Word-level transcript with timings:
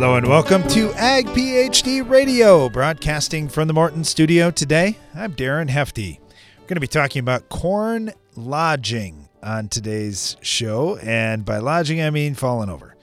Hello 0.00 0.16
and 0.16 0.26
welcome 0.26 0.66
to 0.68 0.94
Ag 0.94 1.26
PhD 1.26 2.08
Radio, 2.08 2.70
broadcasting 2.70 3.50
from 3.50 3.68
the 3.68 3.74
Morton 3.74 4.02
studio 4.02 4.50
today. 4.50 4.96
I'm 5.14 5.34
Darren 5.34 5.68
Hefty. 5.68 6.18
We're 6.58 6.66
going 6.68 6.76
to 6.76 6.80
be 6.80 6.86
talking 6.86 7.20
about 7.20 7.50
corn 7.50 8.10
lodging 8.34 9.28
on 9.42 9.68
today's 9.68 10.38
show, 10.40 10.96
and 11.02 11.44
by 11.44 11.58
lodging 11.58 12.00
I 12.00 12.08
mean 12.08 12.34
falling 12.34 12.70
over. 12.70 12.96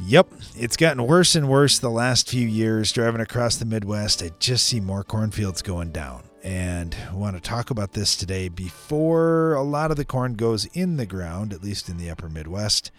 Yep, 0.00 0.32
it's 0.56 0.76
gotten 0.76 1.06
worse 1.06 1.36
and 1.36 1.48
worse 1.48 1.78
the 1.78 1.88
last 1.88 2.28
few 2.28 2.48
years. 2.48 2.90
Driving 2.90 3.20
across 3.20 3.54
the 3.54 3.64
Midwest, 3.64 4.24
I 4.24 4.32
just 4.40 4.66
see 4.66 4.80
more 4.80 5.04
cornfields 5.04 5.62
going 5.62 5.92
down. 5.92 6.24
And 6.42 6.96
I 7.08 7.14
want 7.14 7.36
to 7.36 7.40
talk 7.40 7.70
about 7.70 7.92
this 7.92 8.16
today 8.16 8.48
before 8.48 9.54
a 9.54 9.62
lot 9.62 9.92
of 9.92 9.96
the 9.96 10.04
corn 10.04 10.34
goes 10.34 10.64
in 10.72 10.96
the 10.96 11.06
ground, 11.06 11.52
at 11.52 11.62
least 11.62 11.88
in 11.88 11.96
the 11.96 12.10
upper 12.10 12.28
Midwest. 12.28 12.90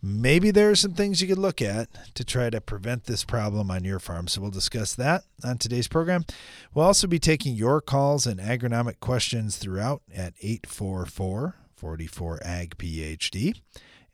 Maybe 0.00 0.52
there 0.52 0.70
are 0.70 0.76
some 0.76 0.92
things 0.92 1.20
you 1.20 1.26
could 1.26 1.38
look 1.38 1.60
at 1.60 1.88
to 2.14 2.24
try 2.24 2.50
to 2.50 2.60
prevent 2.60 3.04
this 3.04 3.24
problem 3.24 3.70
on 3.70 3.82
your 3.82 3.98
farm. 3.98 4.28
So 4.28 4.40
we'll 4.40 4.50
discuss 4.50 4.94
that 4.94 5.24
on 5.42 5.58
today's 5.58 5.88
program. 5.88 6.24
We'll 6.72 6.84
also 6.84 7.08
be 7.08 7.18
taking 7.18 7.56
your 7.56 7.80
calls 7.80 8.26
and 8.26 8.38
agronomic 8.38 9.00
questions 9.00 9.56
throughout 9.56 10.02
at 10.14 10.34
844 10.40 11.56
44 11.74 12.40
Ag 12.44 12.76
PhD. 12.76 13.60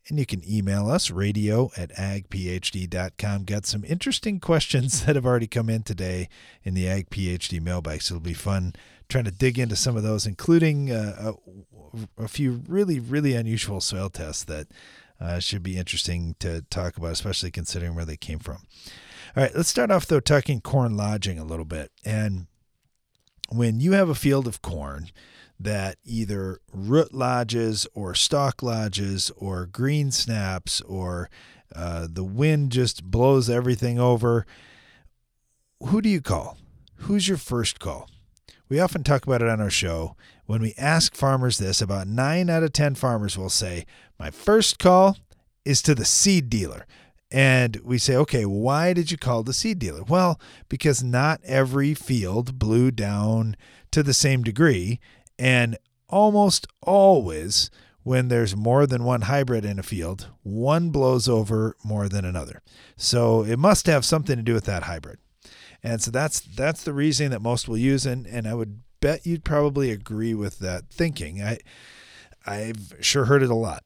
And 0.08 0.18
you 0.18 0.26
can 0.26 0.42
email 0.46 0.90
us, 0.90 1.10
radio 1.10 1.70
at 1.76 1.90
agphd.com. 1.94 3.44
Got 3.44 3.64
some 3.64 3.84
interesting 3.84 4.38
questions 4.38 5.02
that 5.06 5.16
have 5.16 5.26
already 5.26 5.46
come 5.46 5.70
in 5.70 5.82
today 5.82 6.28
in 6.62 6.74
the 6.74 6.88
Ag 6.88 7.10
PhD 7.10 7.60
mailbag. 7.60 8.02
So 8.02 8.14
it'll 8.14 8.24
be 8.24 8.34
fun 8.34 8.74
trying 9.08 9.24
to 9.24 9.30
dig 9.30 9.58
into 9.58 9.76
some 9.76 9.96
of 9.96 10.02
those, 10.02 10.26
including 10.26 10.90
uh, 10.90 11.32
a, 12.18 12.24
a, 12.24 12.28
few 12.28 12.62
really, 12.68 12.98
really 12.98 13.34
unusual 13.34 13.80
soil 13.80 14.08
tests 14.08 14.44
that 14.44 14.66
uh, 15.20 15.38
should 15.38 15.62
be 15.62 15.76
interesting 15.76 16.36
to 16.40 16.62
talk 16.62 16.96
about, 16.96 17.12
especially 17.12 17.50
considering 17.50 17.94
where 17.94 18.04
they 18.04 18.16
came 18.16 18.38
from. 18.38 18.66
All 19.36 19.42
right, 19.42 19.54
let's 19.54 19.68
start 19.68 19.90
off, 19.90 20.06
though, 20.06 20.20
talking 20.20 20.60
corn 20.60 20.96
lodging 20.96 21.38
a 21.38 21.44
little 21.44 21.64
bit. 21.64 21.90
And 22.04 22.46
when 23.48 23.80
you 23.80 23.92
have 23.92 24.08
a 24.08 24.14
field 24.14 24.46
of 24.46 24.62
corn, 24.62 25.10
that 25.58 25.96
either 26.04 26.60
root 26.72 27.14
lodges 27.14 27.86
or 27.94 28.14
stalk 28.14 28.62
lodges 28.62 29.30
or 29.36 29.66
green 29.66 30.10
snaps 30.10 30.80
or 30.82 31.30
uh, 31.74 32.06
the 32.10 32.24
wind 32.24 32.72
just 32.72 33.04
blows 33.04 33.48
everything 33.48 33.98
over. 33.98 34.46
Who 35.86 36.00
do 36.00 36.08
you 36.08 36.20
call? 36.20 36.58
Who's 36.96 37.28
your 37.28 37.38
first 37.38 37.80
call? 37.80 38.08
We 38.68 38.80
often 38.80 39.04
talk 39.04 39.24
about 39.26 39.42
it 39.42 39.48
on 39.48 39.60
our 39.60 39.70
show. 39.70 40.16
When 40.46 40.62
we 40.62 40.74
ask 40.76 41.14
farmers 41.14 41.58
this, 41.58 41.80
about 41.80 42.06
nine 42.06 42.50
out 42.50 42.62
of 42.62 42.72
10 42.72 42.94
farmers 42.94 43.36
will 43.36 43.50
say, 43.50 43.86
My 44.18 44.30
first 44.30 44.78
call 44.78 45.16
is 45.64 45.82
to 45.82 45.94
the 45.94 46.04
seed 46.04 46.50
dealer. 46.50 46.86
And 47.30 47.76
we 47.82 47.98
say, 47.98 48.14
okay, 48.16 48.44
why 48.44 48.92
did 48.92 49.10
you 49.10 49.18
call 49.18 49.42
the 49.42 49.52
seed 49.52 49.78
dealer? 49.78 50.04
Well, 50.04 50.40
because 50.68 51.02
not 51.02 51.40
every 51.44 51.94
field 51.94 52.58
blew 52.58 52.90
down 52.90 53.56
to 53.90 54.02
the 54.02 54.14
same 54.14 54.42
degree. 54.42 55.00
And 55.38 55.76
almost 56.08 56.68
always, 56.80 57.70
when 58.04 58.28
there's 58.28 58.54
more 58.54 58.86
than 58.86 59.02
one 59.02 59.22
hybrid 59.22 59.64
in 59.64 59.78
a 59.78 59.82
field, 59.82 60.28
one 60.42 60.90
blows 60.90 61.28
over 61.28 61.74
more 61.82 62.08
than 62.08 62.24
another. 62.24 62.62
So 62.96 63.42
it 63.42 63.58
must 63.58 63.86
have 63.86 64.04
something 64.04 64.36
to 64.36 64.42
do 64.42 64.54
with 64.54 64.66
that 64.66 64.84
hybrid. 64.84 65.18
And 65.82 66.00
so 66.00 66.10
that's 66.10 66.40
that's 66.40 66.84
the 66.84 66.92
reasoning 66.92 67.30
that 67.32 67.42
most 67.42 67.68
will 67.68 67.76
use 67.76 68.06
and, 68.06 68.26
and 68.26 68.46
I 68.46 68.54
would 68.54 68.80
bet 69.00 69.26
you'd 69.26 69.44
probably 69.44 69.90
agree 69.90 70.34
with 70.34 70.60
that 70.60 70.88
thinking. 70.88 71.42
I 71.42 71.58
I've 72.46 72.94
sure 73.00 73.24
heard 73.24 73.42
it 73.42 73.50
a 73.50 73.54
lot. 73.54 73.84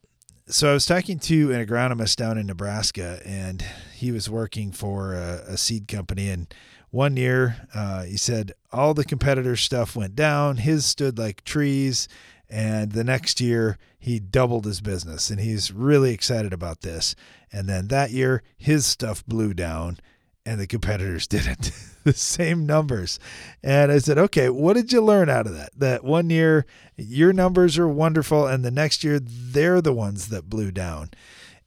So 0.51 0.71
I 0.71 0.73
was 0.73 0.87
talking 0.87 1.19
to 1.19 1.51
an 1.51 1.63
agronomist 1.63 2.15
down 2.15 2.39
in 2.39 2.47
Nebraska 2.47 3.21
and 3.23 3.63
he 3.93 4.11
was 4.11 4.29
working 4.29 4.71
for 4.71 5.13
a, 5.13 5.43
a 5.47 5.57
seed 5.57 5.87
company 5.87 6.29
and 6.29 6.51
one 6.91 7.17
year, 7.17 7.67
uh, 7.73 8.03
he 8.03 8.17
said 8.17 8.53
all 8.71 8.95
the 8.95 9.05
competitor 9.05 9.55
stuff 9.55 9.95
went 9.95 10.15
down. 10.15 10.57
His 10.57 10.85
stood 10.85 11.19
like 11.19 11.43
trees. 11.43 12.07
And 12.49 12.93
the 12.93 13.03
next 13.03 13.39
year, 13.39 13.77
he 13.99 14.19
doubled 14.19 14.65
his 14.65 14.81
business. 14.81 15.29
And 15.29 15.39
he's 15.39 15.71
really 15.71 16.13
excited 16.13 16.51
about 16.51 16.81
this. 16.81 17.15
And 17.51 17.69
then 17.69 17.89
that 17.89 18.09
year, 18.09 18.41
his 18.57 18.87
stuff 18.87 19.23
blew 19.27 19.53
down 19.53 19.99
and 20.45 20.59
the 20.59 20.65
competitors 20.65 21.27
didn't. 21.27 21.71
The 22.11 22.17
same 22.17 22.65
numbers. 22.65 23.19
And 23.63 23.91
I 23.91 23.99
said, 23.99 24.17
okay, 24.17 24.49
what 24.49 24.73
did 24.73 24.91
you 24.91 25.01
learn 25.01 25.29
out 25.29 25.47
of 25.47 25.55
that? 25.55 25.71
That 25.77 26.03
one 26.03 26.29
year, 26.29 26.65
your 26.97 27.33
numbers 27.33 27.77
are 27.77 27.87
wonderful. 27.87 28.47
And 28.47 28.63
the 28.63 28.71
next 28.71 29.03
year, 29.03 29.19
they're 29.19 29.81
the 29.81 29.93
ones 29.93 30.29
that 30.29 30.49
blew 30.49 30.71
down. 30.71 31.11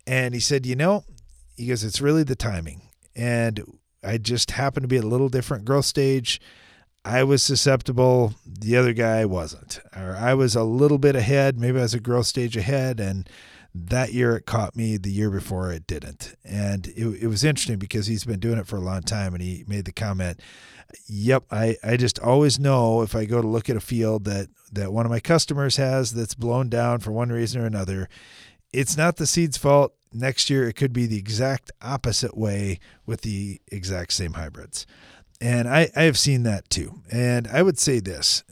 And 0.07 0.35
he 0.35 0.41
said, 0.41 0.67
you 0.67 0.77
know, 0.77 1.05
he 1.57 1.67
goes, 1.67 1.85
it's 1.85 2.01
really 2.01 2.25
the 2.25 2.37
timing. 2.37 2.83
And 3.15 3.63
I 4.03 4.19
just 4.19 4.53
happened 4.53 4.85
to 4.85 4.89
be 4.89 4.99
at 4.99 5.05
a 5.05 5.09
little 5.09 5.29
different 5.29 5.65
growth 5.65 5.85
stage. 5.85 6.41
I 7.05 7.25
was 7.25 7.43
susceptible, 7.43 8.35
the 8.47 8.77
other 8.77 8.93
guy 8.93 9.25
wasn't. 9.25 9.81
Or 9.97 10.17
I 10.17 10.35
was 10.35 10.55
a 10.55 10.63
little 10.63 10.99
bit 10.99 11.17
ahead, 11.17 11.59
maybe 11.59 11.79
I 11.79 11.83
was 11.83 11.95
a 11.95 12.01
growth 12.01 12.27
stage 12.27 12.57
ahead, 12.57 13.01
and 13.01 13.29
that 13.75 14.12
year 14.12 14.37
it 14.37 14.47
caught 14.47 14.77
me, 14.77 14.97
the 14.97 15.10
year 15.10 15.31
before 15.31 15.72
it 15.72 15.87
didn't. 15.87 16.34
And 16.44 16.88
it, 16.88 17.22
it 17.22 17.27
was 17.27 17.44
interesting 17.44 17.78
because 17.78 18.06
he's 18.06 18.25
been 18.25 18.41
doing 18.41 18.59
it 18.59 18.66
for 18.66 18.77
a 18.77 18.81
long 18.81 19.03
time, 19.03 19.34
and 19.34 19.43
he 19.43 19.65
made 19.66 19.84
the 19.84 19.93
comment, 19.93 20.41
Yep, 21.06 21.44
I, 21.50 21.77
I 21.82 21.97
just 21.97 22.19
always 22.19 22.61
know 22.61 23.00
if 23.00 23.15
I 23.15 23.25
go 23.25 23.41
to 23.41 23.49
look 23.49 23.71
at 23.71 23.77
a 23.77 23.81
field 23.81 24.25
that, 24.25 24.49
that 24.72 24.93
one 24.93 25.06
of 25.06 25.11
my 25.11 25.21
customers 25.21 25.77
has 25.77 26.12
that's 26.12 26.34
blown 26.34 26.69
down 26.69 26.99
for 27.00 27.12
one 27.12 27.31
reason 27.31 27.62
or 27.62 27.66
another, 27.66 28.11
it's 28.75 28.97
not 28.97 29.16
the 29.16 29.27
seed's 29.27 29.56
fault 29.56 29.94
next 30.15 30.50
year 30.50 30.69
it 30.69 30.75
could 30.75 30.93
be 30.93 31.06
the 31.06 31.19
exact 31.19 31.71
opposite 31.81 32.37
way 32.37 32.78
with 33.06 33.22
the 33.22 33.61
exact 33.69 34.12
same 34.12 34.34
hybrids. 34.34 34.87
And 35.41 35.69
I, 35.69 35.91
I 35.97 36.03
have 36.03 36.19
seen 36.19 36.44
that 36.44 36.69
too. 36.71 37.03
And 37.11 37.49
I 37.49 37.62
would 37.62 37.78
say 37.78 38.00
this 38.00 38.44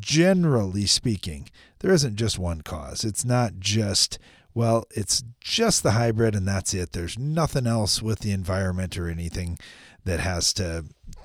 generally 0.00 0.86
speaking, 0.86 1.48
there 1.78 1.92
isn't 1.92 2.16
just 2.16 2.38
one 2.38 2.62
cause. 2.62 3.04
It's 3.04 3.24
not 3.24 3.60
just, 3.60 4.18
well, 4.54 4.84
it's 4.90 5.22
just 5.40 5.82
the 5.82 5.92
hybrid 5.92 6.34
and 6.34 6.46
that's 6.46 6.74
it. 6.74 6.92
There's 6.92 7.18
nothing 7.18 7.66
else 7.66 8.02
with 8.02 8.20
the 8.20 8.32
environment 8.32 8.98
or 8.98 9.08
anything 9.08 9.58
that 10.04 10.20
has 10.20 10.52
to 10.54 10.84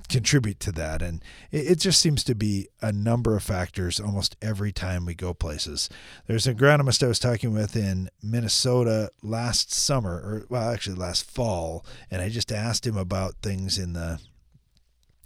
contribute 0.10 0.60
to 0.62 0.72
that. 0.72 1.02
And 1.02 1.24
it, 1.52 1.72
it, 1.72 1.80
just 1.80 2.00
seems 2.00 2.24
to 2.26 2.36
be 2.36 2.70
a 2.82 2.92
number 2.92 3.36
of 3.36 3.44
factors 3.44 4.00
almost 4.00 4.38
every 4.42 4.72
time 4.72 5.06
we 5.06 5.14
go 5.14 5.34
places. 5.34 5.90
There's 6.28 6.48
an 6.48 6.56
agronomist 6.56 7.04
I 7.04 7.08
was 7.08 7.20
talking 7.20 7.54
with 7.54 7.76
in 7.76 8.10
Minnesota 8.22 9.12
last 9.22 9.74
summer, 9.74 10.14
or 10.14 10.46
well, 10.50 10.70
actually 10.70 10.96
last 10.96 11.30
fall, 11.30 11.86
and 12.10 12.22
I 12.22 12.30
just 12.30 12.52
asked 12.52 12.88
him 12.88 12.98
about 12.98 13.36
things 13.42 13.78
in 13.78 13.94
the 13.94 14.20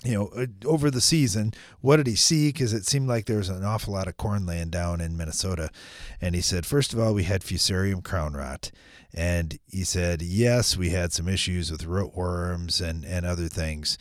you 0.03 0.13
know, 0.13 0.27
uh, 0.35 0.47
over 0.65 0.89
the 0.89 1.01
season, 1.01 1.53
what 1.79 1.97
did 1.97 2.07
he 2.07 2.15
see? 2.15 2.49
Because 2.49 2.73
it 2.73 2.87
seemed 2.87 3.07
like 3.07 3.25
there 3.25 3.37
was 3.37 3.49
an 3.49 3.63
awful 3.63 3.93
lot 3.93 4.07
of 4.07 4.17
corn 4.17 4.45
laying 4.45 4.69
down 4.69 4.99
in 4.99 5.15
Minnesota. 5.15 5.69
And 6.19 6.33
he 6.33 6.41
said, 6.41 6.65
first 6.65 6.93
of 6.93 6.99
all, 6.99 7.13
we 7.13 7.23
had 7.23 7.41
Fusarium 7.41 8.03
crown 8.03 8.33
rot. 8.33 8.71
And 9.13 9.59
he 9.67 9.83
said, 9.83 10.21
yes, 10.21 10.75
we 10.75 10.89
had 10.89 11.13
some 11.13 11.27
issues 11.27 11.71
with 11.71 11.85
rootworms 11.85 12.81
and, 12.81 13.05
and 13.05 13.25
other 13.25 13.47
things. 13.47 13.97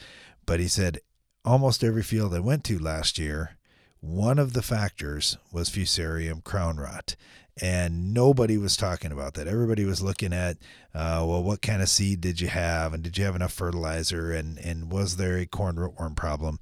But 0.46 0.60
he 0.60 0.68
said 0.68 1.00
almost 1.44 1.84
every 1.84 2.02
field 2.02 2.34
I 2.34 2.40
went 2.40 2.64
to 2.64 2.78
last 2.78 3.18
year, 3.18 3.56
one 4.00 4.38
of 4.38 4.54
the 4.54 4.62
factors 4.62 5.36
was 5.52 5.68
Fusarium 5.68 6.42
crown 6.42 6.78
rot. 6.78 7.16
And 7.60 8.14
nobody 8.14 8.56
was 8.56 8.76
talking 8.76 9.12
about 9.12 9.34
that. 9.34 9.46
Everybody 9.46 9.84
was 9.84 10.00
looking 10.00 10.32
at, 10.32 10.56
uh, 10.94 11.24
well, 11.26 11.42
what 11.42 11.60
kind 11.60 11.82
of 11.82 11.88
seed 11.88 12.20
did 12.20 12.40
you 12.40 12.48
have? 12.48 12.94
And 12.94 13.02
did 13.02 13.18
you 13.18 13.24
have 13.24 13.36
enough 13.36 13.52
fertilizer? 13.52 14.32
And, 14.32 14.58
and 14.58 14.90
was 14.90 15.16
there 15.16 15.36
a 15.36 15.46
corn 15.46 15.76
rootworm 15.76 16.16
problem? 16.16 16.58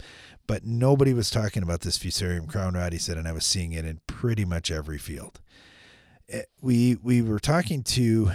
But 0.49 0.65
nobody 0.65 1.15
was 1.15 1.31
talking 1.31 1.63
about 1.63 1.83
this 1.83 1.99
Fusarium 1.99 2.49
crown 2.49 2.75
rot, 2.75 2.93
he 2.93 2.99
said, 2.99 3.17
and 3.17 3.29
I 3.29 3.33
was 3.33 3.45
seeing 3.45 3.73
it 3.73 3.85
in 3.85 4.01
pretty 4.07 4.45
much 4.45 4.71
every 4.71 4.99
field. 4.99 5.41
Eh, 6.29 6.43
we, 6.61 6.97
we 7.03 7.23
were 7.23 7.39
talking 7.39 7.83
to 7.85 8.33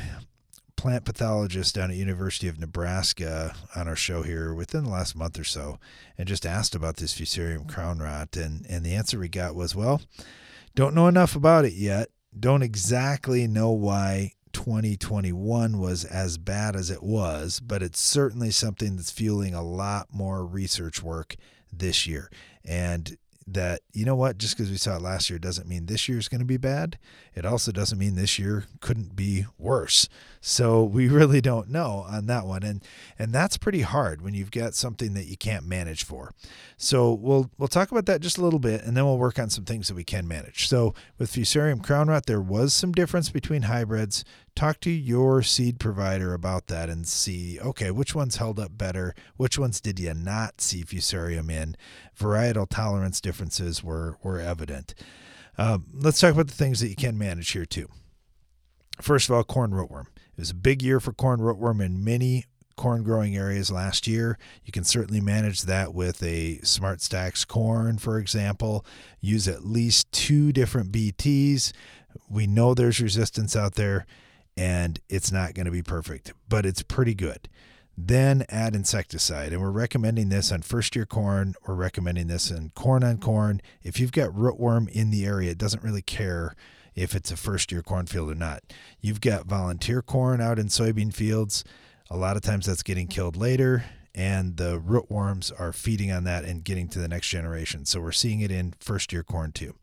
plant 0.76 1.06
pathologist 1.06 1.76
down 1.76 1.92
at 1.92 1.96
University 1.96 2.48
of 2.48 2.60
Nebraska 2.60 3.56
on 3.76 3.88
our 3.88 3.96
show 3.96 4.22
here 4.24 4.54
within 4.54 4.84
the 4.84 4.90
last 4.90 5.16
month 5.16 5.40
or 5.40 5.44
so 5.44 5.80
and 6.18 6.28
just 6.28 6.46
asked 6.46 6.76
about 6.76 6.98
this 6.98 7.18
Fusarium 7.18 7.68
crown 7.70 8.00
rot 8.00 8.36
and 8.36 8.66
and 8.68 8.84
the 8.84 8.94
answer 8.94 9.18
we 9.18 9.30
got 9.30 9.56
was 9.56 9.76
well 9.76 10.02
don't 10.76 10.96
know 10.96 11.08
enough 11.08 11.38
about 11.38 11.64
it 11.64 11.74
yet 11.74 12.10
don't 12.40 12.64
exactly 12.64 13.48
know 13.48 13.72
why 13.72 14.34
2021 14.54 15.80
was 15.80 16.06
as 16.06 16.38
bad 16.38 16.76
as 16.76 16.92
it 16.92 17.02
was 17.02 17.60
but 17.60 17.82
it's 17.82 18.00
certainly 18.00 18.52
something 18.52 18.96
that's 18.96 19.10
fueling 19.12 19.56
a 19.56 19.64
lot 19.64 20.08
more 20.12 20.46
research 20.46 21.02
work 21.02 21.36
this 21.78 22.08
year. 22.08 22.30
And 22.64 23.18
that 23.46 23.82
you 23.92 24.06
know 24.06 24.16
what 24.16 24.38
just 24.38 24.56
because 24.56 24.72
we 24.72 24.78
saw 24.78 24.96
it 24.96 25.02
last 25.02 25.30
year 25.30 25.38
doesn't 25.38 25.68
mean 25.68 25.86
this 25.86 26.08
year 26.08 26.18
is 26.18 26.30
going 26.30 26.40
to 26.40 26.46
be 26.46 26.58
bad. 26.58 26.98
It 27.36 27.46
also 27.46 27.74
doesn't 27.74 27.98
mean 27.98 28.16
this 28.16 28.40
year 28.40 28.66
couldn't 28.80 29.18
be 29.18 29.46
worse 29.58 30.08
so 30.46 30.84
we 30.84 31.08
really 31.08 31.40
don't 31.40 31.70
know 31.70 32.06
on 32.06 32.26
that 32.26 32.46
one. 32.46 32.64
And 32.64 32.84
and 33.18 33.32
that's 33.32 33.58
pretty 33.58 33.82
hard 33.82 34.22
when 34.22 34.34
you've 34.34 34.52
got 34.52 34.76
something 34.76 35.14
that 35.14 35.26
you 35.26 35.38
can't 35.38 35.66
manage 35.66 36.04
for. 36.04 36.34
So 36.76 37.14
we'll 37.14 37.50
we'll 37.58 37.70
talk 37.70 37.92
about 37.92 38.06
that 38.08 38.22
just 38.22 38.38
a 38.38 38.44
little 38.44 38.60
bit 38.60 38.84
and 38.84 38.96
then 38.96 39.06
we'll 39.06 39.18
work 39.18 39.40
on 39.40 39.50
some 39.50 39.64
things 39.64 39.88
that 39.88 39.96
we 39.96 40.04
can 40.04 40.28
manage. 40.28 40.68
So 40.68 40.94
with 41.18 41.32
fusarium 41.32 41.82
crown 41.82 42.10
rot 42.10 42.26
there 42.26 42.42
was 42.42 42.74
some 42.74 42.92
difference 42.92 43.30
between 43.30 43.64
hybrids. 43.64 44.26
Talk 44.54 44.82
to 44.82 44.92
your 44.92 45.42
seed 45.42 45.80
provider 45.80 46.34
about 46.34 46.68
that 46.68 46.90
and 46.90 47.08
see 47.08 47.58
okay 47.62 47.90
which 47.90 48.14
ones 48.14 48.36
held 48.36 48.60
up 48.60 48.78
better? 48.78 49.16
Which 49.38 49.58
ones 49.58 49.80
did 49.80 49.98
you 49.98 50.14
not 50.14 50.60
see 50.60 50.84
fusarium 50.84 51.50
in? 51.50 51.78
Varietal 52.20 52.68
tolerance 52.70 53.22
differences 53.22 53.82
were 53.82 54.18
were 54.22 54.42
evident. 54.42 54.94
Um, 55.58 55.86
let's 55.94 56.20
talk 56.20 56.34
about 56.34 56.48
the 56.48 56.54
things 56.54 56.82
that 56.82 56.90
you 56.90 56.96
can 56.98 57.18
manage 57.18 57.52
here 57.52 57.66
too. 57.66 57.88
First 59.02 59.30
of 59.30 59.36
all 59.36 59.44
corn 59.46 59.72
rootworm 59.72 60.08
it 60.36 60.40
was 60.40 60.52
a 60.52 60.56
big 60.56 60.82
year 60.82 61.00
for 61.00 61.14
corn 61.14 61.40
rootworm 61.40 61.84
in 61.84 62.04
many 62.04 62.46
corn 62.76 63.04
growing 63.04 63.36
areas 63.36 63.72
last 63.72 64.08
year. 64.08 64.38
You 64.66 64.72
can 64.72 64.84
certainly 64.84 65.22
manage 65.22 65.64
that 65.64 65.94
with 65.94 66.22
a 66.24 66.58
SmartStax 66.64 67.48
corn, 67.48 67.98
for 67.98 68.18
example. 68.18 68.86
Use 69.22 69.48
at 69.48 69.66
least 69.66 70.12
two 70.12 70.52
different 70.52 70.92
BTs. 70.92 71.72
We 72.30 72.48
know 72.48 72.74
there's 72.74 73.00
resistance 73.00 73.56
out 73.56 73.76
there 73.76 74.06
and 74.56 75.00
it's 75.10 75.32
not 75.32 75.54
going 75.54 75.66
to 75.66 75.72
be 75.72 75.84
perfect, 75.84 76.34
but 76.48 76.66
it's 76.66 76.84
pretty 76.84 77.16
good. 77.16 77.50
Then 77.96 78.46
add 78.50 78.76
insecticide. 78.76 79.54
And 79.54 79.62
we're 79.62 79.72
recommending 79.72 80.30
this 80.30 80.52
on 80.52 80.62
first 80.62 80.96
year 80.96 81.06
corn. 81.06 81.54
We're 81.68 81.76
recommending 81.76 82.28
this 82.28 82.50
in 82.50 82.72
corn 82.76 83.04
on 83.04 83.20
corn. 83.20 83.62
If 83.84 84.00
you've 84.00 84.12
got 84.12 84.32
rootworm 84.32 84.90
in 84.90 85.12
the 85.12 85.26
area, 85.26 85.52
it 85.52 85.58
doesn't 85.60 85.84
really 85.84 86.02
care 86.02 86.56
if 86.96 87.16
it's 87.16 87.32
a 87.32 87.38
first 87.38 87.72
year 87.72 87.82
cornfield 87.82 88.32
or 88.32 88.36
not. 88.36 88.64
You've 89.02 89.22
got 89.22 89.46
volunteer 89.46 90.02
corn 90.02 90.42
out 90.42 90.60
in 90.60 90.68
soybean 90.68 91.14
fields. 91.14 91.64
A 92.10 92.18
lot 92.18 92.36
of 92.36 92.42
times 92.42 92.66
that's 92.66 92.84
getting 92.84 93.08
killed 93.08 93.36
later, 93.36 93.86
and 94.14 94.58
the 94.58 94.80
rootworms 94.80 95.52
are 95.60 95.74
feeding 95.74 96.12
on 96.12 96.24
that 96.26 96.44
and 96.44 96.64
getting 96.64 96.88
to 96.90 97.00
the 97.00 97.08
next 97.08 97.30
generation. 97.30 97.86
So 97.86 98.00
we're 98.00 98.12
seeing 98.12 98.42
it 98.42 98.52
in 98.52 98.74
first 98.80 99.12
year 99.12 99.24
corn 99.24 99.52
too. 99.52 99.76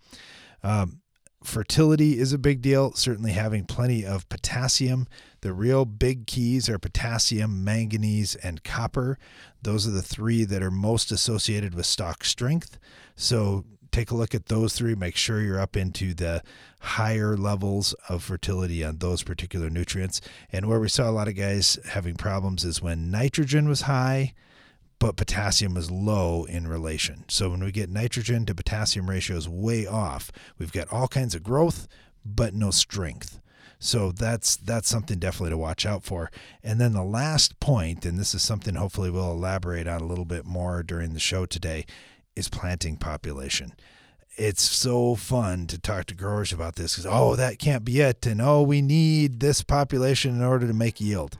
Um, 0.62 1.00
fertility 1.42 2.18
is 2.18 2.32
a 2.32 2.38
big 2.38 2.60
deal, 2.60 2.92
certainly 2.92 3.32
having 3.32 3.64
plenty 3.64 4.04
of 4.04 4.28
potassium. 4.28 5.08
The 5.40 5.52
real 5.52 5.84
big 5.84 6.26
keys 6.26 6.68
are 6.68 6.78
potassium, 6.78 7.64
manganese, 7.64 8.34
and 8.36 8.62
copper. 8.62 9.18
Those 9.62 9.86
are 9.86 9.92
the 9.92 10.02
three 10.02 10.44
that 10.44 10.62
are 10.62 10.70
most 10.70 11.10
associated 11.10 11.74
with 11.74 11.86
stalk 11.86 12.24
strength. 12.24 12.78
So 13.16 13.64
take 13.90 14.10
a 14.10 14.14
look 14.14 14.34
at 14.34 14.46
those 14.46 14.74
three. 14.74 14.94
Make 14.94 15.16
sure 15.16 15.40
you're 15.40 15.60
up 15.60 15.76
into 15.76 16.14
the 16.14 16.42
higher 16.80 17.36
levels 17.36 17.92
of 18.08 18.22
fertility 18.22 18.84
on 18.84 18.98
those 18.98 19.22
particular 19.22 19.70
nutrients. 19.70 20.20
And 20.52 20.66
where 20.66 20.80
we 20.80 20.88
saw 20.88 21.08
a 21.08 21.12
lot 21.12 21.28
of 21.28 21.36
guys 21.36 21.78
having 21.90 22.16
problems 22.16 22.64
is 22.64 22.82
when 22.82 23.10
nitrogen 23.10 23.68
was 23.68 23.82
high, 23.82 24.34
but 24.98 25.16
potassium 25.16 25.74
was 25.74 25.90
low 25.90 26.44
in 26.44 26.68
relation. 26.68 27.24
So 27.28 27.50
when 27.50 27.64
we 27.64 27.72
get 27.72 27.90
nitrogen 27.90 28.46
to 28.46 28.54
potassium 28.54 29.08
ratios 29.08 29.48
way 29.48 29.86
off, 29.86 30.30
we've 30.58 30.72
got 30.72 30.92
all 30.92 31.08
kinds 31.08 31.34
of 31.34 31.42
growth, 31.42 31.88
but 32.24 32.54
no 32.54 32.70
strength. 32.70 33.40
So 33.82 34.12
that's 34.12 34.56
that's 34.56 34.90
something 34.90 35.18
definitely 35.18 35.50
to 35.50 35.56
watch 35.56 35.86
out 35.86 36.04
for. 36.04 36.30
And 36.62 36.78
then 36.78 36.92
the 36.92 37.02
last 37.02 37.58
point, 37.60 38.04
and 38.04 38.18
this 38.18 38.34
is 38.34 38.42
something 38.42 38.74
hopefully 38.74 39.10
we'll 39.10 39.32
elaborate 39.32 39.88
on 39.88 40.02
a 40.02 40.06
little 40.06 40.26
bit 40.26 40.44
more 40.44 40.82
during 40.82 41.14
the 41.14 41.20
show 41.20 41.46
today, 41.46 41.86
is 42.36 42.48
planting 42.48 42.96
population. 42.96 43.74
It's 44.36 44.62
so 44.62 45.16
fun 45.16 45.66
to 45.66 45.78
talk 45.78 46.06
to 46.06 46.14
growers 46.14 46.52
about 46.52 46.76
this 46.76 46.94
because, 46.94 47.10
oh, 47.10 47.36
that 47.36 47.58
can't 47.58 47.84
be 47.84 48.00
it. 48.00 48.24
And 48.26 48.40
oh, 48.40 48.62
we 48.62 48.80
need 48.80 49.40
this 49.40 49.62
population 49.62 50.36
in 50.36 50.42
order 50.42 50.66
to 50.66 50.72
make 50.72 51.00
yield. 51.00 51.36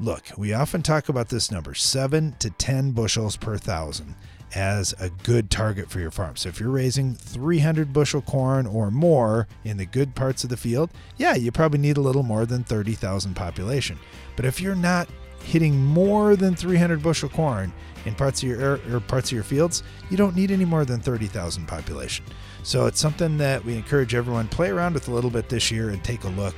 Look, 0.00 0.24
we 0.36 0.52
often 0.52 0.82
talk 0.82 1.08
about 1.08 1.28
this 1.28 1.50
number 1.50 1.74
seven 1.74 2.34
to 2.40 2.50
10 2.50 2.90
bushels 2.90 3.36
per 3.36 3.56
thousand 3.56 4.16
as 4.54 4.94
a 4.98 5.10
good 5.10 5.50
target 5.50 5.90
for 5.90 6.00
your 6.00 6.10
farm. 6.10 6.36
So 6.36 6.48
if 6.48 6.60
you're 6.60 6.70
raising 6.70 7.14
300 7.14 7.92
bushel 7.92 8.20
corn 8.20 8.66
or 8.66 8.90
more 8.90 9.46
in 9.64 9.76
the 9.76 9.86
good 9.86 10.14
parts 10.14 10.44
of 10.44 10.50
the 10.50 10.56
field, 10.56 10.90
yeah, 11.16 11.34
you 11.34 11.52
probably 11.52 11.78
need 11.78 11.96
a 11.96 12.00
little 12.00 12.22
more 12.22 12.46
than 12.46 12.64
30,000 12.64 13.34
population. 13.34 13.98
But 14.36 14.44
if 14.44 14.60
you're 14.60 14.74
not 14.74 15.08
hitting 15.44 15.84
more 15.84 16.36
than 16.36 16.56
300 16.56 17.02
bushel 17.02 17.28
corn 17.28 17.72
in 18.04 18.14
parts 18.14 18.42
of 18.42 18.48
your 18.48 18.80
or 18.92 19.00
parts 19.00 19.30
of 19.30 19.32
your 19.32 19.44
fields, 19.44 19.82
you 20.10 20.16
don't 20.16 20.36
need 20.36 20.50
any 20.50 20.64
more 20.64 20.84
than 20.84 21.00
30,000 21.00 21.66
population. 21.66 22.24
So 22.62 22.86
it's 22.86 23.00
something 23.00 23.36
that 23.38 23.64
we 23.64 23.76
encourage 23.76 24.14
everyone 24.14 24.48
play 24.48 24.70
around 24.70 24.94
with 24.94 25.08
a 25.08 25.10
little 25.10 25.30
bit 25.30 25.48
this 25.48 25.70
year 25.70 25.90
and 25.90 26.02
take 26.02 26.24
a 26.24 26.28
look. 26.30 26.54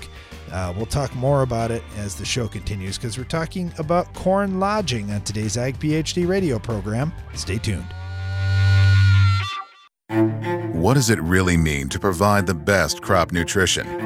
Uh, 0.53 0.73
we'll 0.77 0.87
talk 0.87 1.15
more 1.17 1.43
about 1.43 1.71
it 1.71 1.83
as 1.97 2.15
the 2.15 2.25
show 2.25 2.47
continues 2.47 2.97
because 2.97 3.19
we're 3.19 3.25
talking 3.25 3.73
about 3.79 4.13
corn 4.15 4.61
lodging 4.61 5.11
on 5.11 5.21
today's 5.23 5.57
Ag 5.57 5.79
PhD 5.79 6.27
radio 6.27 6.59
program. 6.59 7.13
Stay 7.35 7.59
tuned. 7.59 7.87
What 10.73 10.95
does 10.95 11.11
it 11.11 11.21
really 11.21 11.57
mean 11.57 11.89
to 11.89 11.99
provide 11.99 12.47
the 12.47 12.55
best 12.55 13.03
crop 13.03 13.33
nutrition? 13.33 14.06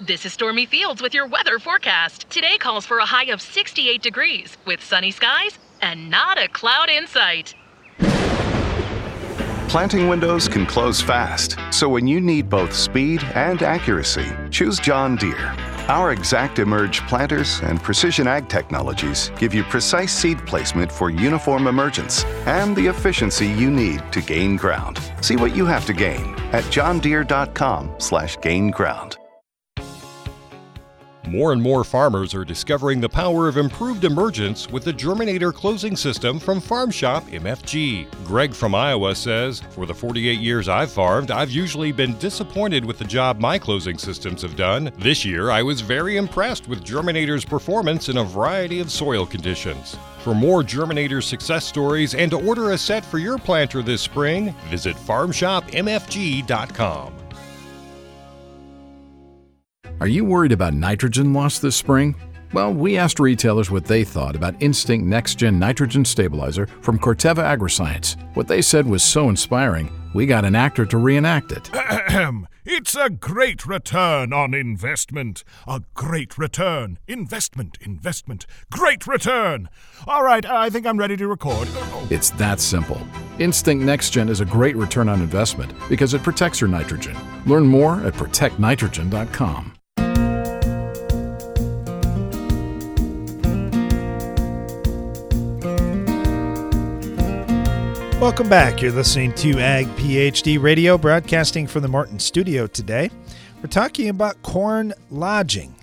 This 0.00 0.26
is 0.26 0.32
Stormy 0.32 0.66
Fields 0.66 1.00
with 1.00 1.14
your 1.14 1.28
weather 1.28 1.60
forecast. 1.60 2.28
Today 2.28 2.58
calls 2.58 2.84
for 2.84 2.98
a 2.98 3.06
high 3.06 3.26
of 3.26 3.40
68 3.40 4.02
degrees 4.02 4.56
with 4.66 4.82
sunny 4.82 5.12
skies 5.12 5.60
and 5.80 6.10
not 6.10 6.42
a 6.42 6.48
cloud 6.48 6.90
in 6.90 7.06
sight. 7.06 7.54
Planting 9.68 10.08
windows 10.08 10.48
can 10.48 10.66
close 10.66 11.00
fast, 11.00 11.56
so 11.70 11.88
when 11.88 12.06
you 12.06 12.20
need 12.20 12.50
both 12.50 12.74
speed 12.74 13.24
and 13.34 13.62
accuracy, 13.62 14.26
choose 14.50 14.78
John 14.78 15.16
Deere. 15.16 15.54
Our 15.88 16.12
Exact 16.12 16.58
Emerge 16.58 17.00
planters 17.06 17.60
and 17.60 17.82
precision 17.82 18.26
ag 18.26 18.48
technologies 18.48 19.30
give 19.38 19.54
you 19.54 19.62
precise 19.62 20.12
seed 20.12 20.44
placement 20.46 20.92
for 20.92 21.08
uniform 21.10 21.68
emergence 21.68 22.24
and 22.46 22.76
the 22.76 22.86
efficiency 22.86 23.46
you 23.46 23.70
need 23.70 24.02
to 24.12 24.20
gain 24.20 24.56
ground. 24.56 25.00
See 25.22 25.36
what 25.36 25.56
you 25.56 25.64
have 25.66 25.86
to 25.86 25.92
gain 25.92 26.34
at 26.52 26.64
johndeere.com/gain 26.64 28.70
ground. 28.70 29.18
More 31.26 31.52
and 31.52 31.62
more 31.62 31.84
farmers 31.84 32.34
are 32.34 32.44
discovering 32.44 33.00
the 33.00 33.08
power 33.08 33.46
of 33.46 33.56
improved 33.56 34.02
emergence 34.04 34.68
with 34.68 34.82
the 34.84 34.92
Germinator 34.92 35.54
closing 35.54 35.96
system 35.96 36.40
from 36.40 36.60
Farm 36.60 36.90
Shop 36.90 37.24
MFG. 37.28 38.08
Greg 38.24 38.52
from 38.52 38.74
Iowa 38.74 39.14
says, 39.14 39.60
For 39.70 39.86
the 39.86 39.94
48 39.94 40.40
years 40.40 40.68
I've 40.68 40.90
farmed, 40.90 41.30
I've 41.30 41.50
usually 41.50 41.92
been 41.92 42.18
disappointed 42.18 42.84
with 42.84 42.98
the 42.98 43.04
job 43.04 43.38
my 43.38 43.56
closing 43.56 43.98
systems 43.98 44.42
have 44.42 44.56
done. 44.56 44.90
This 44.98 45.24
year, 45.24 45.50
I 45.50 45.62
was 45.62 45.80
very 45.80 46.16
impressed 46.16 46.66
with 46.66 46.84
Germinator's 46.84 47.44
performance 47.44 48.08
in 48.08 48.16
a 48.16 48.24
variety 48.24 48.80
of 48.80 48.90
soil 48.90 49.24
conditions. 49.24 49.96
For 50.18 50.34
more 50.34 50.62
Germinator 50.62 51.22
success 51.22 51.64
stories 51.64 52.14
and 52.14 52.32
to 52.32 52.46
order 52.46 52.72
a 52.72 52.78
set 52.78 53.04
for 53.04 53.18
your 53.18 53.38
planter 53.38 53.82
this 53.82 54.02
spring, 54.02 54.52
visit 54.70 54.96
farmshopmfg.com. 54.96 57.21
Are 60.02 60.08
you 60.08 60.24
worried 60.24 60.50
about 60.50 60.74
nitrogen 60.74 61.32
loss 61.32 61.60
this 61.60 61.76
spring? 61.76 62.16
Well, 62.52 62.74
we 62.74 62.98
asked 62.98 63.20
retailers 63.20 63.70
what 63.70 63.84
they 63.84 64.02
thought 64.02 64.34
about 64.34 64.60
Instinct 64.60 65.06
Next 65.06 65.36
Gen 65.36 65.60
Nitrogen 65.60 66.04
Stabilizer 66.04 66.66
from 66.80 66.98
Corteva 66.98 67.56
Agriscience. 67.56 68.16
What 68.34 68.48
they 68.48 68.62
said 68.62 68.84
was 68.84 69.04
so 69.04 69.28
inspiring, 69.28 69.92
we 70.12 70.26
got 70.26 70.44
an 70.44 70.56
actor 70.56 70.84
to 70.86 70.98
reenact 70.98 71.52
it. 71.52 71.70
it's 72.64 72.96
a 72.96 73.10
great 73.10 73.64
return 73.64 74.32
on 74.32 74.54
investment. 74.54 75.44
A 75.68 75.82
great 75.94 76.36
return. 76.36 76.98
Investment, 77.06 77.78
investment, 77.80 78.44
great 78.72 79.06
return. 79.06 79.68
All 80.08 80.24
right, 80.24 80.44
I 80.44 80.68
think 80.68 80.84
I'm 80.84 80.98
ready 80.98 81.16
to 81.16 81.28
record. 81.28 81.68
It's 82.10 82.30
that 82.30 82.58
simple. 82.58 83.00
Instinct 83.38 83.84
Next 83.84 84.10
Gen 84.10 84.28
is 84.28 84.40
a 84.40 84.44
great 84.44 84.74
return 84.74 85.08
on 85.08 85.20
investment 85.20 85.72
because 85.88 86.12
it 86.12 86.24
protects 86.24 86.60
your 86.60 86.70
nitrogen. 86.70 87.16
Learn 87.46 87.64
more 87.68 88.04
at 88.04 88.14
protectnitrogen.com. 88.14 89.74
Welcome 98.22 98.48
back. 98.48 98.80
You're 98.80 98.92
listening 98.92 99.32
to 99.34 99.58
Ag 99.58 99.84
PhD 99.96 100.62
Radio, 100.62 100.96
broadcasting 100.96 101.66
from 101.66 101.82
the 101.82 101.88
Morton 101.88 102.20
studio 102.20 102.68
today. 102.68 103.10
We're 103.56 103.68
talking 103.68 104.08
about 104.08 104.40
corn 104.42 104.92
lodging. 105.10 105.74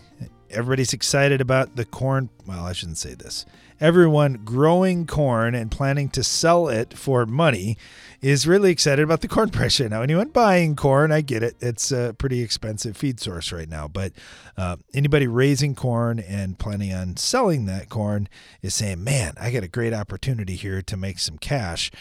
everybody's 0.49 0.93
excited 0.93 1.41
about 1.41 1.75
the 1.75 1.83
corn. 1.83 2.29
Well, 2.47 2.63
I 2.63 2.71
shouldn't 2.71 2.97
say 2.97 3.13
this. 3.13 3.45
Everyone 3.81 4.39
growing 4.45 5.05
corn 5.05 5.53
and 5.53 5.69
planning 5.69 6.07
to 6.11 6.23
sell 6.23 6.69
it 6.69 6.97
for 6.97 7.25
money 7.25 7.77
is 8.21 8.47
really 8.47 8.71
excited 8.71 9.03
about 9.03 9.19
the 9.19 9.27
corn 9.27 9.49
price 9.51 9.77
right 9.81 9.89
now. 9.89 10.01
Anyone 10.01 10.29
buying 10.29 10.77
corn, 10.77 11.11
I 11.11 11.19
get 11.19 11.43
it. 11.43 11.57
It's 11.59 11.91
a 11.91 12.15
pretty 12.17 12.41
expensive 12.41 12.95
feed 12.95 13.19
source 13.19 13.51
right 13.51 13.67
now. 13.67 13.89
But 13.89 14.13
uh, 14.55 14.77
anybody 14.93 15.27
raising 15.27 15.75
corn 15.75 16.19
and 16.19 16.57
planning 16.57 16.93
on 16.93 17.17
selling 17.17 17.65
that 17.65 17.89
corn 17.89 18.29
is 18.61 18.73
saying, 18.73 19.03
man, 19.03 19.33
I 19.37 19.51
got 19.51 19.63
a 19.63 19.67
great 19.67 19.93
opportunity 19.93 20.55
here 20.55 20.81
to 20.81 20.95
make 20.95 21.19
some 21.19 21.37
cash 21.37 21.91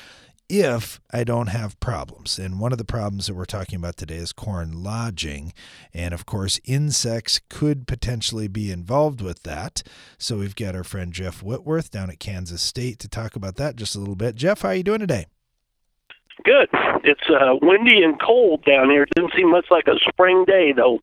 if 0.48 1.00
I 1.12 1.24
don't 1.24 1.48
have 1.48 1.78
problems. 1.80 2.38
And 2.38 2.58
one 2.58 2.72
of 2.72 2.78
the 2.78 2.84
problems 2.84 3.26
that 3.26 3.34
we're 3.34 3.44
talking 3.44 3.76
about 3.76 3.96
today 3.96 4.16
is 4.16 4.32
corn 4.32 4.82
lodging. 4.82 5.52
And 5.92 6.14
of 6.14 6.26
course, 6.26 6.60
insects 6.64 7.40
could 7.48 7.86
potentially 7.86 8.48
be 8.48 8.70
involved 8.70 9.20
with 9.20 9.42
that. 9.42 9.82
So 10.18 10.38
we've 10.38 10.56
got 10.56 10.74
our 10.74 10.84
friend 10.84 11.12
Jeff 11.12 11.42
Whitworth 11.42 11.90
down 11.90 12.10
at 12.10 12.20
Kansas 12.20 12.62
State 12.62 12.98
to 13.00 13.08
talk 13.08 13.36
about 13.36 13.56
that 13.56 13.76
just 13.76 13.94
a 13.94 13.98
little 13.98 14.16
bit. 14.16 14.34
Jeff, 14.34 14.62
how 14.62 14.70
are 14.70 14.74
you 14.74 14.82
doing 14.82 15.00
today? 15.00 15.26
Good. 16.44 16.68
It's 17.04 17.28
uh, 17.28 17.56
windy 17.60 18.02
and 18.02 18.20
cold 18.20 18.64
down 18.64 18.90
here. 18.90 19.02
It 19.02 19.10
doesn't 19.16 19.34
seem 19.36 19.50
much 19.50 19.66
like 19.70 19.86
a 19.88 19.98
spring 20.08 20.44
day, 20.46 20.72
though. 20.72 21.00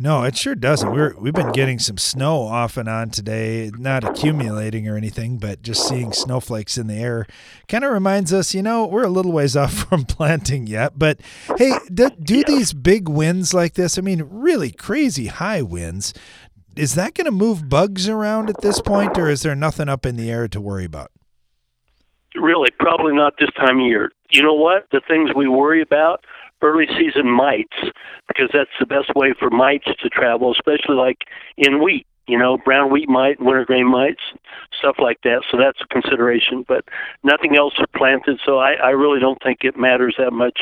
No, 0.00 0.22
it 0.22 0.36
sure 0.36 0.54
doesn't. 0.54 0.92
We're 0.92 1.12
we've 1.18 1.34
been 1.34 1.50
getting 1.50 1.80
some 1.80 1.98
snow 1.98 2.42
off 2.42 2.76
and 2.76 2.88
on 2.88 3.10
today, 3.10 3.72
not 3.76 4.04
accumulating 4.04 4.86
or 4.86 4.96
anything, 4.96 5.38
but 5.38 5.60
just 5.60 5.88
seeing 5.88 6.12
snowflakes 6.12 6.78
in 6.78 6.86
the 6.86 6.94
air 6.94 7.26
kind 7.66 7.82
of 7.82 7.92
reminds 7.92 8.32
us, 8.32 8.54
you 8.54 8.62
know, 8.62 8.86
we're 8.86 9.02
a 9.02 9.08
little 9.08 9.32
ways 9.32 9.56
off 9.56 9.74
from 9.74 10.04
planting 10.04 10.68
yet. 10.68 10.96
But 10.96 11.20
hey, 11.56 11.72
do, 11.92 12.10
do 12.10 12.44
these 12.44 12.72
big 12.72 13.08
winds 13.08 13.52
like 13.52 13.74
this? 13.74 13.98
I 13.98 14.02
mean, 14.02 14.22
really 14.30 14.70
crazy 14.70 15.26
high 15.26 15.62
winds. 15.62 16.14
Is 16.76 16.94
that 16.94 17.14
going 17.14 17.24
to 17.24 17.32
move 17.32 17.68
bugs 17.68 18.08
around 18.08 18.50
at 18.50 18.60
this 18.60 18.80
point, 18.80 19.18
or 19.18 19.28
is 19.28 19.42
there 19.42 19.56
nothing 19.56 19.88
up 19.88 20.06
in 20.06 20.14
the 20.14 20.30
air 20.30 20.46
to 20.46 20.60
worry 20.60 20.84
about? 20.84 21.10
Really, 22.36 22.70
probably 22.78 23.16
not 23.16 23.34
this 23.40 23.50
time 23.56 23.80
of 23.80 23.86
year. 23.86 24.12
You 24.30 24.42
know 24.42 24.54
what? 24.54 24.86
The 24.92 25.00
things 25.08 25.30
we 25.34 25.48
worry 25.48 25.82
about 25.82 26.24
early 26.62 26.86
season 26.98 27.30
mites 27.30 27.76
because 28.26 28.50
that's 28.52 28.70
the 28.80 28.86
best 28.86 29.14
way 29.14 29.34
for 29.38 29.50
mites 29.50 29.86
to 29.86 30.08
travel, 30.08 30.52
especially 30.52 30.96
like 30.96 31.18
in 31.56 31.82
wheat. 31.82 32.06
You 32.26 32.38
know, 32.38 32.58
brown 32.58 32.92
wheat 32.92 33.08
mite, 33.08 33.40
winter 33.40 33.64
grain 33.64 33.90
mites, 33.90 34.20
stuff 34.78 34.96
like 34.98 35.18
that. 35.24 35.44
So 35.50 35.56
that's 35.56 35.80
a 35.80 35.86
consideration, 35.86 36.62
but 36.68 36.84
nothing 37.24 37.56
else 37.56 37.72
are 37.78 37.86
planted. 37.96 38.38
So 38.44 38.58
I, 38.58 38.72
I 38.74 38.90
really 38.90 39.18
don't 39.18 39.42
think 39.42 39.60
it 39.62 39.78
matters 39.78 40.16
that 40.18 40.32
much. 40.32 40.60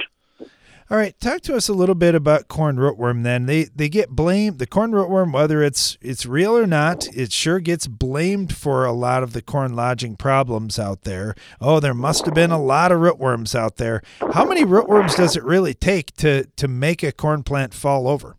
All 0.88 0.96
right, 0.96 1.18
talk 1.18 1.40
to 1.42 1.56
us 1.56 1.68
a 1.68 1.72
little 1.72 1.96
bit 1.96 2.14
about 2.14 2.46
corn 2.46 2.76
rootworm. 2.76 3.24
Then 3.24 3.46
they 3.46 3.64
they 3.64 3.88
get 3.88 4.10
blamed. 4.10 4.60
The 4.60 4.68
corn 4.68 4.92
rootworm, 4.92 5.32
whether 5.32 5.60
it's 5.60 5.98
it's 6.00 6.26
real 6.26 6.56
or 6.56 6.64
not, 6.64 7.08
it 7.08 7.32
sure 7.32 7.58
gets 7.58 7.88
blamed 7.88 8.54
for 8.54 8.84
a 8.84 8.92
lot 8.92 9.24
of 9.24 9.32
the 9.32 9.42
corn 9.42 9.74
lodging 9.74 10.14
problems 10.14 10.78
out 10.78 11.02
there. 11.02 11.34
Oh, 11.60 11.80
there 11.80 11.92
must 11.92 12.24
have 12.26 12.34
been 12.34 12.52
a 12.52 12.62
lot 12.62 12.92
of 12.92 13.00
rootworms 13.00 13.52
out 13.52 13.78
there. 13.78 14.00
How 14.32 14.44
many 14.44 14.64
rootworms 14.64 15.16
does 15.16 15.36
it 15.36 15.42
really 15.42 15.74
take 15.74 16.14
to 16.18 16.44
to 16.54 16.68
make 16.68 17.02
a 17.02 17.10
corn 17.10 17.42
plant 17.42 17.74
fall 17.74 18.06
over? 18.06 18.36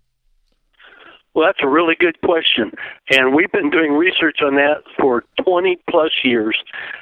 Well, 1.37 1.45
that's 1.45 1.59
a 1.61 1.67
really 1.67 1.93
good 1.93 2.19
question, 2.21 2.71
and 3.11 3.35
we've 3.35 3.51
been 3.51 3.69
doing 3.69 3.91
research 3.93 4.39
on 4.41 4.55
that 4.55 4.77
for 4.99 5.23
20 5.43 5.77
plus 5.87 6.09
years. 6.23 6.57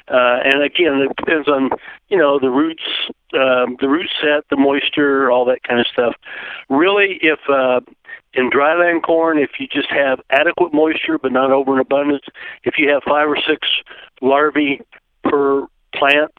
Uh, 0.08 0.40
and 0.44 0.62
again, 0.62 0.98
it 1.08 1.16
depends 1.16 1.48
on 1.48 1.70
you 2.10 2.18
know 2.18 2.38
the 2.38 2.50
roots, 2.50 2.82
um, 3.32 3.78
the 3.80 3.88
root 3.88 4.10
set, 4.20 4.44
the 4.50 4.58
moisture, 4.58 5.30
all 5.30 5.46
that 5.46 5.62
kind 5.62 5.80
of 5.80 5.86
stuff. 5.86 6.16
Really, 6.68 7.18
if 7.22 7.38
uh, 7.48 7.80
in 8.34 8.50
dryland 8.50 9.04
corn, 9.04 9.38
if 9.38 9.52
you 9.58 9.68
just 9.68 9.88
have 9.88 10.20
adequate 10.28 10.74
moisture 10.74 11.16
but 11.16 11.32
not 11.32 11.50
over 11.50 11.72
an 11.72 11.80
abundance, 11.80 12.24
if 12.64 12.74
you 12.76 12.90
have 12.90 13.04
five 13.08 13.30
or 13.30 13.38
six 13.38 13.66
larvae 14.20 14.82
per 15.24 15.66
plant, 15.94 16.32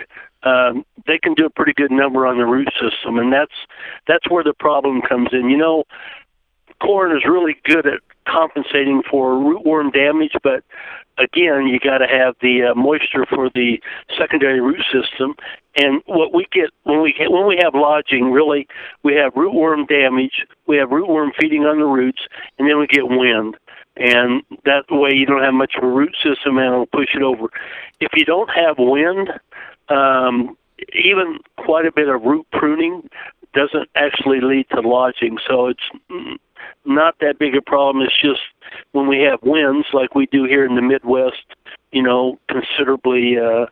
um, 0.43 0.85
they 1.07 1.17
can 1.17 1.33
do 1.33 1.47
a 1.47 1.49
pretty 1.49 1.73
good 1.73 1.89
number 1.89 2.27
on 2.27 2.37
the 2.37 2.45
root 2.45 2.69
system, 2.79 3.17
and 3.17 3.33
that's 3.33 3.55
that's 4.07 4.29
where 4.29 4.43
the 4.43 4.53
problem 4.53 5.01
comes 5.01 5.29
in. 5.31 5.49
You 5.49 5.57
know, 5.57 5.83
corn 6.81 7.15
is 7.15 7.23
really 7.25 7.55
good 7.63 7.85
at 7.85 7.99
compensating 8.27 9.01
for 9.09 9.33
rootworm 9.33 9.93
damage, 9.93 10.33
but 10.43 10.63
again, 11.17 11.67
you 11.67 11.79
got 11.79 11.99
to 11.99 12.07
have 12.07 12.35
the 12.41 12.71
uh, 12.71 12.75
moisture 12.75 13.25
for 13.29 13.49
the 13.53 13.79
secondary 14.17 14.61
root 14.61 14.83
system. 14.91 15.35
And 15.75 16.01
what 16.05 16.33
we 16.33 16.47
get 16.51 16.69
when 16.83 17.01
we 17.01 17.15
when 17.29 17.47
we 17.47 17.59
have 17.61 17.73
lodging, 17.73 18.31
really, 18.31 18.67
we 19.03 19.15
have 19.15 19.33
rootworm 19.33 19.87
damage, 19.87 20.45
we 20.67 20.77
have 20.77 20.89
rootworm 20.89 21.31
feeding 21.39 21.63
on 21.63 21.79
the 21.79 21.85
roots, 21.85 22.21
and 22.57 22.69
then 22.69 22.79
we 22.79 22.87
get 22.87 23.07
wind. 23.07 23.55
And 23.95 24.43
that 24.65 24.83
way, 24.89 25.11
you 25.13 25.25
don't 25.25 25.43
have 25.43 25.53
much 25.53 25.73
of 25.77 25.83
a 25.83 25.87
root 25.87 26.15
system, 26.21 26.57
and 26.57 26.67
it'll 26.67 26.85
push 26.85 27.15
it 27.15 27.23
over. 27.23 27.47
If 27.99 28.11
you 28.15 28.25
don't 28.25 28.49
have 28.49 28.75
wind, 28.77 29.29
um, 29.89 30.55
even 30.93 31.39
quite 31.57 31.85
a 31.85 31.91
bit 31.91 32.07
of 32.07 32.21
root 32.21 32.45
pruning 32.51 33.09
doesn't 33.53 33.89
actually 33.95 34.39
lead 34.41 34.67
to 34.69 34.81
lodging. 34.81 35.37
So 35.47 35.67
it's 35.67 36.39
not 36.85 37.15
that 37.19 37.39
big 37.39 37.55
a 37.55 37.61
problem. 37.61 38.03
It's 38.03 38.19
just 38.21 38.41
when 38.91 39.07
we 39.07 39.19
have 39.21 39.39
winds 39.43 39.87
like 39.93 40.15
we 40.15 40.25
do 40.27 40.43
here 40.45 40.65
in 40.65 40.75
the 40.75 40.81
Midwest, 40.81 41.45
you 41.91 42.01
know, 42.01 42.39
considerably 42.49 43.37
uh, 43.37 43.65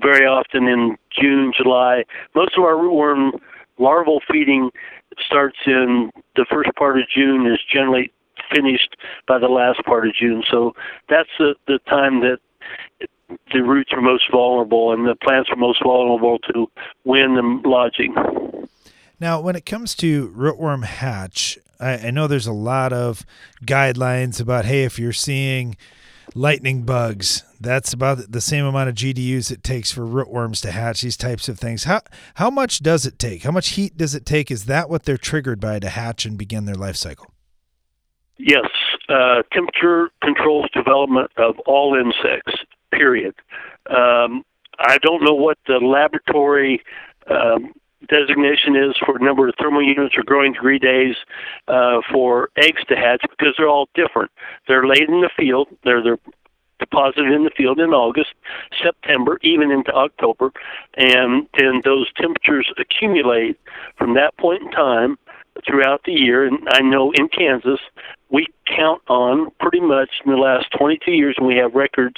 very 0.00 0.26
often 0.26 0.66
in 0.68 0.96
June, 1.10 1.52
July. 1.56 2.04
Most 2.34 2.56
of 2.56 2.64
our 2.64 2.74
rootworm 2.74 3.32
larval 3.78 4.20
feeding 4.30 4.70
starts 5.24 5.58
in 5.66 6.10
the 6.34 6.46
first 6.50 6.70
part 6.76 6.98
of 6.98 7.04
June 7.14 7.46
is 7.46 7.58
generally 7.72 8.12
finished 8.54 8.96
by 9.26 9.38
the 9.38 9.48
last 9.48 9.82
part 9.84 10.06
of 10.06 10.14
June. 10.14 10.42
So 10.50 10.74
that's 11.08 11.28
the, 11.38 11.54
the 11.66 11.78
time 11.88 12.20
that 12.20 12.38
the 13.52 13.60
roots 13.60 13.90
are 13.92 14.00
most 14.00 14.30
vulnerable 14.30 14.92
and 14.92 15.06
the 15.06 15.16
plants 15.16 15.50
are 15.50 15.56
most 15.56 15.82
vulnerable 15.82 16.38
to 16.52 16.70
wind 17.04 17.38
and 17.38 17.64
lodging. 17.64 18.14
Now, 19.18 19.40
when 19.40 19.56
it 19.56 19.64
comes 19.64 19.94
to 19.96 20.28
rootworm 20.30 20.84
hatch, 20.84 21.58
I, 21.80 22.08
I 22.08 22.10
know 22.10 22.26
there's 22.26 22.46
a 22.46 22.52
lot 22.52 22.92
of 22.92 23.24
guidelines 23.64 24.40
about 24.40 24.64
hey, 24.64 24.84
if 24.84 24.98
you're 24.98 25.12
seeing 25.12 25.76
lightning 26.34 26.82
bugs, 26.82 27.42
that's 27.60 27.92
about 27.92 28.30
the 28.30 28.40
same 28.40 28.64
amount 28.64 28.88
of 28.88 28.94
GDUs 28.94 29.50
it 29.50 29.64
takes 29.64 29.90
for 29.90 30.02
rootworms 30.02 30.60
to 30.62 30.70
hatch 30.70 31.00
these 31.00 31.16
types 31.16 31.48
of 31.48 31.58
things. 31.58 31.84
How 31.84 32.02
how 32.34 32.50
much 32.50 32.80
does 32.80 33.06
it 33.06 33.18
take? 33.18 33.42
How 33.44 33.50
much 33.50 33.70
heat 33.70 33.96
does 33.96 34.14
it 34.14 34.26
take? 34.26 34.50
Is 34.50 34.66
that 34.66 34.90
what 34.90 35.04
they're 35.04 35.16
triggered 35.16 35.60
by 35.60 35.78
to 35.78 35.88
hatch 35.88 36.26
and 36.26 36.36
begin 36.36 36.64
their 36.64 36.74
life 36.74 36.96
cycle? 36.96 37.32
Yes, 38.38 38.68
uh, 39.08 39.42
temperature 39.52 40.10
controls 40.22 40.66
development 40.74 41.30
of 41.38 41.58
all 41.60 41.96
insects. 41.96 42.52
Period. 42.92 43.34
Um, 43.88 44.44
I 44.78 44.98
don't 44.98 45.24
know 45.24 45.34
what 45.34 45.58
the 45.66 45.78
laboratory 45.78 46.82
um, 47.30 47.72
designation 48.08 48.76
is 48.76 48.94
for 49.04 49.18
number 49.18 49.48
of 49.48 49.54
thermal 49.58 49.82
units 49.82 50.14
or 50.16 50.22
growing 50.22 50.52
degree 50.52 50.78
days 50.78 51.16
uh, 51.68 52.00
for 52.12 52.50
eggs 52.56 52.82
to 52.88 52.96
hatch 52.96 53.22
because 53.30 53.54
they're 53.56 53.68
all 53.68 53.88
different. 53.94 54.30
They're 54.68 54.86
laid 54.86 55.08
in 55.08 55.20
the 55.20 55.30
field. 55.36 55.68
They're 55.84 56.02
they're 56.02 56.18
deposited 56.78 57.32
in 57.32 57.44
the 57.44 57.50
field 57.56 57.80
in 57.80 57.90
August, 57.90 58.34
September, 58.82 59.38
even 59.42 59.70
into 59.70 59.92
October, 59.92 60.52
and 60.96 61.46
then 61.58 61.80
those 61.84 62.06
temperatures 62.16 62.70
accumulate 62.78 63.58
from 63.96 64.14
that 64.14 64.36
point 64.36 64.62
in 64.62 64.70
time 64.72 65.18
throughout 65.66 66.02
the 66.04 66.12
year. 66.12 66.44
And 66.44 66.58
I 66.68 66.80
know 66.80 67.12
in 67.12 67.28
Kansas, 67.28 67.80
we 68.30 68.46
count 68.66 69.00
on 69.08 69.50
pretty 69.60 69.80
much 69.80 70.10
in 70.24 70.32
the 70.32 70.38
last 70.38 70.66
22 70.76 71.12
years, 71.12 71.34
and 71.38 71.46
we 71.46 71.56
have 71.56 71.74
records. 71.74 72.16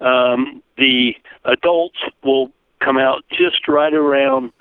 Um, 0.00 0.62
the 0.78 1.14
adults 1.44 1.98
will 2.24 2.50
come 2.80 2.96
out 2.96 3.24
just 3.30 3.66
right 3.68 3.92
around 3.92 4.52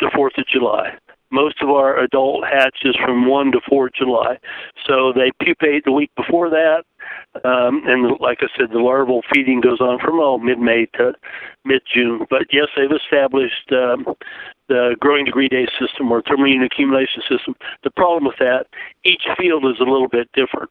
the 0.00 0.10
4th 0.16 0.38
of 0.38 0.46
July. 0.46 0.96
Most 1.30 1.62
of 1.62 1.70
our 1.70 1.98
adult 1.98 2.44
hatches 2.44 2.96
from 3.04 3.26
1 3.26 3.52
to 3.52 3.60
4 3.68 3.90
July. 3.90 4.38
So 4.86 5.12
they 5.12 5.32
pupate 5.44 5.84
the 5.84 5.92
week 5.92 6.10
before 6.16 6.48
that. 6.50 6.84
Um, 7.44 7.82
and 7.86 8.20
like 8.20 8.38
I 8.40 8.46
said, 8.56 8.70
the 8.70 8.78
larval 8.78 9.22
feeding 9.32 9.60
goes 9.60 9.80
on 9.80 9.98
from 9.98 10.20
oh, 10.20 10.38
mid 10.38 10.58
May 10.58 10.86
to 10.94 11.12
mid 11.64 11.82
June. 11.92 12.26
But 12.30 12.46
yes, 12.52 12.68
they've 12.76 12.88
established 12.90 13.72
um, 13.72 14.06
the 14.68 14.96
growing 15.00 15.24
degree 15.24 15.48
day 15.48 15.66
system 15.78 16.10
or 16.10 16.22
thermal 16.22 16.48
unit 16.48 16.70
accumulation 16.72 17.22
system. 17.28 17.54
The 17.82 17.90
problem 17.90 18.24
with 18.24 18.36
that, 18.38 18.66
each 19.04 19.22
field 19.38 19.64
is 19.66 19.80
a 19.80 19.84
little 19.84 20.08
bit 20.08 20.28
different. 20.32 20.70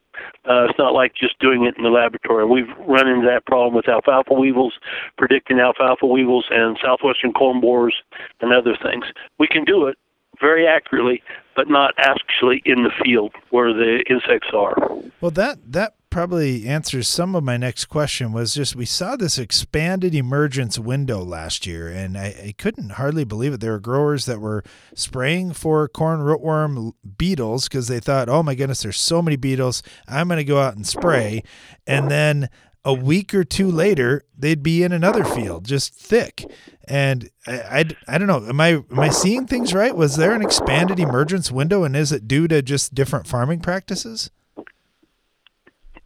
Uh, 0.50 0.65
it's 0.65 0.79
not 0.79 0.93
like 0.93 1.13
just 1.15 1.38
doing 1.39 1.65
it 1.65 1.77
in 1.77 1.83
the 1.83 1.89
laboratory. 1.89 2.45
We've 2.45 2.69
run 2.88 3.07
into 3.07 3.27
that 3.27 3.45
problem 3.45 3.75
with 3.75 3.88
alfalfa 3.88 4.33
weevils, 4.33 4.73
predicting 5.17 5.59
alfalfa 5.59 6.05
weevils 6.05 6.45
and 6.50 6.77
southwestern 6.83 7.33
corn 7.33 7.62
borers 7.62 7.95
and 8.41 8.53
other 8.53 8.77
things. 8.81 9.05
We 9.39 9.47
can 9.47 9.63
do 9.63 9.85
it 9.88 9.97
very 10.39 10.67
accurately, 10.67 11.21
but 11.55 11.69
not 11.69 11.93
actually 11.97 12.61
in 12.65 12.83
the 12.83 12.91
field 13.03 13.33
where 13.49 13.73
the 13.73 14.03
insects 14.09 14.49
are. 14.53 14.75
Well, 15.21 15.31
that 15.31 15.71
that 15.71 15.95
probably 16.09 16.67
answers 16.67 17.07
some 17.07 17.35
of 17.35 17.43
my 17.43 17.57
next 17.57 17.85
question. 17.85 18.31
Was 18.31 18.53
just 18.53 18.75
we 18.75 18.85
saw 18.85 19.15
this 19.15 19.37
expanded 19.37 20.13
emergence 20.13 20.77
window 20.77 21.23
last 21.23 21.65
year, 21.65 21.87
and 21.87 22.17
I, 22.17 22.35
I 22.47 22.55
couldn't 22.57 22.91
hardly 22.91 23.23
believe 23.23 23.53
it. 23.53 23.59
There 23.61 23.71
were 23.71 23.79
growers 23.79 24.25
that 24.25 24.39
were 24.39 24.63
spraying 24.93 25.53
for 25.53 25.87
corn 25.87 26.19
rootworm 26.19 26.93
beetles 27.17 27.67
because 27.67 27.87
they 27.87 27.99
thought, 27.99 28.29
"Oh 28.29 28.43
my 28.43 28.55
goodness, 28.55 28.83
there's 28.83 28.99
so 28.99 29.21
many 29.21 29.37
beetles. 29.37 29.81
I'm 30.07 30.27
going 30.27 30.37
to 30.37 30.43
go 30.43 30.59
out 30.59 30.75
and 30.75 30.85
spray," 30.85 31.43
and 31.87 32.09
then 32.11 32.49
a 32.85 32.93
week 32.93 33.33
or 33.33 33.43
two 33.43 33.71
later, 33.71 34.25
they'd 34.37 34.63
be 34.63 34.83
in 34.83 34.91
another 34.91 35.23
field, 35.23 35.65
just 35.65 35.93
thick. 35.93 36.45
And 36.87 37.29
I, 37.47 37.53
I, 37.53 37.85
I, 38.09 38.17
don't 38.17 38.27
know. 38.27 38.45
Am 38.45 38.59
I 38.59 38.69
am 38.69 38.99
I 38.99 39.09
seeing 39.09 39.47
things 39.47 39.73
right? 39.73 39.95
Was 39.95 40.17
there 40.17 40.33
an 40.33 40.41
expanded 40.41 40.99
emergence 40.99 41.51
window, 41.51 41.83
and 41.85 41.95
is 41.95 42.11
it 42.11 42.27
due 42.27 42.47
to 42.49 42.61
just 42.61 42.93
different 42.93 43.25
farming 43.25 43.61
practices? 43.61 44.29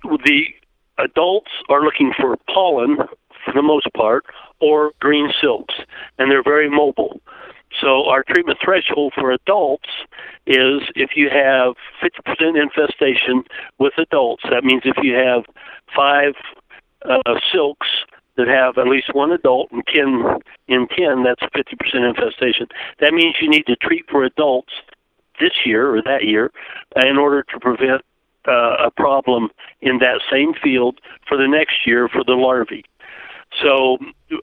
The 0.03 0.45
adults 0.99 1.51
are 1.69 1.83
looking 1.83 2.13
for 2.15 2.37
pollen 2.53 2.97
for 3.43 3.53
the 3.53 3.63
most 3.63 3.87
part, 3.95 4.25
or 4.59 4.91
green 4.99 5.31
silks, 5.41 5.73
and 6.19 6.29
they're 6.29 6.43
very 6.43 6.69
mobile. 6.69 7.21
So 7.81 8.05
our 8.05 8.23
treatment 8.23 8.59
threshold 8.63 9.13
for 9.15 9.31
adults 9.31 9.89
is 10.45 10.81
if 10.95 11.11
you 11.15 11.29
have 11.29 11.73
50% 12.01 12.61
infestation 12.61 13.43
with 13.77 13.93
adults. 13.97 14.43
That 14.49 14.63
means 14.63 14.83
if 14.85 14.97
you 15.01 15.15
have 15.15 15.43
five 15.95 16.33
uh, 17.09 17.39
silks 17.51 17.87
that 18.37 18.47
have 18.47 18.77
at 18.77 18.87
least 18.87 19.13
one 19.13 19.31
adult 19.31 19.71
and 19.71 19.83
10 19.93 20.23
in 20.67 20.87
10, 20.87 21.23
that's 21.23 21.41
50% 21.55 22.07
infestation. 22.07 22.67
That 22.99 23.13
means 23.13 23.35
you 23.41 23.49
need 23.49 23.65
to 23.65 23.75
treat 23.75 24.05
for 24.09 24.23
adults 24.23 24.73
this 25.39 25.51
year 25.65 25.95
or 25.95 26.01
that 26.03 26.23
year 26.23 26.51
in 26.95 27.17
order 27.17 27.43
to 27.43 27.59
prevent 27.59 28.01
uh, 28.47 28.85
a 28.85 28.91
problem 28.91 29.49
in 29.81 29.99
that 29.99 30.21
same 30.31 30.53
field 30.63 30.99
for 31.27 31.37
the 31.37 31.47
next 31.47 31.85
year 31.85 32.07
for 32.07 32.23
the 32.23 32.33
larvae. 32.33 32.85
So 33.61 33.97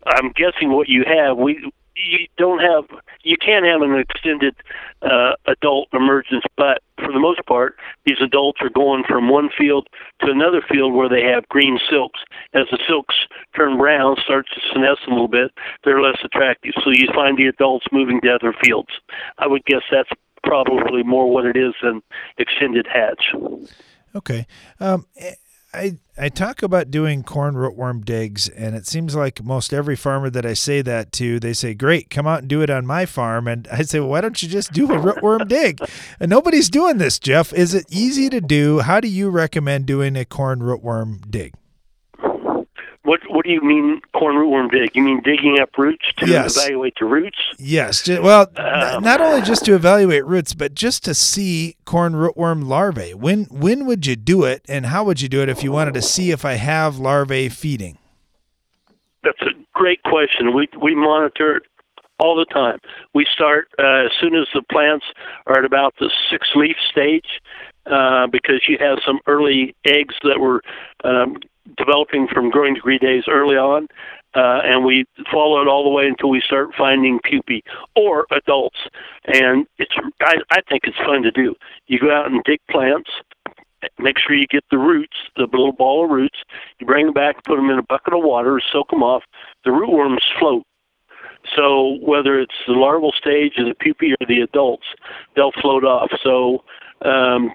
I'm 0.07 0.33
guessing 0.33 0.73
what 0.73 0.89
you 0.89 1.05
have, 1.07 1.37
we 1.37 1.71
you 1.97 2.27
don't 2.37 2.61
have 2.61 2.85
you 3.23 3.37
can 3.37 3.65
have 3.65 3.83
an 3.83 3.99
extended 3.99 4.55
uh, 5.03 5.33
adult 5.47 5.89
emergence, 5.93 6.45
but 6.57 6.83
for 6.99 7.13
the 7.13 7.19
most 7.19 7.45
part, 7.47 7.77
these 8.05 8.19
adults 8.23 8.59
are 8.61 8.71
going 8.71 9.05
from 9.09 9.29
one 9.29 9.49
field 9.57 9.89
to 10.21 10.31
another 10.31 10.63
field 10.69 10.95
where 10.95 11.09
they 11.09 11.23
have 11.23 11.49
green 11.49 11.79
silks. 11.91 12.21
As 12.53 12.67
the 12.71 12.79
silks 12.87 13.15
turn 13.57 13.79
brown, 13.79 14.17
start 14.23 14.47
to 14.55 14.61
senesce 14.75 15.07
a 15.07 15.11
little 15.11 15.29
bit, 15.29 15.51
they're 15.85 16.03
less 16.03 16.19
attractive. 16.25 16.73
So 16.83 16.91
you 16.91 17.09
find 17.15 17.39
the 17.39 17.47
adults 17.47 17.87
moving 17.93 18.21
to 18.23 18.35
other 18.35 18.55
fields. 18.63 18.91
I 19.39 19.47
would 19.47 19.65
guess 19.65 19.83
that's 19.91 20.11
probably 20.43 21.03
more 21.03 21.31
what 21.31 21.47
it 21.47 21.57
is 21.57 21.75
than 21.83 22.03
extended 22.39 22.87
hatch. 22.87 23.35
Okay. 24.15 24.47
Um, 24.81 25.07
I 25.75 25.99
I 26.17 26.29
talk 26.29 26.63
about 26.63 26.91
doing 26.93 27.25
corn 27.25 27.55
rootworm 27.55 28.05
digs, 28.05 28.49
and 28.49 28.77
it 28.77 28.87
seems 28.87 29.17
like 29.17 29.43
most 29.43 29.75
every 29.75 29.97
farmer 29.97 30.31
that 30.31 30.47
I 30.47 30.55
say 30.55 30.81
that 30.83 31.11
to, 31.13 31.41
they 31.41 31.53
say, 31.53 31.75
"Great, 31.75 32.09
come 32.09 32.27
out 32.27 32.41
and 32.41 32.49
do 32.49 32.63
it 32.63 32.71
on 32.71 32.87
my 32.87 33.05
farm." 33.05 33.49
And 33.49 33.67
I 33.71 33.83
say, 33.83 33.99
well, 34.01 34.11
"Why 34.11 34.21
don't 34.21 34.41
you 34.43 34.49
just 34.49 34.73
do 34.73 34.87
a 34.93 34.97
rootworm 34.97 35.49
dig?" 35.49 35.81
And 36.21 36.31
nobody's 36.31 36.71
doing 36.71 36.99
this, 36.99 37.19
Jeff. 37.19 37.53
Is 37.53 37.75
it 37.75 37.87
easy 37.91 38.31
to 38.31 38.41
do? 38.41 38.81
How 38.81 39.01
do 39.01 39.09
you 39.09 39.29
recommend 39.29 39.87
doing 39.87 40.17
a 40.17 40.25
corn 40.25 40.61
rootworm 40.61 41.29
dig? 41.31 41.55
What 43.05 43.21
What 43.29 43.45
do 43.45 43.53
you 43.53 43.61
mean 43.61 44.01
corn 44.15 44.35
rootworm 44.35 44.71
dig? 44.71 44.97
You 44.97 45.03
mean 45.03 45.21
digging 45.23 45.59
up 45.61 45.77
roots 45.77 46.07
to 46.17 46.27
yes. 46.27 46.57
evaluate 46.57 46.95
the 46.99 47.05
roots? 47.05 47.37
Yes. 47.59 48.09
Well, 48.09 48.51
um, 48.57 49.05
not 49.05 49.21
only 49.21 49.43
just 49.43 49.67
to 49.67 49.75
evaluate 49.75 50.25
roots, 50.25 50.55
but 50.55 50.75
just 50.75 51.05
to 51.05 51.15
see 51.15 51.77
corn 51.85 52.15
rootworm 52.15 52.67
larvae. 52.67 53.13
When 53.13 53.45
when 53.45 53.85
would 53.85 54.07
you 54.07 54.17
do 54.17 54.45
it, 54.45 54.63
and 54.69 54.87
how 54.87 55.05
would 55.05 55.21
you 55.21 55.29
do 55.29 55.43
it 55.43 55.51
if 55.51 55.63
you 55.63 55.71
wanted 55.71 55.93
to 55.95 56.03
see 56.03 56.31
if 56.31 56.47
I 56.47 56.55
have 56.55 56.99
larvae 56.99 57.51
feeding? 57.51 57.99
That's 59.23 59.43
a 59.43 59.53
great 59.75 60.03
question. 60.05 60.55
We 60.55 60.69
we 60.81 60.95
monitor 60.95 61.57
it 61.57 61.65
all 62.19 62.35
the 62.35 62.47
time. 62.47 62.79
We 63.15 63.27
start 63.31 63.69
uh, 63.79 64.07
as 64.07 64.13
soon 64.19 64.35
as 64.35 64.47
the 64.55 64.63
plants 64.73 65.05
are 65.47 65.59
at 65.59 65.67
about 65.67 65.95
the 66.01 66.11
six 66.31 66.49
leaf 66.57 66.77
stage. 66.91 67.41
Uh, 67.87 68.27
because 68.29 68.63
you 68.67 68.79
have 68.81 68.97
some 69.05 69.21
early 69.27 69.77
eggs 69.85 70.15
that 70.23 70.41
were 70.41 70.63
um, 71.05 71.37
developing 71.77 72.29
from 72.33 72.51
growing 72.51 72.75
degree 72.75 72.99
days 72.99 73.25
early 73.29 73.57
on, 73.57 73.89
uh, 74.35 74.61
and 74.65 74.85
we 74.85 75.05
follow 75.31 75.63
it 75.63 75.69
all 75.69 75.85
the 75.85 75.91
way 75.91 76.07
until 76.07 76.29
we 76.29 76.43
start 76.45 76.71
finding 76.77 77.21
pupae 77.25 77.63
or 77.95 78.27
adults. 78.33 78.79
And 79.27 79.67
it's 79.79 79.95
I, 80.21 80.37
I 80.51 80.61
think 80.69 80.83
it's 80.85 80.97
fun 80.99 81.23
to 81.23 81.31
do. 81.31 81.55
You 81.87 82.01
go 82.01 82.13
out 82.13 82.31
and 82.31 82.43
dig 82.45 82.61
plants. 82.71 83.11
Make 83.99 84.19
sure 84.19 84.35
you 84.35 84.47
get 84.47 84.65
the 84.71 84.79
roots, 84.79 85.17
the 85.37 85.43
little 85.43 85.73
ball 85.73 86.05
of 86.05 86.11
roots. 86.11 86.39
You 86.79 86.87
bring 86.87 87.05
them 87.05 87.15
back, 87.15 87.45
put 87.45 87.57
them 87.57 87.69
in 87.69 87.79
a 87.79 87.83
bucket 87.83 88.15
of 88.15 88.25
water, 88.25 88.61
soak 88.73 88.91
them 88.91 89.03
off. 89.03 89.23
The 89.65 89.71
rootworms 89.71 90.23
float. 90.39 90.65
So 91.55 91.99
whether 92.01 92.41
it's 92.41 92.55
the 92.67 92.73
larval 92.73 93.13
stage 93.13 93.53
or 93.59 93.65
the 93.65 93.75
pupae 93.75 94.13
or 94.13 94.27
the 94.27 94.41
adults, 94.41 94.87
they'll 95.37 95.53
float 95.61 95.85
off. 95.85 96.11
So 96.23 96.65
um, 97.03 97.53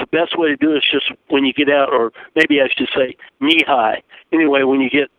the 0.00 0.06
best 0.06 0.38
way 0.38 0.48
to 0.48 0.56
do 0.56 0.72
it 0.72 0.78
is 0.78 0.84
just 0.90 1.12
when 1.28 1.44
you 1.44 1.52
get 1.52 1.70
out, 1.70 1.92
or 1.92 2.12
maybe 2.34 2.60
I 2.60 2.68
should 2.76 2.88
say 2.94 3.16
knee 3.40 3.62
high. 3.66 4.02
Anyway, 4.32 4.62
when 4.62 4.80
you 4.80 4.90
get 4.90 5.10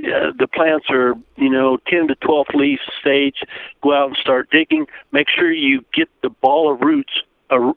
uh, 0.00 0.32
the 0.38 0.46
plants 0.46 0.86
are 0.88 1.14
you 1.36 1.50
know 1.50 1.78
10 1.88 2.08
to 2.08 2.14
12 2.16 2.46
leaf 2.54 2.80
stage, 3.00 3.42
go 3.82 3.94
out 3.94 4.08
and 4.08 4.16
start 4.16 4.50
digging. 4.50 4.86
Make 5.12 5.28
sure 5.28 5.52
you 5.52 5.84
get 5.92 6.08
the 6.22 6.30
ball 6.30 6.72
of 6.72 6.80
roots, 6.80 7.12
uh, 7.50 7.72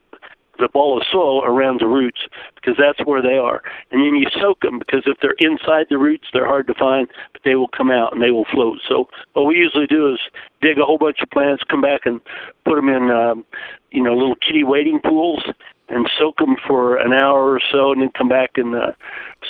the 0.60 0.70
ball 0.70 0.98
of 0.98 1.06
soil 1.12 1.44
around 1.44 1.82
the 1.82 1.88
roots 1.88 2.22
because 2.56 2.76
that's 2.78 3.06
where 3.08 3.22
they 3.22 3.38
are. 3.38 3.62
And 3.92 4.02
then 4.02 4.16
you 4.16 4.28
soak 4.40 4.62
them 4.62 4.80
because 4.80 5.04
if 5.06 5.18
they're 5.22 5.36
inside 5.40 5.88
the 5.90 5.98
roots, 5.98 6.28
they're 6.32 6.46
hard 6.46 6.68
to 6.68 6.74
find, 6.74 7.08
but 7.34 7.42
they 7.44 7.56
will 7.56 7.68
come 7.68 7.92
out 7.92 8.14
and 8.14 8.22
they 8.22 8.32
will 8.32 8.46
float. 8.46 8.80
So 8.88 9.10
what 9.34 9.44
we 9.44 9.56
usually 9.56 9.88
do 9.88 10.14
is 10.14 10.20
dig 10.62 10.78
a 10.78 10.86
whole 10.86 10.98
bunch 10.98 11.18
of 11.22 11.30
plants, 11.30 11.64
come 11.70 11.82
back 11.82 12.02
and 12.06 12.22
put 12.66 12.76
them 12.76 12.90
in, 12.90 13.10
um, 13.10 13.46
you 13.92 14.04
know, 14.04 14.14
little 14.14 14.36
kitty 14.36 14.64
wading 14.64 15.02
pools 15.02 15.44
and 15.90 16.10
soak 16.18 16.38
them 16.38 16.56
for 16.68 16.98
an 16.98 17.14
hour 17.14 17.52
or 17.52 17.62
so, 17.72 17.92
and 17.92 18.02
then 18.02 18.10
come 18.18 18.30
back 18.30 18.52
and 18.56 18.76
uh, 18.76 18.92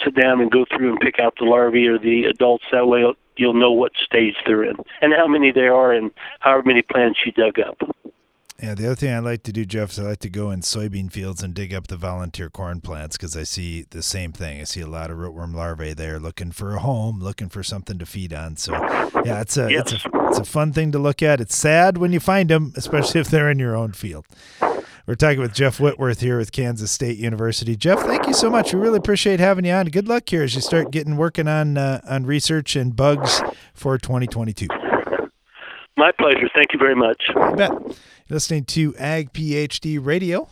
sit 0.04 0.16
down 0.16 0.42
and 0.42 0.52
go 0.52 0.66
through 0.66 0.92
and 0.92 1.00
pick 1.00 1.20
out 1.20 1.36
the 1.40 1.46
larvae 1.46 1.88
or 1.88 1.98
the 1.98 2.26
adults. 2.26 2.66
That 2.72 2.88
way, 2.88 3.04
you'll 3.38 3.54
know 3.54 3.72
what 3.72 3.92
stage 4.04 4.36
they're 4.46 4.64
in 4.64 4.76
and 5.02 5.14
how 5.14 5.28
many 5.28 5.52
there 5.52 5.74
are, 5.74 5.94
and 5.94 6.12
however 6.40 6.64
many 6.66 6.82
plants 6.82 7.20
you 7.26 7.32
dug 7.32 7.60
up. 7.60 7.78
Yeah, 8.62 8.76
the 8.76 8.86
other 8.86 8.96
thing 8.96 9.14
I 9.14 9.20
like 9.20 9.44
to 9.44 9.52
do, 9.52 9.66
Jeff, 9.66 9.92
is 9.92 10.00
I 10.00 10.04
like 10.04 10.20
to 10.20 10.30
go 10.30 10.50
in 10.50 10.62
soybean 10.62 11.12
fields 11.12 11.44
and 11.44 11.54
dig 11.54 11.74
up 11.74 11.88
the 11.88 11.98
volunteer 11.98 12.50
corn 12.50 12.80
plants 12.80 13.18
because 13.18 13.36
I 13.36 13.44
see 13.44 13.86
the 13.90 14.02
same 14.02 14.32
thing. 14.32 14.62
I 14.62 14.64
see 14.64 14.80
a 14.80 14.88
lot 14.88 15.12
of 15.12 15.18
rootworm 15.18 15.54
larvae 15.54 15.94
there 15.94 16.18
looking 16.18 16.52
for 16.52 16.76
a 16.76 16.80
home, 16.80 17.20
looking 17.20 17.50
for 17.50 17.62
something 17.62 17.98
to 17.98 18.06
feed 18.06 18.32
on. 18.32 18.56
So, 18.56 18.72
yeah, 19.26 19.42
it's 19.42 19.58
a 19.58 19.70
yes. 19.70 19.92
it's 19.92 20.06
a 20.06 20.10
it's 20.30 20.40
a 20.40 20.46
fun 20.46 20.72
thing 20.72 20.94
to 20.94 21.00
look 21.00 21.22
at. 21.22 21.42
It's 21.42 21.58
sad 21.58 21.98
when 21.98 22.14
you 22.14 22.22
find 22.22 22.50
them, 22.50 22.72
especially 22.78 23.20
if 23.20 23.28
they're 23.28 23.52
in 23.52 23.60
your 23.60 23.76
own 23.76 23.92
field. 23.92 24.26
We're 25.06 25.16
talking 25.16 25.42
with 25.42 25.54
Jeff 25.54 25.82
Whitworth 25.82 26.22
here 26.22 26.38
with 26.38 26.54
Kansas 26.54 26.90
State 26.90 27.18
University. 27.18 27.76
Jeff, 27.76 28.00
thank 28.00 28.26
you 28.26 28.34
so 28.34 28.50
much. 28.50 28.74
We 28.74 28.80
really 28.80 29.00
appreciate 29.00 29.42
having 29.42 29.66
you 29.66 29.74
on. 29.74 29.88
Good 29.88 30.08
luck 30.08 30.30
here 30.30 30.44
as 30.44 30.56
you 30.56 30.62
start 30.62 30.92
getting 30.92 31.18
working 31.18 31.46
on 31.46 31.78
uh, 31.78 32.00
on 32.08 32.26
research 32.26 32.78
and 32.78 32.96
bugs 32.96 33.42
for 33.74 33.98
2022. 33.98 34.68
My 35.98 36.12
pleasure. 36.18 36.50
Thank 36.56 36.72
you 36.72 36.80
very 36.80 36.96
much. 36.96 37.22
You 37.36 37.56
bet. 37.58 37.72
listening 38.30 38.64
to 38.66 38.96
Ag 38.96 39.34
PhD 39.34 40.00
Radio. 40.04 40.48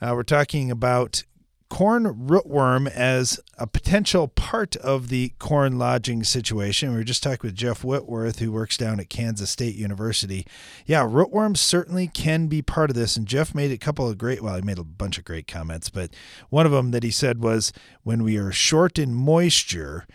Uh, 0.00 0.12
we're 0.14 0.22
talking 0.22 0.70
about 0.70 1.24
corn 1.68 2.04
rootworm 2.28 2.88
as 2.88 3.40
a 3.58 3.66
potential 3.66 4.28
part 4.28 4.76
of 4.76 5.08
the 5.08 5.32
corn 5.38 5.78
lodging 5.78 6.22
situation. 6.22 6.90
We 6.90 6.96
were 6.96 7.04
just 7.04 7.22
talking 7.22 7.48
with 7.48 7.54
Jeff 7.54 7.82
Whitworth, 7.82 8.38
who 8.38 8.52
works 8.52 8.76
down 8.76 9.00
at 9.00 9.10
Kansas 9.10 9.50
State 9.50 9.74
University. 9.74 10.46
Yeah, 10.86 11.02
rootworms 11.04 11.58
certainly 11.58 12.06
can 12.06 12.46
be 12.46 12.62
part 12.62 12.90
of 12.90 12.96
this. 12.96 13.16
And 13.16 13.26
Jeff 13.26 13.54
made 13.54 13.72
a 13.72 13.78
couple 13.78 14.08
of 14.08 14.18
great, 14.18 14.42
well, 14.42 14.56
he 14.56 14.62
made 14.62 14.78
a 14.78 14.84
bunch 14.84 15.18
of 15.18 15.24
great 15.24 15.46
comments, 15.46 15.90
but 15.90 16.10
one 16.50 16.66
of 16.66 16.72
them 16.72 16.92
that 16.92 17.02
he 17.02 17.10
said 17.10 17.42
was 17.42 17.72
when 18.02 18.22
we 18.22 18.36
are 18.36 18.52
short 18.52 18.98
in 18.98 19.12
moisture, 19.14 20.06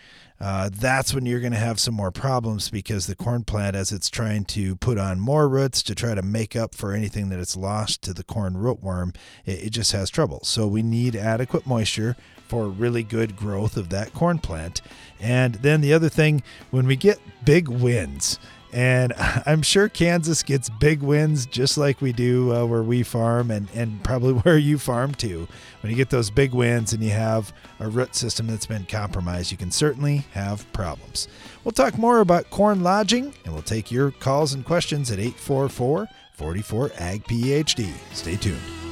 uh, 0.42 0.68
that's 0.72 1.14
when 1.14 1.24
you're 1.24 1.38
going 1.38 1.52
to 1.52 1.58
have 1.58 1.78
some 1.78 1.94
more 1.94 2.10
problems 2.10 2.68
because 2.68 3.06
the 3.06 3.14
corn 3.14 3.44
plant, 3.44 3.76
as 3.76 3.92
it's 3.92 4.10
trying 4.10 4.44
to 4.44 4.74
put 4.74 4.98
on 4.98 5.20
more 5.20 5.48
roots 5.48 5.84
to 5.84 5.94
try 5.94 6.16
to 6.16 6.22
make 6.22 6.56
up 6.56 6.74
for 6.74 6.92
anything 6.92 7.28
that 7.28 7.38
it's 7.38 7.56
lost 7.56 8.02
to 8.02 8.12
the 8.12 8.24
corn 8.24 8.54
rootworm, 8.54 9.14
it, 9.46 9.66
it 9.66 9.70
just 9.70 9.92
has 9.92 10.10
trouble. 10.10 10.40
So 10.42 10.66
we 10.66 10.82
need 10.82 11.14
adequate 11.14 11.64
moisture 11.64 12.16
for 12.48 12.66
really 12.68 13.04
good 13.04 13.36
growth 13.36 13.76
of 13.76 13.90
that 13.90 14.12
corn 14.14 14.40
plant. 14.40 14.82
And 15.20 15.54
then 15.54 15.80
the 15.80 15.92
other 15.92 16.08
thing, 16.08 16.42
when 16.72 16.88
we 16.88 16.96
get 16.96 17.20
big 17.44 17.68
winds, 17.68 18.40
and 18.72 19.12
I'm 19.46 19.62
sure 19.62 19.88
Kansas 19.88 20.42
gets 20.42 20.68
big 20.70 21.02
wins 21.02 21.46
just 21.46 21.76
like 21.76 22.00
we 22.00 22.12
do 22.12 22.52
uh, 22.54 22.64
where 22.64 22.82
we 22.82 23.02
farm 23.02 23.50
and, 23.50 23.68
and 23.74 24.02
probably 24.02 24.32
where 24.42 24.58
you 24.58 24.78
farm 24.78 25.14
too. 25.14 25.46
When 25.82 25.90
you 25.90 25.96
get 25.96 26.10
those 26.10 26.30
big 26.30 26.54
wins 26.54 26.92
and 26.92 27.02
you 27.02 27.10
have 27.10 27.52
a 27.80 27.88
root 27.88 28.14
system 28.14 28.46
that's 28.46 28.66
been 28.66 28.84
compromised, 28.86 29.50
you 29.50 29.58
can 29.58 29.70
certainly 29.70 30.18
have 30.32 30.70
problems. 30.72 31.28
We'll 31.64 31.72
talk 31.72 31.98
more 31.98 32.20
about 32.20 32.50
corn 32.50 32.82
lodging 32.82 33.34
and 33.44 33.52
we'll 33.52 33.62
take 33.62 33.90
your 33.90 34.10
calls 34.10 34.54
and 34.54 34.64
questions 34.64 35.10
at 35.10 35.18
844 35.18 36.08
44 36.32 36.90
Ag 36.98 37.24
PhD. 37.24 37.92
Stay 38.12 38.36
tuned. 38.36 38.91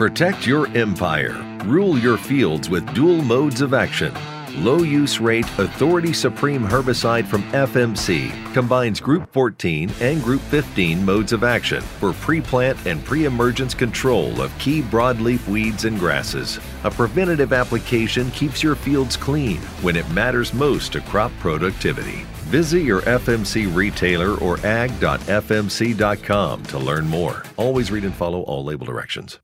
Protect 0.00 0.46
your 0.46 0.66
empire. 0.68 1.36
Rule 1.66 1.98
your 1.98 2.16
fields 2.16 2.70
with 2.70 2.90
dual 2.94 3.20
modes 3.20 3.60
of 3.60 3.74
action. 3.74 4.14
Low 4.64 4.78
use 4.78 5.20
rate 5.20 5.44
Authority 5.58 6.14
Supreme 6.14 6.62
herbicide 6.62 7.26
from 7.26 7.42
FMC 7.52 8.32
combines 8.54 8.98
Group 8.98 9.30
14 9.30 9.90
and 10.00 10.22
Group 10.22 10.40
15 10.40 11.04
modes 11.04 11.34
of 11.34 11.44
action 11.44 11.82
for 11.82 12.14
pre 12.14 12.40
plant 12.40 12.78
and 12.86 13.04
pre 13.04 13.26
emergence 13.26 13.74
control 13.74 14.40
of 14.40 14.58
key 14.58 14.80
broadleaf 14.80 15.46
weeds 15.46 15.84
and 15.84 15.98
grasses. 15.98 16.58
A 16.84 16.90
preventative 16.90 17.52
application 17.52 18.30
keeps 18.30 18.62
your 18.62 18.76
fields 18.76 19.18
clean 19.18 19.58
when 19.82 19.96
it 19.96 20.10
matters 20.12 20.54
most 20.54 20.94
to 20.94 21.02
crop 21.02 21.30
productivity. 21.40 22.24
Visit 22.48 22.84
your 22.84 23.02
FMC 23.02 23.76
retailer 23.76 24.34
or 24.38 24.56
ag.fmc.com 24.64 25.02
to 26.62 26.78
learn 26.78 27.06
more. 27.06 27.44
Always 27.58 27.90
read 27.90 28.04
and 28.04 28.14
follow 28.14 28.40
all 28.44 28.64
label 28.64 28.86
directions. 28.86 29.38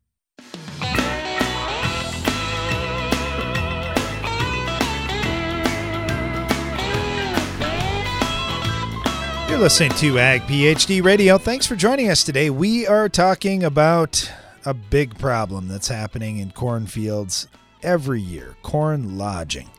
You're 9.57 9.63
listening 9.63 9.93
to 9.93 10.19
Ag 10.19 10.43
PhD 10.43 11.03
Radio. 11.03 11.39
Thanks 11.39 11.65
for 11.67 11.77
joining 11.77 12.11
us 12.11 12.23
today. 12.23 12.51
We 12.51 12.87
are 12.87 13.09
talking 13.09 13.65
about 13.65 14.31
a 14.67 14.75
big 14.75 15.19
problem 15.19 15.67
that's 15.67 15.89
happening 15.89 16.37
in 16.37 16.51
cornfields 16.51 17.49
every 17.83 18.21
year 18.21 18.55
corn 18.63 19.17
lodging. 19.17 19.71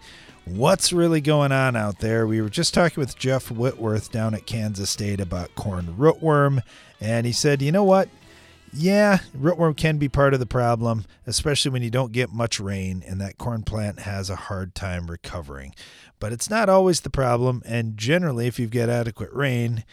What's 0.46 0.92
really 0.92 1.22
going 1.22 1.52
on 1.52 1.76
out 1.76 2.00
there? 2.00 2.26
We 2.26 2.42
were 2.42 2.50
just 2.50 2.74
talking 2.74 3.00
with 3.00 3.20
Jeff 3.20 3.52
Whitworth 3.52 4.12
down 4.12 4.34
at 4.34 4.48
Kansas 4.48 4.90
State 4.90 5.22
about 5.22 5.54
corn 5.54 5.94
rootworm, 5.96 6.63
and 7.00 7.28
he 7.28 7.32
said, 7.32 7.62
you 7.62 7.72
know 7.72 7.84
what? 7.84 8.10
Yeah, 8.80 9.22
rootworm 9.36 9.76
can 9.76 9.98
be 9.98 10.08
part 10.08 10.36
of 10.36 10.40
the 10.40 10.46
problem, 10.46 11.06
especially 11.26 11.72
when 11.72 11.82
you 11.82 11.90
don't 11.90 12.12
get 12.12 12.32
much 12.32 12.60
rain 12.60 13.04
and 13.08 13.20
that 13.20 13.40
corn 13.40 13.63
plant 13.63 14.02
has 14.02 14.30
a 14.30 14.36
hard 14.36 14.76
time 14.76 15.10
recovering. 15.10 15.74
But 16.20 16.32
it's 16.32 16.48
not 16.48 16.70
always 16.70 17.02
the 17.02 17.10
problem, 17.10 17.63
and 17.66 17.98
generally, 17.98 18.46
if 18.46 18.60
you've 18.60 18.70
got 18.70 18.88
adequate 18.88 19.32
rain, 19.34 19.84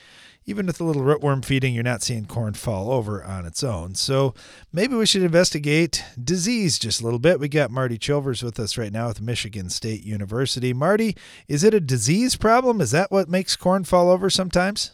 even 0.44 0.66
with 0.66 0.83
a 0.83 0.85
little 0.85 1.01
rootworm 1.01 1.42
feeding, 1.42 1.73
you're 1.73 1.83
not 1.83 2.03
seeing 2.03 2.27
corn 2.27 2.53
fall 2.53 2.92
over 2.92 3.25
on 3.25 3.47
its 3.47 3.64
own. 3.64 3.94
So 3.94 4.35
maybe 4.70 4.94
we 4.94 5.07
should 5.07 5.23
investigate 5.23 6.05
disease 6.23 6.79
just 6.79 7.01
a 7.01 7.05
little 7.05 7.18
bit. 7.18 7.40
We 7.40 7.49
got 7.49 7.70
Marty 7.70 7.97
Chilvers 7.97 8.42
with 8.42 8.61
us 8.61 8.77
right 8.77 8.92
now 8.92 9.09
with 9.09 9.23
Michigan 9.23 9.70
State 9.70 10.05
University. 10.05 10.75
Marty, 10.75 11.16
is 11.49 11.64
it 11.64 11.73
a 11.73 11.81
disease 11.81 12.37
problem? 12.37 12.83
Is 12.83 12.90
that 12.90 13.11
what 13.11 13.31
makes 13.31 13.57
corn 13.57 13.85
fall 13.85 14.11
over 14.11 14.29
sometimes? 14.29 14.90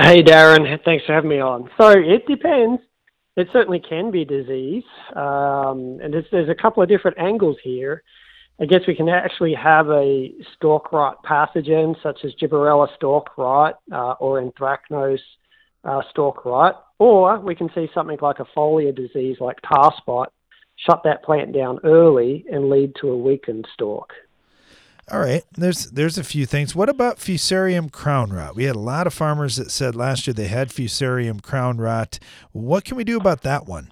Hey, 0.00 0.22
Darren. 0.22 0.66
Thanks 0.84 1.04
for 1.06 1.12
having 1.12 1.30
me 1.30 1.38
on. 1.38 1.70
So 1.78 1.90
it 1.90 2.26
depends. 2.26 2.82
It 3.36 3.48
certainly 3.52 3.80
can 3.80 4.10
be 4.10 4.24
disease, 4.24 4.84
um, 5.16 5.98
and 6.00 6.14
there's, 6.30 6.48
a 6.48 6.54
couple 6.54 6.82
of 6.82 6.88
different 6.88 7.18
angles 7.18 7.56
here. 7.64 8.02
I 8.60 8.64
guess 8.64 8.82
we 8.86 8.94
can 8.94 9.08
actually 9.08 9.54
have 9.54 9.88
a 9.90 10.32
stalk 10.54 10.92
rot 10.92 11.24
pathogen 11.24 12.00
such 12.00 12.20
as 12.24 12.32
Gibberella 12.40 12.94
stalk 12.94 13.36
rot 13.36 13.80
uh, 13.92 14.12
or 14.20 14.40
anthracnose 14.40 15.18
uh, 15.82 16.02
stalk 16.10 16.44
rot, 16.44 16.86
or 17.00 17.40
we 17.40 17.56
can 17.56 17.68
see 17.74 17.88
something 17.92 18.18
like 18.22 18.38
a 18.38 18.46
foliar 18.56 18.94
disease 18.94 19.38
like 19.40 19.56
tar 19.62 19.92
spot 19.96 20.32
shut 20.76 21.02
that 21.04 21.24
plant 21.24 21.52
down 21.52 21.78
early 21.84 22.44
and 22.50 22.70
lead 22.70 22.92
to 23.00 23.10
a 23.10 23.16
weakened 23.16 23.66
stalk. 23.74 24.12
All 25.10 25.20
right, 25.20 25.42
there's 25.52 25.90
there's 25.90 26.16
a 26.16 26.24
few 26.24 26.46
things. 26.46 26.74
What 26.74 26.88
about 26.88 27.18
Fusarium 27.18 27.92
crown 27.92 28.32
rot? 28.32 28.56
We 28.56 28.64
had 28.64 28.74
a 28.74 28.78
lot 28.78 29.06
of 29.06 29.12
farmers 29.12 29.56
that 29.56 29.70
said 29.70 29.94
last 29.94 30.26
year 30.26 30.32
they 30.32 30.46
had 30.46 30.70
Fusarium 30.70 31.42
crown 31.42 31.76
rot. 31.76 32.18
What 32.52 32.86
can 32.86 32.96
we 32.96 33.04
do 33.04 33.18
about 33.18 33.42
that 33.42 33.66
one? 33.66 33.90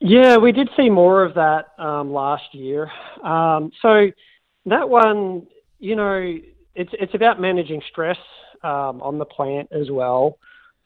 Yeah, 0.00 0.36
we 0.36 0.52
did 0.52 0.68
see 0.76 0.90
more 0.90 1.24
of 1.24 1.34
that 1.34 1.72
um, 1.78 2.12
last 2.12 2.54
year. 2.54 2.90
Um, 3.24 3.70
so 3.80 4.10
that 4.66 4.88
one, 4.88 5.46
you 5.78 5.96
know, 5.96 6.36
it's 6.74 6.90
it's 6.92 7.14
about 7.14 7.40
managing 7.40 7.80
stress 7.90 8.18
um, 8.62 9.00
on 9.00 9.18
the 9.18 9.24
plant 9.24 9.68
as 9.72 9.90
well. 9.90 10.38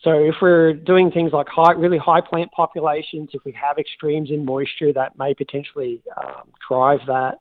So 0.02 0.12
if 0.12 0.36
we're 0.40 0.74
doing 0.74 1.10
things 1.10 1.32
like 1.32 1.48
high, 1.48 1.72
really 1.72 1.98
high 1.98 2.20
plant 2.20 2.52
populations, 2.52 3.30
if 3.32 3.44
we 3.44 3.52
have 3.52 3.78
extremes 3.78 4.30
in 4.30 4.44
moisture, 4.44 4.92
that 4.92 5.18
may 5.18 5.34
potentially 5.34 6.02
um, 6.16 6.50
drive 6.68 7.00
that. 7.06 7.38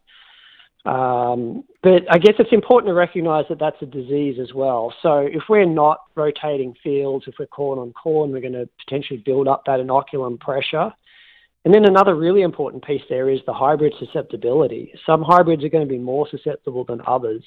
Um, 0.86 1.64
but 1.82 2.04
I 2.10 2.18
guess 2.18 2.34
it's 2.40 2.52
important 2.52 2.90
to 2.90 2.94
recognise 2.94 3.46
that 3.50 3.60
that's 3.60 3.82
a 3.82 3.86
disease 3.86 4.38
as 4.42 4.54
well. 4.54 4.94
So 5.02 5.20
if 5.20 5.44
we're 5.48 5.66
not 5.66 6.00
rotating 6.16 6.76
fields, 6.84 7.26
if 7.28 7.36
we're 7.40 7.46
corn 7.48 7.80
on 7.80 7.94
corn, 7.94 8.32
we're 8.32 8.42
going 8.42 8.54
to 8.54 8.68
potentially 8.86 9.22
build 9.26 9.48
up 9.48 9.64
that 9.66 9.80
inoculum 9.80 10.40
pressure. 10.40 10.92
And 11.66 11.74
then 11.74 11.86
another 11.86 12.16
really 12.16 12.42
important 12.42 12.84
piece 12.84 13.02
there 13.08 13.30
is 13.30 13.40
the 13.46 13.54
hybrid 13.54 13.94
susceptibility. 13.98 14.94
Some 15.06 15.22
hybrids 15.22 15.64
are 15.64 15.70
going 15.70 15.88
to 15.88 15.94
be 15.94 16.00
more 16.00 16.28
susceptible 16.30 16.84
than 16.84 17.00
others 17.08 17.44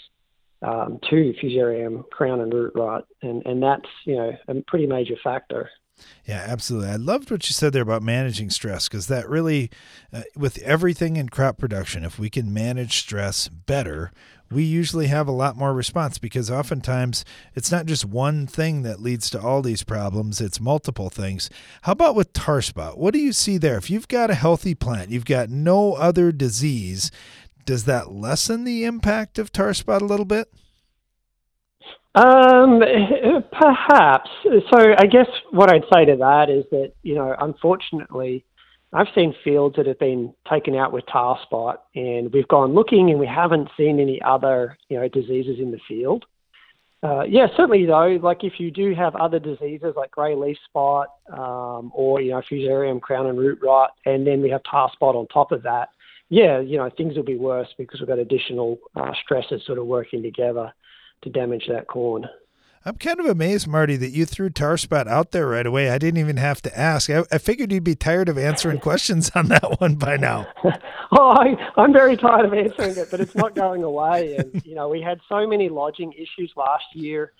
um, 0.62 0.98
to 1.10 1.34
Fusarium 1.42 2.08
crown 2.10 2.40
and 2.40 2.52
root 2.52 2.72
rot, 2.74 3.06
and 3.22 3.44
and 3.44 3.62
that's 3.62 3.88
you 4.04 4.16
know 4.16 4.32
a 4.48 4.54
pretty 4.66 4.86
major 4.86 5.16
factor. 5.22 5.68
Yeah, 6.24 6.44
absolutely. 6.46 6.90
I 6.90 6.96
loved 6.96 7.30
what 7.30 7.48
you 7.48 7.52
said 7.52 7.72
there 7.72 7.82
about 7.82 8.02
managing 8.02 8.50
stress 8.50 8.88
because 8.88 9.06
that 9.06 9.28
really, 9.28 9.70
uh, 10.12 10.22
with 10.36 10.58
everything 10.58 11.16
in 11.16 11.28
crop 11.28 11.56
production, 11.56 12.04
if 12.04 12.18
we 12.18 12.28
can 12.28 12.52
manage 12.52 12.98
stress 12.98 13.48
better, 13.48 14.12
we 14.50 14.62
usually 14.62 15.06
have 15.06 15.26
a 15.26 15.32
lot 15.32 15.56
more 15.56 15.72
response 15.72 16.18
because 16.18 16.50
oftentimes 16.50 17.24
it's 17.54 17.72
not 17.72 17.86
just 17.86 18.04
one 18.04 18.46
thing 18.46 18.82
that 18.82 19.00
leads 19.00 19.30
to 19.30 19.40
all 19.40 19.62
these 19.62 19.82
problems, 19.82 20.40
it's 20.40 20.60
multiple 20.60 21.10
things. 21.10 21.50
How 21.82 21.92
about 21.92 22.14
with 22.14 22.32
tar 22.32 22.62
spot? 22.62 22.98
What 22.98 23.12
do 23.12 23.20
you 23.20 23.32
see 23.32 23.58
there? 23.58 23.76
If 23.76 23.90
you've 23.90 24.08
got 24.08 24.30
a 24.30 24.34
healthy 24.34 24.74
plant, 24.74 25.10
you've 25.10 25.24
got 25.24 25.48
no 25.48 25.94
other 25.94 26.32
disease, 26.32 27.10
does 27.64 27.84
that 27.84 28.12
lessen 28.12 28.64
the 28.64 28.84
impact 28.84 29.38
of 29.38 29.52
tar 29.52 29.74
spot 29.74 30.02
a 30.02 30.06
little 30.06 30.24
bit? 30.24 30.52
Um, 32.16 32.80
perhaps. 33.52 34.30
So 34.42 34.94
I 34.98 35.04
guess 35.04 35.28
what 35.50 35.70
I'd 35.70 35.84
say 35.92 36.06
to 36.06 36.16
that 36.16 36.48
is 36.48 36.64
that 36.70 36.92
you 37.02 37.14
know, 37.14 37.36
unfortunately, 37.38 38.44
I've 38.92 39.08
seen 39.14 39.34
fields 39.44 39.76
that 39.76 39.86
have 39.86 39.98
been 39.98 40.32
taken 40.50 40.74
out 40.74 40.92
with 40.92 41.04
tar 41.12 41.38
spot, 41.42 41.84
and 41.94 42.32
we've 42.32 42.48
gone 42.48 42.72
looking, 42.74 43.10
and 43.10 43.20
we 43.20 43.26
haven't 43.26 43.68
seen 43.76 44.00
any 44.00 44.20
other 44.22 44.78
you 44.88 44.98
know 44.98 45.08
diseases 45.08 45.58
in 45.58 45.70
the 45.70 45.78
field. 45.86 46.24
Uh, 47.02 47.24
yeah, 47.24 47.48
certainly 47.54 47.84
though, 47.84 48.18
like 48.22 48.42
if 48.42 48.54
you 48.58 48.70
do 48.70 48.94
have 48.94 49.14
other 49.16 49.38
diseases 49.38 49.92
like 49.94 50.10
grey 50.10 50.34
leaf 50.34 50.56
spot 50.64 51.08
um, 51.30 51.92
or 51.94 52.22
you 52.22 52.30
know 52.30 52.40
fusarium 52.50 52.98
crown 52.98 53.26
and 53.26 53.38
root 53.38 53.58
rot, 53.62 53.90
and 54.06 54.26
then 54.26 54.40
we 54.40 54.48
have 54.48 54.62
tar 54.64 54.90
spot 54.94 55.14
on 55.14 55.26
top 55.26 55.52
of 55.52 55.62
that, 55.64 55.90
yeah, 56.30 56.60
you 56.60 56.78
know 56.78 56.88
things 56.96 57.14
will 57.14 57.24
be 57.24 57.36
worse 57.36 57.68
because 57.76 58.00
we've 58.00 58.08
got 58.08 58.18
additional 58.18 58.78
uh, 58.94 59.12
stresses 59.22 59.60
sort 59.66 59.78
of 59.78 59.84
working 59.84 60.22
together 60.22 60.72
to 61.22 61.30
damage 61.30 61.66
that 61.68 61.86
corn. 61.86 62.26
I'm 62.86 62.94
kind 62.98 63.18
of 63.18 63.26
amazed, 63.26 63.66
Marty, 63.66 63.96
that 63.96 64.10
you 64.10 64.24
threw 64.24 64.48
tar 64.48 64.76
spot 64.76 65.08
out 65.08 65.32
there 65.32 65.48
right 65.48 65.66
away. 65.66 65.90
I 65.90 65.98
didn't 65.98 66.20
even 66.20 66.36
have 66.36 66.62
to 66.62 66.78
ask. 66.78 67.10
I, 67.10 67.24
I 67.32 67.38
figured 67.38 67.72
you'd 67.72 67.82
be 67.82 67.96
tired 67.96 68.28
of 68.28 68.38
answering 68.38 68.78
questions 68.78 69.28
on 69.34 69.48
that 69.48 69.80
one 69.80 69.96
by 69.96 70.16
now. 70.16 70.46
oh, 71.10 71.30
I, 71.30 71.56
I'm 71.76 71.92
very 71.92 72.16
tired 72.16 72.46
of 72.46 72.54
answering 72.54 72.96
it, 72.96 73.08
but 73.10 73.18
it's 73.18 73.34
not 73.34 73.56
going 73.56 73.82
away. 73.82 74.36
And 74.36 74.64
you 74.64 74.76
know, 74.76 74.88
we 74.88 75.02
had 75.02 75.18
so 75.28 75.48
many 75.48 75.68
lodging 75.68 76.12
issues 76.12 76.52
last 76.56 76.84
year. 76.94 77.32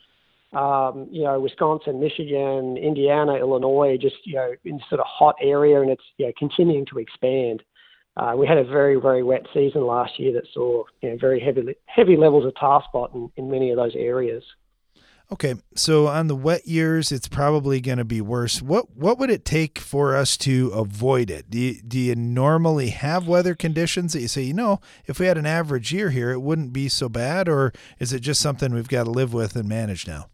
Um, 0.53 1.07
you 1.12 1.23
know, 1.23 1.39
Wisconsin, 1.39 2.01
Michigan, 2.01 2.77
Indiana, 2.77 3.35
Illinois, 3.35 3.99
just 4.01 4.17
you 4.25 4.35
know, 4.35 4.53
in 4.65 4.81
sort 4.89 5.01
of 5.01 5.07
hot 5.07 5.37
area, 5.41 5.81
and 5.81 5.91
it's 5.91 6.05
you 6.17 6.27
know 6.27 6.33
continuing 6.37 6.87
to 6.87 6.99
expand. 6.99 7.62
Uh, 8.16 8.33
we 8.37 8.46
had 8.46 8.57
a 8.57 8.64
very, 8.64 8.96
very 8.98 9.22
wet 9.22 9.46
season 9.52 9.87
last 9.87 10.18
year 10.18 10.33
that 10.33 10.46
saw 10.55 10.85
you 11.02 11.11
know, 11.11 11.16
very 11.20 11.38
heavy, 11.38 11.74
heavy 11.87 12.16
levels 12.16 12.46
of 12.46 12.55
tar 12.59 12.83
spot 12.88 13.11
in, 13.14 13.31
in 13.37 13.50
many 13.50 13.70
of 13.70 13.76
those 13.76 13.94
areas. 13.94 14.42
Okay, 15.31 15.55
so 15.74 16.07
on 16.07 16.29
the 16.29 16.37
wet 16.37 16.68
years, 16.68 17.11
it's 17.11 17.26
probably 17.26 17.81
going 17.81 17.98
to 17.98 18.05
be 18.05 18.20
worse. 18.20 18.62
What 18.62 18.96
what 18.96 19.18
would 19.18 19.29
it 19.29 19.44
take 19.44 19.81
for 19.81 20.14
us 20.14 20.37
to 20.38 20.68
avoid 20.68 21.31
it? 21.31 21.50
Do 21.50 21.59
you, 21.59 21.83
do 21.83 21.98
you 21.98 22.14
normally 22.14 22.90
have 22.90 23.26
weather 23.26 23.57
conditions 23.57 24.12
that 24.12 24.20
you 24.20 24.29
say, 24.29 24.42
you 24.42 24.55
know, 24.55 24.81
if 25.07 25.18
we 25.18 25.26
had 25.26 25.37
an 25.37 25.44
average 25.44 25.92
year 25.92 26.11
here, 26.11 26.31
it 26.31 26.42
wouldn't 26.42 26.72
be 26.72 26.88
so 26.88 27.09
bad, 27.09 27.48
or 27.48 27.72
is 27.98 28.12
it 28.12 28.20
just 28.20 28.40
something 28.40 28.72
we've 28.72 28.87
got 28.87 29.05
to 29.05 29.11
live 29.11 29.35
with 29.35 29.57
and 29.57 29.68
manage 29.68 30.07
now? 30.07 30.26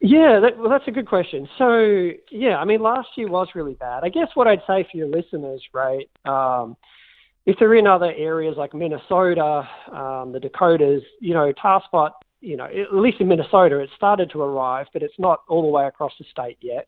Yeah, 0.00 0.38
that, 0.40 0.56
well, 0.56 0.70
that's 0.70 0.86
a 0.86 0.92
good 0.92 1.08
question. 1.08 1.48
So, 1.58 2.10
yeah, 2.30 2.58
I 2.58 2.64
mean, 2.64 2.80
last 2.80 3.08
year 3.16 3.28
was 3.28 3.48
really 3.54 3.74
bad. 3.74 4.04
I 4.04 4.08
guess 4.08 4.28
what 4.34 4.46
I'd 4.46 4.62
say 4.66 4.86
for 4.90 4.96
your 4.96 5.08
listeners, 5.08 5.60
right? 5.72 6.08
Um, 6.24 6.76
if 7.46 7.56
they're 7.58 7.74
in 7.74 7.86
other 7.86 8.12
areas 8.12 8.56
like 8.56 8.74
Minnesota, 8.74 9.68
um, 9.90 10.32
the 10.32 10.38
Dakotas, 10.40 11.02
you 11.20 11.34
know, 11.34 11.50
tar 11.52 11.82
spot, 11.84 12.22
you 12.40 12.56
know, 12.56 12.66
at 12.66 12.94
least 12.94 13.20
in 13.20 13.26
Minnesota, 13.26 13.80
it 13.80 13.90
started 13.96 14.30
to 14.30 14.42
arrive, 14.42 14.86
but 14.92 15.02
it's 15.02 15.18
not 15.18 15.40
all 15.48 15.62
the 15.62 15.68
way 15.68 15.86
across 15.86 16.12
the 16.18 16.26
state 16.30 16.58
yet. 16.60 16.86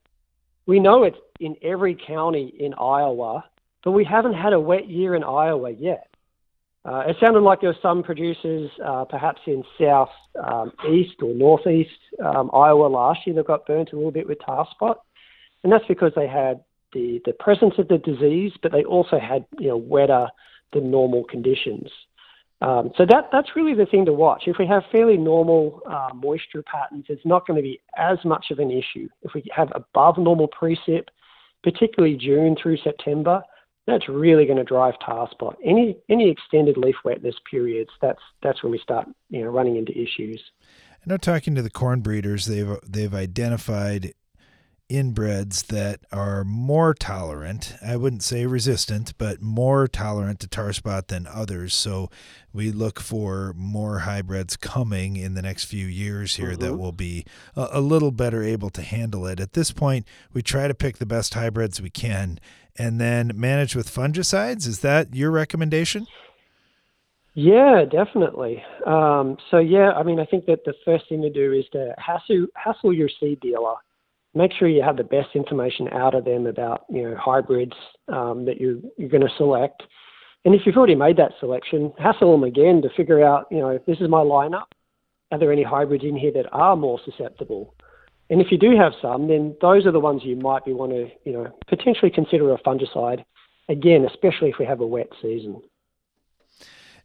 We 0.66 0.78
know 0.78 1.02
it's 1.02 1.16
in 1.40 1.56
every 1.62 1.96
county 1.96 2.54
in 2.60 2.74
Iowa, 2.74 3.44
but 3.82 3.92
we 3.92 4.04
haven't 4.04 4.34
had 4.34 4.52
a 4.52 4.60
wet 4.60 4.88
year 4.88 5.16
in 5.16 5.24
Iowa 5.24 5.70
yet. 5.70 6.09
Uh, 6.84 7.02
it 7.06 7.16
sounded 7.20 7.40
like 7.40 7.60
there 7.60 7.70
were 7.70 7.76
some 7.82 8.02
producers, 8.02 8.70
uh, 8.84 9.04
perhaps 9.04 9.40
in 9.46 9.62
south 9.78 10.08
um, 10.42 10.72
east 10.90 11.14
or 11.22 11.34
northeast 11.34 11.90
um, 12.24 12.50
Iowa 12.54 12.86
last 12.86 13.20
year, 13.26 13.36
that 13.36 13.46
got 13.46 13.66
burnt 13.66 13.92
a 13.92 13.96
little 13.96 14.10
bit 14.10 14.26
with 14.26 14.38
tar 14.44 14.66
spot, 14.70 15.02
and 15.62 15.70
that's 15.70 15.84
because 15.88 16.12
they 16.16 16.26
had 16.26 16.64
the 16.92 17.20
the 17.26 17.34
presence 17.34 17.74
of 17.78 17.88
the 17.88 17.98
disease, 17.98 18.52
but 18.62 18.72
they 18.72 18.84
also 18.84 19.18
had 19.18 19.44
you 19.58 19.68
know 19.68 19.76
wetter 19.76 20.28
than 20.72 20.90
normal 20.90 21.24
conditions. 21.24 21.90
Um, 22.62 22.92
so 22.96 23.06
that 23.06 23.28
that's 23.30 23.56
really 23.56 23.74
the 23.74 23.86
thing 23.86 24.06
to 24.06 24.12
watch. 24.12 24.44
If 24.46 24.56
we 24.58 24.66
have 24.66 24.82
fairly 24.90 25.16
normal 25.16 25.82
uh, 25.86 26.14
moisture 26.14 26.62
patterns, 26.62 27.06
it's 27.08 27.24
not 27.26 27.46
going 27.46 27.56
to 27.56 27.62
be 27.62 27.80
as 27.96 28.18
much 28.24 28.46
of 28.50 28.58
an 28.58 28.70
issue. 28.70 29.08
If 29.22 29.34
we 29.34 29.44
have 29.54 29.70
above 29.74 30.16
normal 30.18 30.48
precip, 30.48 31.08
particularly 31.62 32.16
June 32.16 32.56
through 32.60 32.78
September, 32.78 33.42
that's 33.86 34.08
really 34.08 34.46
going 34.46 34.58
to 34.58 34.64
drive 34.64 34.94
tar 35.04 35.28
spot. 35.30 35.56
Any 35.64 35.96
any 36.08 36.30
extended 36.30 36.76
leaf 36.76 36.96
wetness 37.04 37.36
periods, 37.50 37.90
that's 38.00 38.20
that's 38.42 38.62
when 38.62 38.72
we 38.72 38.78
start 38.78 39.08
you 39.28 39.42
know 39.42 39.50
running 39.50 39.76
into 39.76 39.92
issues. 39.92 40.42
And 41.02 41.12
I 41.12 41.14
know 41.14 41.16
talking 41.16 41.54
to 41.54 41.62
the 41.62 41.70
corn 41.70 42.00
breeders, 42.00 42.46
they've 42.46 42.76
they've 42.86 43.14
identified 43.14 44.12
inbreds 44.90 45.66
that 45.68 46.00
are 46.12 46.44
more 46.44 46.92
tolerant. 46.92 47.74
I 47.84 47.96
wouldn't 47.96 48.22
say 48.22 48.46
resistant, 48.46 49.16
but 49.16 49.40
more 49.40 49.86
tolerant 49.86 50.40
to 50.40 50.48
tar 50.48 50.72
spot 50.72 51.08
than 51.08 51.26
others. 51.26 51.74
So 51.74 52.10
we 52.52 52.72
look 52.72 53.00
for 53.00 53.54
more 53.56 54.00
hybrids 54.00 54.56
coming 54.56 55.16
in 55.16 55.34
the 55.34 55.42
next 55.42 55.64
few 55.64 55.86
years 55.86 56.36
here 56.36 56.50
mm-hmm. 56.50 56.62
that 56.62 56.76
will 56.76 56.92
be 56.92 57.24
a, 57.56 57.68
a, 57.74 57.80
little 57.80 58.10
better 58.10 58.42
able 58.42 58.70
to 58.70 58.82
handle 58.82 59.26
it. 59.26 59.40
At 59.40 59.52
this 59.52 59.70
point, 59.70 60.06
we 60.32 60.42
try 60.42 60.66
to 60.66 60.74
pick 60.74 60.98
the 60.98 61.06
best 61.06 61.34
hybrids 61.34 61.80
we 61.80 61.90
can 61.90 62.40
and 62.76 63.00
then 63.00 63.32
manage 63.34 63.76
with 63.76 63.88
fungicides. 63.88 64.66
Is 64.66 64.80
that 64.80 65.14
your 65.14 65.30
recommendation? 65.30 66.06
Yeah, 67.34 67.84
definitely. 67.90 68.62
Um, 68.84 69.38
so 69.50 69.58
yeah, 69.58 69.92
I 69.92 70.02
mean, 70.02 70.18
I 70.18 70.24
think 70.24 70.46
that 70.46 70.64
the 70.64 70.74
first 70.84 71.08
thing 71.08 71.22
to 71.22 71.30
do 71.30 71.52
is 71.52 71.64
to 71.72 71.94
hassle 71.96 72.46
hassle 72.54 72.92
your 72.92 73.08
seed 73.20 73.40
dealer 73.40 73.76
make 74.34 74.52
sure 74.52 74.68
you 74.68 74.82
have 74.82 74.96
the 74.96 75.04
best 75.04 75.28
information 75.34 75.88
out 75.88 76.14
of 76.14 76.24
them 76.24 76.46
about 76.46 76.84
you 76.88 77.02
know 77.02 77.16
hybrids 77.16 77.74
um, 78.08 78.44
that 78.44 78.60
you're 78.60 78.76
you're 78.96 79.08
going 79.08 79.22
to 79.22 79.36
select. 79.36 79.82
And 80.44 80.54
if 80.54 80.62
you've 80.64 80.76
already 80.76 80.94
made 80.94 81.16
that 81.18 81.32
selection, 81.38 81.92
hassle 81.98 82.32
them 82.32 82.44
again 82.44 82.80
to 82.82 82.88
figure 82.96 83.24
out 83.24 83.46
you 83.50 83.58
know 83.58 83.78
this 83.86 83.98
is 84.00 84.08
my 84.08 84.22
lineup. 84.22 84.66
Are 85.32 85.38
there 85.38 85.52
any 85.52 85.62
hybrids 85.62 86.04
in 86.04 86.16
here 86.16 86.32
that 86.32 86.52
are 86.52 86.76
more 86.76 87.00
susceptible? 87.04 87.74
And 88.30 88.40
if 88.40 88.50
you 88.50 88.58
do 88.58 88.76
have 88.76 88.92
some, 89.02 89.28
then 89.28 89.56
those 89.60 89.86
are 89.86 89.92
the 89.92 90.00
ones 90.00 90.22
you 90.24 90.36
might 90.36 90.64
be 90.64 90.72
want 90.72 90.92
to 90.92 91.08
you 91.24 91.32
know 91.32 91.48
potentially 91.68 92.10
consider 92.10 92.52
a 92.52 92.58
fungicide. 92.58 93.24
Again, 93.68 94.04
especially 94.04 94.48
if 94.48 94.56
we 94.58 94.66
have 94.66 94.80
a 94.80 94.86
wet 94.86 95.08
season. 95.22 95.62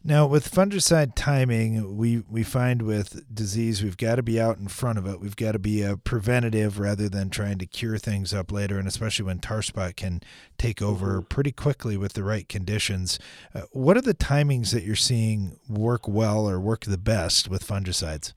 Now, 0.08 0.28
with 0.28 0.52
fungicide 0.52 1.14
timing, 1.16 1.98
we, 1.98 2.20
we 2.30 2.44
find 2.44 2.84
with 2.84 3.26
disease, 3.34 3.82
we've 3.82 3.98
got 3.98 4.18
to 4.18 4.22
be 4.24 4.40
out 4.40 4.60
in 4.60 4.68
front 4.68 5.00
of 5.00 5.08
it. 5.08 5.20
We've 5.20 5.36
got 5.36 5.54
to 5.54 5.60
be 5.60 5.82
a 5.82 5.98
preventative 5.98 6.78
rather 6.78 7.10
than 7.10 7.32
trying 7.32 7.58
to 7.58 7.66
cure 7.66 7.98
things 7.98 8.32
up 8.32 8.52
later, 8.52 8.78
and 8.78 8.88
especially 8.88 9.26
when 9.26 9.40
tar 9.40 9.64
spot 9.64 9.96
can 9.96 10.22
take 10.60 10.80
over 10.80 11.18
mm-hmm. 11.18 11.26
pretty 11.30 11.52
quickly 11.52 11.98
with 11.98 12.14
the 12.14 12.24
right 12.24 12.48
conditions. 12.48 13.18
Uh, 13.56 13.62
what 13.72 13.98
are 13.98 14.02
the 14.02 14.14
timings 14.14 14.70
that 14.74 14.84
you're 14.84 14.96
seeing 14.96 15.58
work 15.68 16.08
well 16.08 16.48
or 16.48 16.60
work 16.60 16.86
the 16.86 17.00
best 17.00 17.50
with 17.50 17.66
fungicides? 17.66 18.34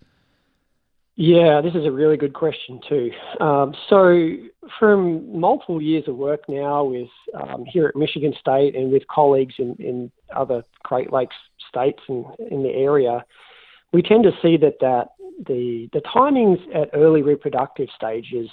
Yeah, 1.20 1.61
this 1.61 1.74
is 1.74 1.85
a 1.85 1.90
really 1.90 2.16
good 2.16 2.33
question 2.33 2.81
too. 2.88 3.11
Um, 3.40 3.74
so, 3.90 4.37
from 4.78 5.40
multiple 5.40 5.83
years 5.83 6.04
of 6.07 6.14
work 6.14 6.42
now 6.48 6.85
with 6.85 7.09
um, 7.35 7.64
here 7.66 7.88
at 7.88 7.96
Michigan 7.96 8.33
State 8.38 8.76
and 8.76 8.92
with 8.92 9.02
colleagues 9.09 9.57
in, 9.59 9.74
in 9.81 10.12
other 10.37 10.62
Great 10.85 11.12
Lakes 11.12 11.35
states 11.68 11.98
and 12.09 12.24
in 12.52 12.62
the 12.62 12.70
area, 12.70 13.24
we 13.92 14.00
tend 14.00 14.22
to 14.24 14.31
see 14.40 14.57
that, 14.59 14.74
that 14.81 15.09
the 15.44 15.88
the 15.92 16.02
timings 16.02 16.61
at 16.72 16.90
early 16.94 17.22
reproductive 17.22 17.88
stages, 17.96 18.48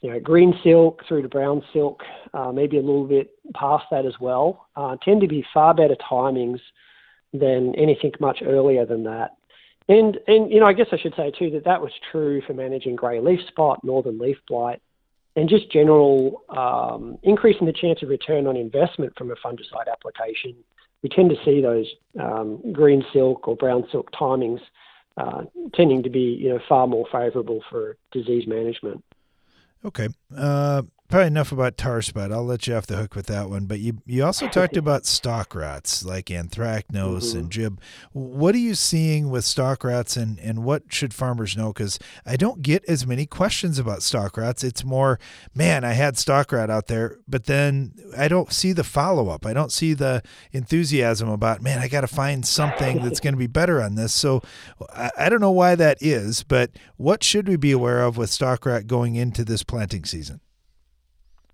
you 0.00 0.12
know, 0.12 0.20
green 0.20 0.54
silk 0.62 1.02
through 1.08 1.22
to 1.22 1.28
brown 1.28 1.64
silk, 1.72 2.04
uh, 2.32 2.52
maybe 2.52 2.76
a 2.76 2.80
little 2.80 3.08
bit 3.08 3.30
past 3.56 3.86
that 3.90 4.06
as 4.06 4.14
well, 4.20 4.68
uh, 4.76 4.94
tend 5.04 5.20
to 5.20 5.26
be 5.26 5.44
far 5.52 5.74
better 5.74 5.96
timings 6.08 6.60
than 7.32 7.74
anything 7.74 8.12
much 8.20 8.38
earlier 8.46 8.86
than 8.86 9.02
that. 9.02 9.37
And 9.88 10.18
and 10.26 10.50
you 10.50 10.60
know, 10.60 10.66
I 10.66 10.74
guess 10.74 10.88
I 10.92 10.98
should 10.98 11.14
say 11.16 11.30
too 11.30 11.50
that 11.52 11.64
that 11.64 11.80
was 11.80 11.92
true 12.12 12.42
for 12.46 12.54
managing 12.54 12.96
grey 12.96 13.20
leaf 13.20 13.40
spot, 13.48 13.82
northern 13.82 14.18
leaf 14.18 14.36
blight, 14.46 14.82
and 15.34 15.48
just 15.48 15.70
general 15.72 16.42
um, 16.50 17.18
increasing 17.22 17.66
the 17.66 17.72
chance 17.72 18.02
of 18.02 18.08
return 18.08 18.46
on 18.46 18.56
investment 18.56 19.14
from 19.16 19.30
a 19.30 19.34
fungicide 19.36 19.90
application 19.90 20.54
we 21.02 21.08
tend 21.08 21.30
to 21.30 21.36
see 21.44 21.60
those 21.60 21.86
um, 22.20 22.60
green 22.72 23.04
silk 23.12 23.46
or 23.46 23.56
brown 23.56 23.86
silk 23.90 24.10
timings 24.12 24.60
uh, 25.16 25.42
tending 25.74 26.02
to 26.02 26.10
be 26.10 26.38
you 26.40 26.48
know 26.48 26.60
far 26.68 26.86
more 26.86 27.06
favourable 27.10 27.62
for 27.70 27.96
disease 28.12 28.46
management. 28.46 29.04
Okay. 29.84 30.08
Uh, 30.36 30.82
probably 31.08 31.26
enough 31.26 31.52
about 31.52 31.76
tar 31.76 32.02
spot. 32.02 32.30
I'll 32.30 32.44
let 32.44 32.66
you 32.66 32.74
off 32.74 32.86
the 32.86 32.96
hook 32.96 33.14
with 33.14 33.26
that 33.26 33.48
one. 33.48 33.66
But 33.66 33.80
you 33.80 34.02
you 34.06 34.24
also 34.24 34.46
talked 34.48 34.76
about 34.76 35.06
stalk 35.06 35.54
rots 35.54 36.04
like 36.04 36.26
anthracnose 36.26 36.84
mm-hmm. 36.90 37.38
and 37.38 37.50
gib. 37.50 37.80
What 38.12 38.54
are 38.54 38.58
you 38.58 38.74
seeing 38.74 39.30
with 39.30 39.44
stalk 39.44 39.84
rots, 39.84 40.16
and 40.16 40.38
and 40.38 40.64
what 40.64 40.84
should 40.88 41.14
farmers 41.14 41.56
know? 41.56 41.72
Because 41.72 41.98
I 42.26 42.36
don't 42.36 42.62
get 42.62 42.84
as 42.86 43.06
many 43.06 43.26
questions 43.26 43.78
about 43.78 44.02
stalk 44.02 44.36
rots. 44.36 44.62
It's 44.62 44.84
more, 44.84 45.18
man, 45.54 45.84
I 45.84 45.92
had 45.92 46.18
stalk 46.18 46.52
rot 46.52 46.70
out 46.70 46.86
there, 46.86 47.18
but 47.26 47.44
then 47.46 47.94
I 48.16 48.28
don't 48.28 48.52
see 48.52 48.72
the 48.72 48.84
follow 48.84 49.28
up. 49.28 49.46
I 49.46 49.52
don't 49.52 49.72
see 49.72 49.94
the 49.94 50.22
enthusiasm 50.52 51.28
about, 51.28 51.62
man, 51.62 51.78
I 51.78 51.88
got 51.88 52.02
to 52.02 52.06
find 52.06 52.46
something 52.46 53.02
that's 53.02 53.20
going 53.20 53.34
to 53.34 53.38
be 53.38 53.46
better 53.46 53.80
on 53.80 53.94
this. 53.94 54.12
So 54.12 54.42
I, 54.92 55.10
I 55.18 55.28
don't 55.28 55.40
know 55.40 55.50
why 55.50 55.74
that 55.74 55.98
is, 56.00 56.42
but 56.42 56.70
what 56.96 57.24
should 57.24 57.48
we 57.48 57.56
be 57.56 57.72
aware 57.72 58.02
of 58.02 58.16
with 58.16 58.30
stalk 58.30 58.66
rot 58.66 58.86
going 58.86 59.16
into 59.16 59.44
this 59.44 59.62
planting 59.62 60.04
season? 60.04 60.40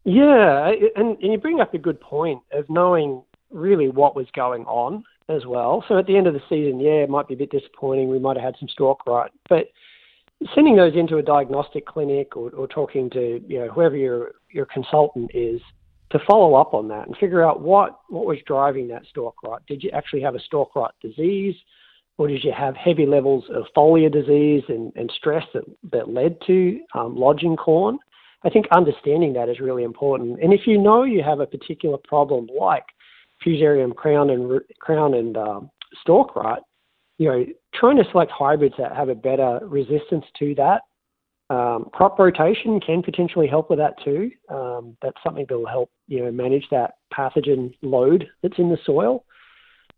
Yeah, 0.04 0.70
and, 0.96 1.16
and 1.22 1.32
you 1.32 1.38
bring 1.38 1.60
up 1.60 1.72
a 1.74 1.78
good 1.78 2.00
point 2.00 2.40
of 2.52 2.68
knowing 2.68 3.22
really 3.50 3.88
what 3.88 4.14
was 4.14 4.26
going 4.34 4.64
on 4.64 5.04
as 5.28 5.46
well. 5.46 5.82
So 5.88 5.98
at 5.98 6.06
the 6.06 6.16
end 6.16 6.26
of 6.26 6.34
the 6.34 6.42
season, 6.48 6.78
yeah, 6.78 7.02
it 7.02 7.08
might 7.08 7.28
be 7.28 7.34
a 7.34 7.38
bit 7.38 7.50
disappointing. 7.50 8.10
We 8.10 8.18
might 8.18 8.36
have 8.36 8.44
had 8.44 8.56
some 8.58 8.68
stalk 8.68 9.06
rot, 9.06 9.30
but 9.48 9.68
sending 10.54 10.76
those 10.76 10.94
into 10.94 11.16
a 11.16 11.22
diagnostic 11.22 11.86
clinic 11.86 12.36
or, 12.36 12.50
or 12.50 12.66
talking 12.66 13.08
to 13.10 13.42
you 13.46 13.60
know 13.60 13.68
whoever 13.68 13.96
your 13.96 14.32
your 14.50 14.66
consultant 14.66 15.30
is 15.32 15.60
to 16.10 16.18
follow 16.26 16.54
up 16.54 16.74
on 16.74 16.88
that 16.88 17.06
and 17.06 17.16
figure 17.16 17.42
out 17.42 17.62
what 17.62 18.00
what 18.08 18.26
was 18.26 18.38
driving 18.46 18.88
that 18.88 19.06
stalk 19.06 19.36
rot. 19.42 19.62
Did 19.66 19.82
you 19.82 19.90
actually 19.90 20.20
have 20.22 20.34
a 20.34 20.40
stalk 20.40 20.76
rot 20.76 20.94
disease? 21.00 21.54
Or 22.16 22.28
did 22.28 22.44
you 22.44 22.52
have 22.52 22.76
heavy 22.76 23.06
levels 23.06 23.42
of 23.52 23.64
foliar 23.76 24.12
disease 24.12 24.62
and, 24.68 24.92
and 24.94 25.12
stress 25.16 25.42
that, 25.52 25.64
that 25.90 26.08
led 26.08 26.36
to 26.46 26.78
um, 26.94 27.16
lodging 27.16 27.56
corn? 27.56 27.98
I 28.44 28.50
think 28.50 28.66
understanding 28.72 29.32
that 29.34 29.48
is 29.48 29.60
really 29.60 29.84
important. 29.84 30.42
And 30.42 30.52
if 30.52 30.66
you 30.66 30.78
know 30.78 31.04
you 31.04 31.22
have 31.22 31.40
a 31.40 31.46
particular 31.46 31.96
problem 31.96 32.48
like 32.58 32.84
fusarium 33.44 33.94
crown 33.94 34.30
and 34.30 34.60
crown 34.80 35.14
and 35.14 35.36
um, 35.36 35.70
stalk 36.00 36.36
rot, 36.36 36.62
you 37.18 37.28
know, 37.28 37.46
trying 37.74 37.96
to 37.96 38.04
select 38.10 38.30
hybrids 38.30 38.74
that 38.78 38.94
have 38.94 39.08
a 39.08 39.14
better 39.14 39.60
resistance 39.62 40.24
to 40.38 40.54
that. 40.56 40.82
Um, 41.50 41.90
crop 41.92 42.18
rotation 42.18 42.80
can 42.80 43.02
potentially 43.02 43.46
help 43.46 43.68
with 43.68 43.78
that 43.78 43.94
too. 44.02 44.30
Um, 44.48 44.96
that's 45.02 45.16
something 45.22 45.44
that 45.48 45.58
will 45.58 45.66
help 45.66 45.90
you 46.08 46.24
know 46.24 46.32
manage 46.32 46.66
that 46.70 46.94
pathogen 47.12 47.74
load 47.82 48.26
that's 48.42 48.58
in 48.58 48.70
the 48.70 48.78
soil. 48.84 49.24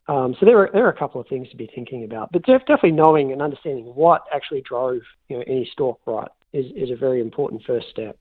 Um, 0.08 0.34
so 0.38 0.46
there 0.46 0.58
are 0.58 0.70
there 0.72 0.86
are 0.86 0.90
a 0.90 0.98
couple 0.98 1.20
of 1.20 1.28
things 1.28 1.48
to 1.50 1.56
be 1.56 1.70
thinking 1.72 2.04
about, 2.04 2.30
but 2.32 2.42
definitely 2.42 2.92
knowing 2.92 3.32
and 3.32 3.40
understanding 3.40 3.86
what 3.86 4.22
actually 4.34 4.62
drove 4.62 5.00
you 5.28 5.36
know 5.36 5.44
any 5.46 5.68
stalk 5.72 6.00
rot 6.04 6.32
is 6.52 6.66
is 6.74 6.90
a 6.90 6.96
very 6.96 7.20
important 7.20 7.62
first 7.64 7.88
step. 7.90 8.18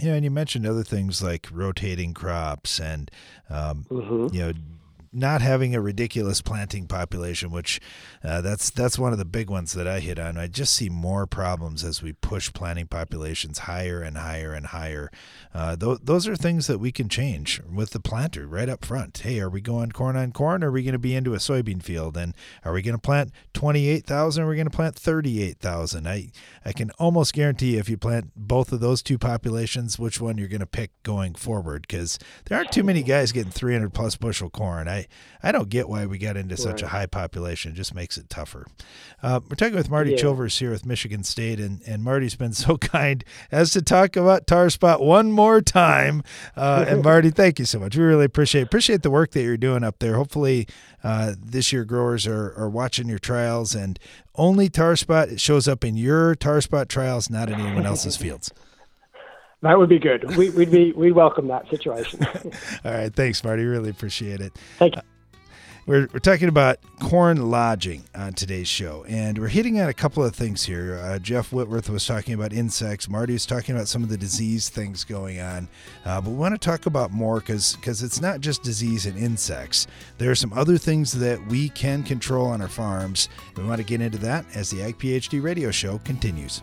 Yeah, 0.00 0.14
and 0.14 0.24
you 0.24 0.30
mentioned 0.30 0.66
other 0.66 0.84
things 0.84 1.22
like 1.22 1.48
rotating 1.50 2.14
crops 2.14 2.78
and 2.78 3.10
um, 3.50 3.84
mm-hmm. 3.90 4.34
you 4.34 4.40
know 4.40 4.52
not 5.12 5.42
having 5.42 5.74
a 5.74 5.80
ridiculous 5.80 6.42
planting 6.42 6.86
population, 6.86 7.50
which 7.50 7.80
uh, 8.22 8.40
that's 8.40 8.70
that's 8.70 8.98
one 8.98 9.12
of 9.12 9.18
the 9.18 9.24
big 9.24 9.50
ones 9.50 9.72
that 9.72 9.86
I 9.86 10.00
hit 10.00 10.18
on. 10.18 10.36
I 10.36 10.46
just 10.46 10.74
see 10.74 10.88
more 10.88 11.26
problems 11.26 11.84
as 11.84 12.02
we 12.02 12.12
push 12.12 12.52
planting 12.52 12.86
populations 12.86 13.60
higher 13.60 14.02
and 14.02 14.16
higher 14.18 14.52
and 14.52 14.66
higher. 14.66 15.10
Uh, 15.54 15.76
th- 15.76 15.98
those 16.02 16.28
are 16.28 16.36
things 16.36 16.66
that 16.66 16.78
we 16.78 16.92
can 16.92 17.08
change 17.08 17.60
with 17.70 17.90
the 17.90 18.00
planter 18.00 18.46
right 18.46 18.68
up 18.68 18.84
front. 18.84 19.18
Hey, 19.18 19.40
are 19.40 19.50
we 19.50 19.60
going 19.60 19.92
corn 19.92 20.16
on 20.16 20.32
corn? 20.32 20.62
Or 20.62 20.68
are 20.68 20.72
we 20.72 20.82
going 20.82 20.92
to 20.92 20.98
be 20.98 21.14
into 21.14 21.34
a 21.34 21.38
soybean 21.38 21.82
field? 21.82 22.16
And 22.16 22.34
are 22.64 22.72
we 22.72 22.82
going 22.82 22.96
to 22.96 23.00
plant 23.00 23.32
twenty 23.54 23.88
eight 23.88 24.06
thousand? 24.06 24.42
Or 24.42 24.46
are 24.46 24.50
we 24.50 24.56
going 24.56 24.70
to 24.70 24.76
plant 24.76 24.96
thirty 24.96 25.42
eight 25.42 25.58
thousand? 25.58 26.08
I 26.08 26.30
I 26.64 26.72
can 26.72 26.90
almost 26.98 27.32
guarantee 27.32 27.76
if 27.76 27.88
you 27.88 27.96
plant 27.96 28.32
both 28.36 28.72
of 28.72 28.80
those 28.80 29.02
two 29.02 29.18
populations, 29.18 29.98
which 29.98 30.20
one 30.20 30.38
you're 30.38 30.48
going 30.48 30.60
to 30.60 30.66
pick 30.66 30.90
going 31.02 31.34
forward, 31.34 31.82
because 31.82 32.18
there 32.44 32.58
aren't 32.58 32.72
too 32.72 32.82
many 32.82 33.02
guys 33.02 33.32
getting 33.32 33.52
three 33.52 33.72
hundred 33.72 33.94
plus 33.94 34.16
bushel 34.16 34.50
corn. 34.50 34.88
I 34.88 34.97
I 35.42 35.52
don't 35.52 35.68
get 35.68 35.88
why 35.88 36.06
we 36.06 36.18
got 36.18 36.36
into 36.36 36.54
right. 36.54 36.58
such 36.58 36.82
a 36.82 36.88
high 36.88 37.06
population. 37.06 37.72
It 37.72 37.74
just 37.74 37.94
makes 37.94 38.16
it 38.16 38.28
tougher. 38.28 38.66
Uh, 39.22 39.40
we're 39.48 39.56
talking 39.56 39.76
with 39.76 39.90
Marty 39.90 40.12
yeah. 40.12 40.16
Chilvers 40.16 40.58
here 40.58 40.70
with 40.70 40.84
Michigan 40.86 41.22
State, 41.22 41.60
and, 41.60 41.80
and 41.86 42.02
Marty's 42.02 42.34
been 42.34 42.52
so 42.52 42.76
kind 42.78 43.24
as 43.52 43.70
to 43.72 43.82
talk 43.82 44.16
about 44.16 44.46
tar 44.46 44.70
spot 44.70 45.00
one 45.00 45.30
more 45.30 45.60
time. 45.60 46.22
Uh, 46.56 46.84
and 46.88 47.02
Marty, 47.04 47.30
thank 47.30 47.58
you 47.58 47.64
so 47.64 47.78
much. 47.78 47.96
We 47.96 48.02
really 48.02 48.24
appreciate 48.24 48.62
appreciate 48.62 49.02
the 49.02 49.10
work 49.10 49.32
that 49.32 49.42
you're 49.42 49.56
doing 49.56 49.84
up 49.84 49.98
there. 49.98 50.14
Hopefully, 50.14 50.66
uh, 51.04 51.34
this 51.38 51.72
year 51.72 51.84
growers 51.84 52.26
are, 52.26 52.54
are 52.56 52.68
watching 52.68 53.08
your 53.08 53.18
trials, 53.18 53.74
and 53.74 53.98
only 54.34 54.68
tar 54.68 54.96
spot 54.96 55.38
shows 55.40 55.68
up 55.68 55.84
in 55.84 55.96
your 55.96 56.34
tar 56.34 56.60
spot 56.60 56.88
trials, 56.88 57.30
not 57.30 57.48
in 57.48 57.60
anyone 57.60 57.86
else's 57.86 58.16
fields. 58.18 58.50
That 59.62 59.78
would 59.78 59.88
be 59.88 59.98
good. 59.98 60.36
We, 60.36 60.50
would 60.50 60.70
be 60.70 60.92
we 60.92 61.10
welcome 61.10 61.48
that 61.48 61.68
situation. 61.68 62.24
All 62.84 62.92
right, 62.92 63.14
thanks, 63.14 63.42
Marty. 63.42 63.64
Really 63.64 63.90
appreciate 63.90 64.40
it. 64.40 64.56
Thank 64.78 64.96
you. 64.96 65.00
Uh, 65.00 65.04
we're, 65.88 66.06
we're 66.12 66.20
talking 66.20 66.48
about 66.48 66.80
corn 67.00 67.50
lodging 67.50 68.04
on 68.14 68.34
today's 68.34 68.68
show, 68.68 69.06
and 69.08 69.38
we're 69.38 69.48
hitting 69.48 69.80
on 69.80 69.88
a 69.88 69.94
couple 69.94 70.22
of 70.22 70.36
things 70.36 70.62
here. 70.62 71.00
Uh, 71.02 71.18
Jeff 71.18 71.50
Whitworth 71.50 71.88
was 71.88 72.04
talking 72.04 72.34
about 72.34 72.52
insects. 72.52 73.08
Marty 73.08 73.32
was 73.32 73.46
talking 73.46 73.74
about 73.74 73.88
some 73.88 74.02
of 74.02 74.10
the 74.10 74.18
disease 74.18 74.68
things 74.68 75.02
going 75.02 75.40
on, 75.40 75.66
uh, 76.04 76.20
but 76.20 76.28
we 76.28 76.36
want 76.36 76.52
to 76.52 76.58
talk 76.58 76.84
about 76.84 77.10
more 77.10 77.40
because 77.40 77.74
because 77.76 78.02
it's 78.02 78.20
not 78.20 78.40
just 78.40 78.62
disease 78.62 79.06
and 79.06 79.18
insects. 79.18 79.86
There 80.18 80.30
are 80.30 80.34
some 80.34 80.52
other 80.52 80.76
things 80.76 81.10
that 81.12 81.44
we 81.46 81.70
can 81.70 82.02
control 82.02 82.48
on 82.48 82.60
our 82.60 82.68
farms. 82.68 83.30
We 83.56 83.64
want 83.64 83.78
to 83.78 83.84
get 83.84 84.02
into 84.02 84.18
that 84.18 84.44
as 84.54 84.68
the 84.68 84.82
Ag 84.82 84.98
PhD 84.98 85.42
Radio 85.42 85.70
Show 85.70 85.98
continues. 86.04 86.62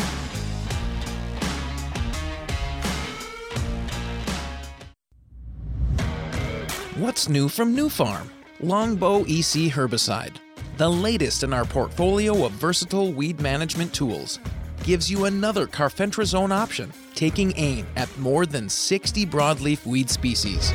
What's 7.01 7.27
new 7.27 7.49
from 7.49 7.75
Nufarm? 7.75 8.29
Longbow 8.59 9.21
EC 9.21 9.73
herbicide, 9.73 10.35
the 10.77 10.87
latest 10.87 11.41
in 11.41 11.51
our 11.51 11.65
portfolio 11.65 12.45
of 12.45 12.51
versatile 12.51 13.11
weed 13.11 13.41
management 13.41 13.91
tools, 13.91 14.37
gives 14.83 15.09
you 15.09 15.25
another 15.25 15.65
carfentrazone 15.65 16.51
option, 16.51 16.93
taking 17.15 17.53
aim 17.57 17.87
at 17.95 18.15
more 18.19 18.45
than 18.45 18.69
60 18.69 19.25
broadleaf 19.25 19.83
weed 19.83 20.11
species. 20.11 20.71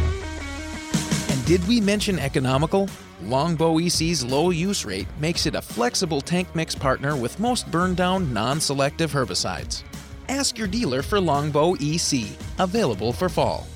And 1.31 1.45
did 1.47 1.65
we 1.69 1.81
mention 1.81 2.19
economical? 2.19 2.89
Longbow 3.23 3.79
EC's 3.79 4.25
low 4.25 4.51
use 4.51 4.85
rate 4.85 5.07
makes 5.21 5.47
it 5.47 5.55
a 5.55 5.63
flexible 5.63 6.21
tank 6.21 6.53
mix 6.57 6.75
partner 6.75 7.15
with 7.15 7.39
most 7.39 7.71
burn 7.71 7.95
down 7.95 8.33
non 8.33 8.61
selective 8.61 9.13
herbicides. 9.13 9.85
Ask 10.29 10.59
your 10.59 10.67
dealer 10.67 11.03
for 11.03 11.21
Longbow 11.21 11.77
EC, 11.79 12.27
available 12.59 13.13
for 13.13 13.29
fall. 13.29 13.69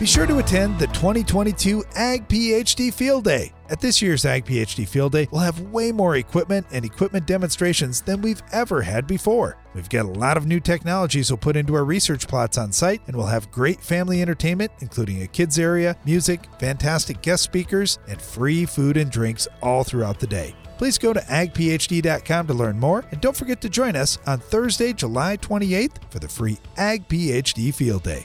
Be 0.00 0.06
sure 0.06 0.26
to 0.26 0.38
attend 0.38 0.78
the 0.78 0.86
2022 0.86 1.84
Ag 1.94 2.26
PhD 2.26 2.90
Field 2.90 3.24
Day. 3.24 3.52
At 3.68 3.82
this 3.82 4.00
year's 4.00 4.24
Ag 4.24 4.46
PhD 4.46 4.88
Field 4.88 5.12
Day, 5.12 5.28
we'll 5.30 5.42
have 5.42 5.60
way 5.60 5.92
more 5.92 6.16
equipment 6.16 6.66
and 6.72 6.86
equipment 6.86 7.26
demonstrations 7.26 8.00
than 8.00 8.22
we've 8.22 8.42
ever 8.50 8.80
had 8.80 9.06
before. 9.06 9.58
We've 9.74 9.90
got 9.90 10.06
a 10.06 10.18
lot 10.18 10.38
of 10.38 10.46
new 10.46 10.58
technologies 10.58 11.30
we'll 11.30 11.36
put 11.36 11.54
into 11.54 11.74
our 11.74 11.84
research 11.84 12.26
plots 12.26 12.56
on 12.56 12.72
site, 12.72 13.02
and 13.08 13.14
we'll 13.14 13.26
have 13.26 13.50
great 13.50 13.82
family 13.82 14.22
entertainment, 14.22 14.72
including 14.80 15.20
a 15.20 15.26
kids 15.26 15.58
area, 15.58 15.94
music, 16.06 16.46
fantastic 16.58 17.20
guest 17.20 17.42
speakers, 17.42 17.98
and 18.08 18.22
free 18.22 18.64
food 18.64 18.96
and 18.96 19.10
drinks 19.10 19.48
all 19.60 19.84
throughout 19.84 20.18
the 20.18 20.26
day. 20.26 20.54
Please 20.78 20.96
go 20.96 21.12
to 21.12 21.20
agphd.com 21.20 22.46
to 22.46 22.54
learn 22.54 22.80
more, 22.80 23.04
and 23.10 23.20
don't 23.20 23.36
forget 23.36 23.60
to 23.60 23.68
join 23.68 23.96
us 23.96 24.16
on 24.26 24.38
Thursday, 24.38 24.94
July 24.94 25.36
28th 25.36 26.10
for 26.10 26.20
the 26.20 26.28
free 26.28 26.56
Ag 26.78 27.06
PhD 27.06 27.74
Field 27.74 28.02
Day. 28.02 28.24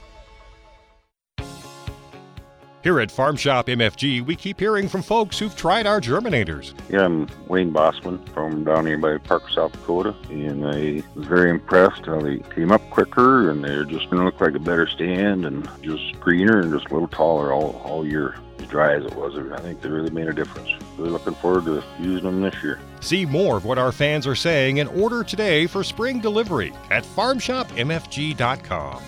Here 2.85 2.99
at 2.99 3.09
Farm 3.09 3.35
Shop 3.35 3.65
MFG, 3.65 4.23
we 4.23 4.35
keep 4.35 4.59
hearing 4.59 4.87
from 4.87 5.01
folks 5.01 5.39
who've 5.39 5.55
tried 5.55 5.87
our 5.87 5.99
germinators. 5.99 6.75
Yeah, 6.87 7.05
I'm 7.05 7.27
Wayne 7.47 7.73
Bossman 7.73 8.29
from 8.31 8.63
down 8.63 8.85
here 8.85 8.99
by 8.99 9.17
Parker, 9.17 9.49
South 9.49 9.71
Dakota, 9.71 10.13
and 10.29 10.63
I 10.67 11.01
was 11.15 11.25
very 11.25 11.49
impressed 11.49 12.05
how 12.05 12.21
they 12.21 12.37
came 12.53 12.71
up 12.71 12.87
quicker 12.91 13.49
and 13.49 13.63
they're 13.63 13.85
just 13.85 14.07
going 14.11 14.19
to 14.19 14.25
look 14.25 14.39
like 14.39 14.53
a 14.53 14.59
better 14.59 14.85
stand 14.85 15.47
and 15.47 15.67
just 15.81 16.19
greener 16.19 16.59
and 16.59 16.71
just 16.71 16.85
a 16.91 16.93
little 16.93 17.07
taller 17.07 17.51
all, 17.51 17.81
all 17.83 18.05
year. 18.05 18.35
As 18.59 18.67
dry 18.67 18.93
as 18.93 19.03
it 19.03 19.15
was, 19.15 19.35
I 19.35 19.59
think 19.61 19.81
they 19.81 19.89
really 19.89 20.11
made 20.11 20.27
a 20.27 20.33
difference. 20.33 20.69
Really 20.95 21.09
looking 21.09 21.33
forward 21.33 21.65
to 21.65 21.83
using 21.99 22.25
them 22.25 22.41
this 22.41 22.53
year. 22.61 22.79
See 22.99 23.25
more 23.25 23.57
of 23.57 23.65
what 23.65 23.79
our 23.79 23.91
fans 23.91 24.27
are 24.27 24.35
saying 24.35 24.79
and 24.79 24.89
order 24.89 25.23
today 25.23 25.65
for 25.65 25.83
spring 25.83 26.19
delivery 26.19 26.71
at 26.91 27.03
farmshopmfg.com. 27.03 29.01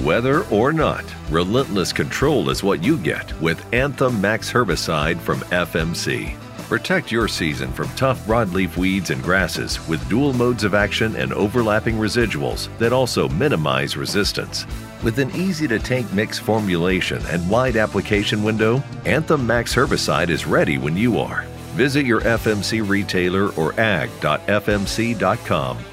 Weather 0.00 0.44
or 0.44 0.72
not, 0.72 1.04
relentless 1.30 1.92
control 1.92 2.50
is 2.50 2.62
what 2.62 2.84
you 2.84 2.96
get 2.96 3.32
with 3.40 3.64
Anthem 3.74 4.20
Max 4.20 4.52
Herbicide 4.52 5.18
from 5.18 5.40
FMC. 5.40 6.36
Protect 6.68 7.10
your 7.10 7.28
season 7.28 7.72
from 7.72 7.88
tough 7.96 8.24
broadleaf 8.26 8.76
weeds 8.76 9.08
and 9.10 9.22
grasses 9.22 9.86
with 9.88 10.06
dual 10.08 10.34
modes 10.34 10.64
of 10.64 10.74
action 10.74 11.16
and 11.16 11.32
overlapping 11.32 11.96
residuals 11.96 12.68
that 12.78 12.92
also 12.92 13.26
minimize 13.30 13.96
resistance. 13.96 14.66
With 15.02 15.18
an 15.18 15.30
easy 15.30 15.66
to 15.66 15.78
take 15.78 16.12
mix 16.12 16.38
formulation 16.38 17.24
and 17.26 17.48
wide 17.48 17.76
application 17.76 18.42
window, 18.42 18.82
Anthem 19.06 19.46
Max 19.46 19.74
Herbicide 19.74 20.28
is 20.28 20.46
ready 20.46 20.76
when 20.76 20.96
you 20.96 21.18
are. 21.18 21.44
Visit 21.78 22.04
your 22.04 22.20
FMC 22.20 22.86
retailer 22.86 23.50
or 23.52 23.72
ag.fmc.com 23.80 24.18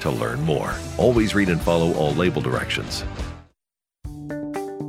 to 0.00 0.10
learn 0.10 0.40
more. 0.42 0.74
Always 0.98 1.34
read 1.34 1.48
and 1.48 1.60
follow 1.62 1.94
all 1.94 2.12
label 2.12 2.42
directions. 2.42 3.04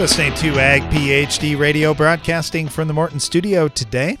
Listening 0.00 0.32
to 0.32 0.58
Ag 0.58 0.80
PhD 0.84 1.58
Radio, 1.58 1.92
broadcasting 1.92 2.70
from 2.70 2.88
the 2.88 2.94
Morton 2.94 3.20
studio 3.20 3.68
today. 3.68 4.16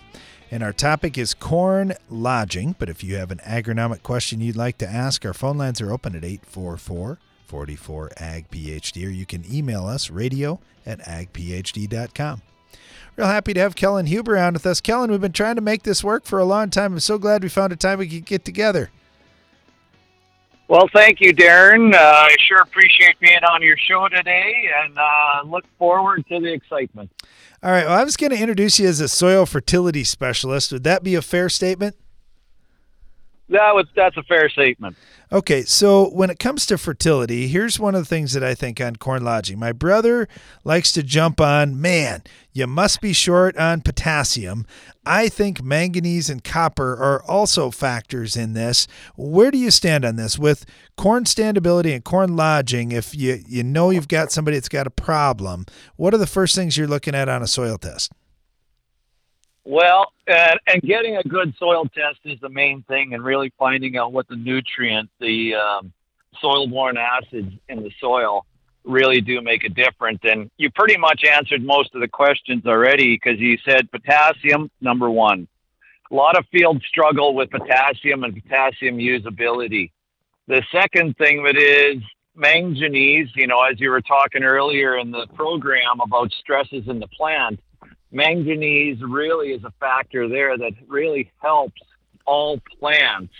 And 0.50 0.62
our 0.62 0.74
topic 0.74 1.16
is 1.16 1.32
corn 1.32 1.94
lodging. 2.10 2.76
But 2.78 2.90
if 2.90 3.02
you 3.02 3.16
have 3.16 3.30
an 3.30 3.38
agronomic 3.38 4.02
question 4.02 4.42
you'd 4.42 4.56
like 4.56 4.76
to 4.78 4.86
ask, 4.86 5.24
our 5.24 5.32
phone 5.32 5.56
lines 5.56 5.80
are 5.80 5.90
open 5.90 6.14
at 6.14 6.22
844 6.22 7.18
44 7.46 8.10
Ag 8.18 8.50
PhD, 8.50 9.06
or 9.06 9.08
you 9.08 9.24
can 9.24 9.42
email 9.50 9.86
us 9.86 10.10
radio 10.10 10.60
at 10.84 10.98
agphd.com. 11.00 12.42
Real 13.16 13.26
happy 13.26 13.54
to 13.54 13.60
have 13.60 13.74
Kellen 13.74 14.04
Huber 14.04 14.36
on 14.36 14.52
with 14.52 14.66
us. 14.66 14.82
Kellen, 14.82 15.10
we've 15.10 15.18
been 15.18 15.32
trying 15.32 15.56
to 15.56 15.62
make 15.62 15.84
this 15.84 16.04
work 16.04 16.26
for 16.26 16.38
a 16.38 16.44
long 16.44 16.68
time. 16.68 16.92
I'm 16.92 17.00
so 17.00 17.16
glad 17.16 17.42
we 17.42 17.48
found 17.48 17.72
a 17.72 17.76
time 17.76 18.00
we 18.00 18.06
could 18.06 18.26
get 18.26 18.44
together. 18.44 18.90
Well, 20.70 20.88
thank 20.92 21.20
you, 21.20 21.34
Darren. 21.34 21.92
Uh, 21.92 21.98
I 21.98 22.36
sure 22.46 22.60
appreciate 22.62 23.18
being 23.18 23.42
on 23.42 23.60
your 23.60 23.76
show 23.76 24.06
today 24.06 24.70
and 24.80 24.96
uh, 24.96 25.42
look 25.44 25.64
forward 25.80 26.24
to 26.28 26.38
the 26.38 26.52
excitement. 26.52 27.10
All 27.60 27.72
right. 27.72 27.86
Well, 27.86 27.98
I 27.98 28.04
was 28.04 28.16
going 28.16 28.30
to 28.30 28.38
introduce 28.38 28.78
you 28.78 28.86
as 28.86 29.00
a 29.00 29.08
soil 29.08 29.46
fertility 29.46 30.04
specialist. 30.04 30.70
Would 30.70 30.84
that 30.84 31.02
be 31.02 31.16
a 31.16 31.22
fair 31.22 31.48
statement? 31.48 31.96
That 33.48 33.74
was 33.74 33.86
that's 33.96 34.16
a 34.16 34.22
fair 34.22 34.48
statement. 34.48 34.96
Okay, 35.32 35.62
so 35.62 36.10
when 36.10 36.28
it 36.28 36.40
comes 36.40 36.66
to 36.66 36.76
fertility, 36.76 37.46
here's 37.46 37.78
one 37.78 37.94
of 37.94 38.00
the 38.00 38.08
things 38.08 38.32
that 38.32 38.42
I 38.42 38.52
think 38.52 38.80
on 38.80 38.96
corn 38.96 39.22
lodging. 39.22 39.60
My 39.60 39.70
brother 39.70 40.26
likes 40.64 40.90
to 40.92 41.04
jump 41.04 41.40
on, 41.40 41.80
man, 41.80 42.24
you 42.52 42.66
must 42.66 43.00
be 43.00 43.12
short 43.12 43.56
on 43.56 43.82
potassium. 43.82 44.66
I 45.06 45.28
think 45.28 45.62
manganese 45.62 46.30
and 46.30 46.42
copper 46.42 46.94
are 46.94 47.22
also 47.22 47.70
factors 47.70 48.34
in 48.34 48.54
this. 48.54 48.88
Where 49.14 49.52
do 49.52 49.58
you 49.58 49.70
stand 49.70 50.04
on 50.04 50.16
this 50.16 50.36
with 50.36 50.64
corn 50.96 51.22
standability 51.22 51.94
and 51.94 52.04
corn 52.04 52.34
lodging? 52.34 52.90
If 52.90 53.14
you 53.14 53.40
you 53.46 53.62
know 53.62 53.90
you've 53.90 54.08
got 54.08 54.32
somebody 54.32 54.56
that's 54.56 54.68
got 54.68 54.88
a 54.88 54.90
problem, 54.90 55.64
what 55.94 56.12
are 56.12 56.18
the 56.18 56.26
first 56.26 56.56
things 56.56 56.76
you're 56.76 56.88
looking 56.88 57.14
at 57.14 57.28
on 57.28 57.40
a 57.40 57.46
soil 57.46 57.78
test? 57.78 58.10
Well, 59.64 60.12
and, 60.26 60.58
and 60.66 60.82
getting 60.82 61.16
a 61.16 61.22
good 61.22 61.54
soil 61.58 61.84
test 61.84 62.20
is 62.24 62.40
the 62.40 62.48
main 62.48 62.82
thing, 62.84 63.14
and 63.14 63.22
really 63.22 63.52
finding 63.58 63.96
out 63.96 64.12
what 64.12 64.26
the 64.28 64.36
nutrient, 64.36 65.10
the 65.20 65.54
um, 65.54 65.92
soil-borne 66.40 66.96
acids 66.96 67.52
in 67.68 67.82
the 67.82 67.90
soil, 68.00 68.46
really 68.84 69.20
do 69.20 69.40
make 69.42 69.64
a 69.64 69.68
difference. 69.68 70.20
And 70.22 70.50
you 70.56 70.70
pretty 70.70 70.96
much 70.96 71.24
answered 71.24 71.62
most 71.62 71.94
of 71.94 72.00
the 72.00 72.08
questions 72.08 72.64
already 72.66 73.14
because 73.16 73.38
you 73.38 73.58
said 73.64 73.90
potassium, 73.90 74.70
number 74.80 75.10
one. 75.10 75.46
A 76.10 76.14
lot 76.14 76.36
of 76.36 76.46
fields 76.50 76.84
struggle 76.88 77.34
with 77.34 77.50
potassium 77.50 78.24
and 78.24 78.34
potassium 78.34 78.96
usability. 78.96 79.92
The 80.48 80.62
second 80.72 81.16
thing 81.18 81.44
that 81.44 81.56
is 81.56 82.02
manganese, 82.34 83.28
you 83.36 83.46
know, 83.46 83.62
as 83.62 83.78
you 83.78 83.90
were 83.90 84.00
talking 84.00 84.42
earlier 84.42 84.98
in 84.98 85.10
the 85.10 85.26
program 85.34 86.00
about 86.02 86.32
stresses 86.32 86.88
in 86.88 86.98
the 86.98 87.06
plant, 87.08 87.60
manganese 88.12 89.00
really 89.02 89.52
is 89.52 89.64
a 89.64 89.72
factor 89.80 90.28
there 90.28 90.56
that 90.56 90.72
really 90.88 91.30
helps 91.40 91.80
all 92.26 92.60
plants 92.78 93.32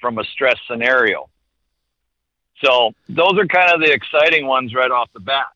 from 0.00 0.18
a 0.18 0.24
stress 0.24 0.56
scenario. 0.68 1.28
So 2.64 2.92
those 3.08 3.38
are 3.38 3.46
kind 3.46 3.72
of 3.72 3.80
the 3.80 3.92
exciting 3.92 4.46
ones 4.46 4.74
right 4.74 4.90
off 4.90 5.10
the 5.12 5.20
bat. 5.20 5.46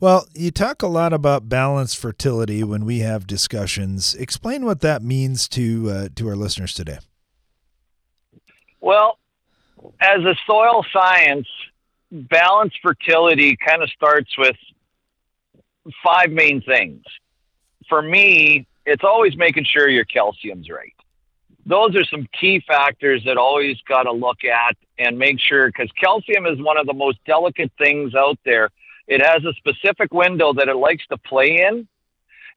Well, 0.00 0.26
you 0.32 0.50
talk 0.50 0.82
a 0.82 0.86
lot 0.86 1.12
about 1.12 1.48
balanced 1.48 1.98
fertility 1.98 2.64
when 2.64 2.86
we 2.86 3.00
have 3.00 3.26
discussions. 3.26 4.14
Explain 4.14 4.64
what 4.64 4.80
that 4.80 5.02
means 5.02 5.46
to 5.48 5.90
uh, 5.90 6.08
to 6.16 6.28
our 6.28 6.36
listeners 6.36 6.72
today. 6.72 6.98
Well, 8.80 9.18
as 10.00 10.24
a 10.24 10.34
soil 10.46 10.84
science, 10.90 11.46
balanced 12.10 12.78
fertility 12.82 13.56
kind 13.56 13.82
of 13.82 13.90
starts 13.90 14.36
with 14.38 14.56
five 16.02 16.30
main 16.30 16.62
things 16.62 17.02
for 17.90 18.00
me, 18.00 18.66
it's 18.86 19.04
always 19.04 19.36
making 19.36 19.64
sure 19.64 19.90
your 19.90 20.06
calcium's 20.06 20.70
right. 20.70 20.94
Those 21.66 21.94
are 21.94 22.04
some 22.04 22.26
key 22.40 22.62
factors 22.66 23.22
that 23.26 23.36
always 23.36 23.76
got 23.86 24.04
to 24.04 24.12
look 24.12 24.44
at 24.44 24.76
and 24.98 25.18
make 25.18 25.38
sure 25.38 25.66
because 25.66 25.90
calcium 26.00 26.46
is 26.46 26.58
one 26.58 26.78
of 26.78 26.86
the 26.86 26.94
most 26.94 27.18
delicate 27.26 27.70
things 27.76 28.14
out 28.14 28.38
there. 28.46 28.70
It 29.06 29.20
has 29.20 29.44
a 29.44 29.52
specific 29.54 30.14
window 30.14 30.54
that 30.54 30.68
it 30.68 30.76
likes 30.76 31.06
to 31.08 31.18
play 31.18 31.66
in, 31.68 31.86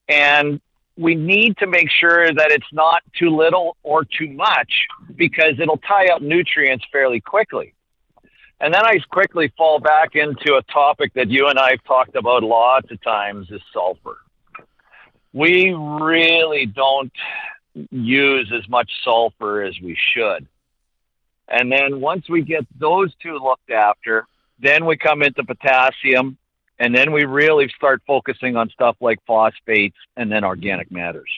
and 0.07 0.61
we 0.95 1.15
need 1.15 1.57
to 1.57 1.67
make 1.67 1.89
sure 1.89 2.31
that 2.31 2.51
it's 2.51 2.71
not 2.71 3.01
too 3.17 3.35
little 3.35 3.75
or 3.83 4.05
too 4.05 4.29
much 4.29 4.71
because 5.15 5.59
it'll 5.59 5.79
tie 5.79 6.07
up 6.07 6.21
nutrients 6.21 6.85
fairly 6.91 7.19
quickly. 7.19 7.73
And 8.61 8.73
then 8.73 8.85
I 8.85 8.99
quickly 9.11 9.51
fall 9.57 9.79
back 9.79 10.15
into 10.15 10.55
a 10.55 10.61
topic 10.71 11.13
that 11.15 11.29
you 11.29 11.47
and 11.47 11.59
I 11.59 11.71
have 11.71 11.83
talked 11.83 12.15
about 12.15 12.43
lots 12.43 12.89
of 12.91 13.01
times 13.01 13.51
is 13.51 13.59
sulfur 13.73 14.17
we 15.33 15.73
really 15.73 16.65
don't 16.67 17.11
use 17.91 18.51
as 18.55 18.67
much 18.69 18.89
sulfur 19.03 19.63
as 19.63 19.79
we 19.81 19.97
should. 20.13 20.47
And 21.47 21.71
then 21.71 21.99
once 21.99 22.29
we 22.29 22.41
get 22.41 22.65
those 22.79 23.13
two 23.21 23.37
looked 23.37 23.71
after, 23.71 24.25
then 24.59 24.85
we 24.85 24.95
come 24.95 25.23
into 25.23 25.43
potassium, 25.43 26.37
and 26.79 26.95
then 26.95 27.11
we 27.11 27.25
really 27.25 27.67
start 27.75 28.01
focusing 28.07 28.55
on 28.55 28.69
stuff 28.69 28.95
like 29.01 29.19
phosphates 29.27 29.97
and 30.15 30.31
then 30.31 30.43
organic 30.43 30.91
matters. 30.91 31.29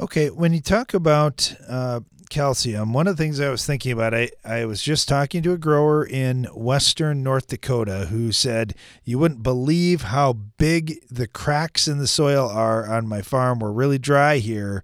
Okay, 0.00 0.30
when 0.30 0.52
you 0.52 0.60
talk 0.60 0.94
about 0.94 1.54
uh, 1.68 2.00
calcium, 2.30 2.94
one 2.94 3.06
of 3.06 3.16
the 3.16 3.22
things 3.22 3.38
I 3.38 3.50
was 3.50 3.66
thinking 3.66 3.92
about, 3.92 4.14
I, 4.14 4.30
I 4.42 4.64
was 4.64 4.82
just 4.82 5.06
talking 5.06 5.42
to 5.42 5.52
a 5.52 5.58
grower 5.58 6.04
in 6.04 6.44
western 6.54 7.22
North 7.22 7.48
Dakota 7.48 8.06
who 8.06 8.32
said, 8.32 8.74
You 9.04 9.18
wouldn't 9.18 9.42
believe 9.42 10.02
how 10.02 10.32
big 10.32 10.94
the 11.10 11.28
cracks 11.28 11.86
in 11.86 11.98
the 11.98 12.06
soil 12.06 12.48
are 12.48 12.90
on 12.90 13.06
my 13.06 13.20
farm. 13.20 13.58
We're 13.58 13.70
really 13.70 13.98
dry 13.98 14.38
here. 14.38 14.82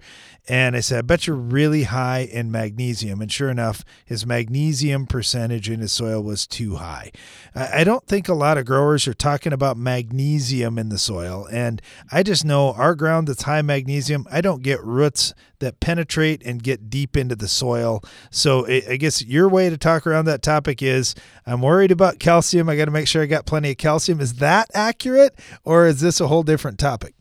And 0.48 0.74
I 0.74 0.80
said, 0.80 0.98
I 0.98 1.02
bet 1.02 1.26
you're 1.26 1.36
really 1.36 1.82
high 1.84 2.20
in 2.20 2.50
magnesium. 2.50 3.20
And 3.20 3.30
sure 3.30 3.50
enough, 3.50 3.84
his 4.06 4.24
magnesium 4.24 5.06
percentage 5.06 5.68
in 5.68 5.80
his 5.80 5.92
soil 5.92 6.22
was 6.22 6.46
too 6.46 6.76
high. 6.76 7.12
I 7.54 7.84
don't 7.84 8.06
think 8.06 8.28
a 8.28 8.34
lot 8.34 8.56
of 8.56 8.64
growers 8.64 9.06
are 9.06 9.14
talking 9.14 9.52
about 9.52 9.76
magnesium 9.76 10.78
in 10.78 10.88
the 10.88 10.96
soil. 10.96 11.46
And 11.52 11.82
I 12.10 12.22
just 12.22 12.46
know 12.46 12.72
our 12.72 12.94
ground 12.94 13.28
that's 13.28 13.42
high 13.42 13.60
magnesium, 13.60 14.26
I 14.30 14.40
don't 14.40 14.62
get 14.62 14.82
roots 14.82 15.34
that 15.58 15.80
penetrate 15.80 16.42
and 16.46 16.62
get 16.62 16.88
deep 16.88 17.14
into 17.14 17.36
the 17.36 17.48
soil. 17.48 18.02
So 18.30 18.66
I 18.66 18.96
guess 18.96 19.22
your 19.22 19.50
way 19.50 19.68
to 19.68 19.76
talk 19.76 20.06
around 20.06 20.24
that 20.26 20.40
topic 20.40 20.82
is 20.82 21.14
I'm 21.44 21.60
worried 21.60 21.90
about 21.90 22.20
calcium. 22.20 22.70
I 22.70 22.76
got 22.76 22.86
to 22.86 22.90
make 22.90 23.08
sure 23.08 23.22
I 23.22 23.26
got 23.26 23.44
plenty 23.44 23.72
of 23.72 23.76
calcium. 23.76 24.20
Is 24.20 24.34
that 24.34 24.70
accurate 24.72 25.38
or 25.64 25.86
is 25.86 26.00
this 26.00 26.20
a 26.20 26.28
whole 26.28 26.42
different 26.42 26.78
topic? 26.78 27.17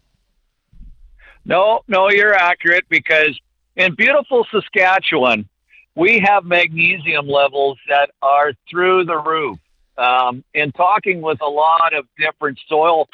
No, 1.47 1.79
no, 1.87 2.09
you're 2.11 2.33
accurate 2.33 2.83
because 2.89 3.39
in 3.77 3.95
beautiful 3.95 4.45
Saskatchewan, 4.51 5.47
we 5.95 6.19
have 6.19 6.43
magnesium 6.43 7.25
levels 7.25 7.77
that 7.87 8.11
are 8.21 8.51
through 8.69 9.05
the 9.05 9.17
roof. 9.17 9.57
Um, 9.97 10.43
in 10.53 10.71
talking 10.73 11.21
with 11.21 11.41
a 11.41 11.47
lot 11.47 11.95
of 11.95 12.05
different 12.19 12.59
soil 12.67 13.07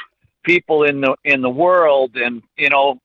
people 0.44 0.84
in 0.84 1.00
the 1.00 1.16
in 1.24 1.42
the 1.42 1.50
world, 1.50 2.16
and 2.16 2.42
you 2.58 2.70
know, 2.70 3.00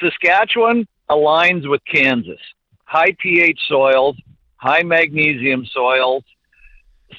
Saskatchewan 0.00 0.86
aligns 1.08 1.70
with 1.70 1.80
Kansas. 1.86 2.40
High 2.84 3.16
pH 3.18 3.60
soils, 3.68 4.16
high 4.56 4.82
magnesium 4.82 5.64
soils. 5.64 6.24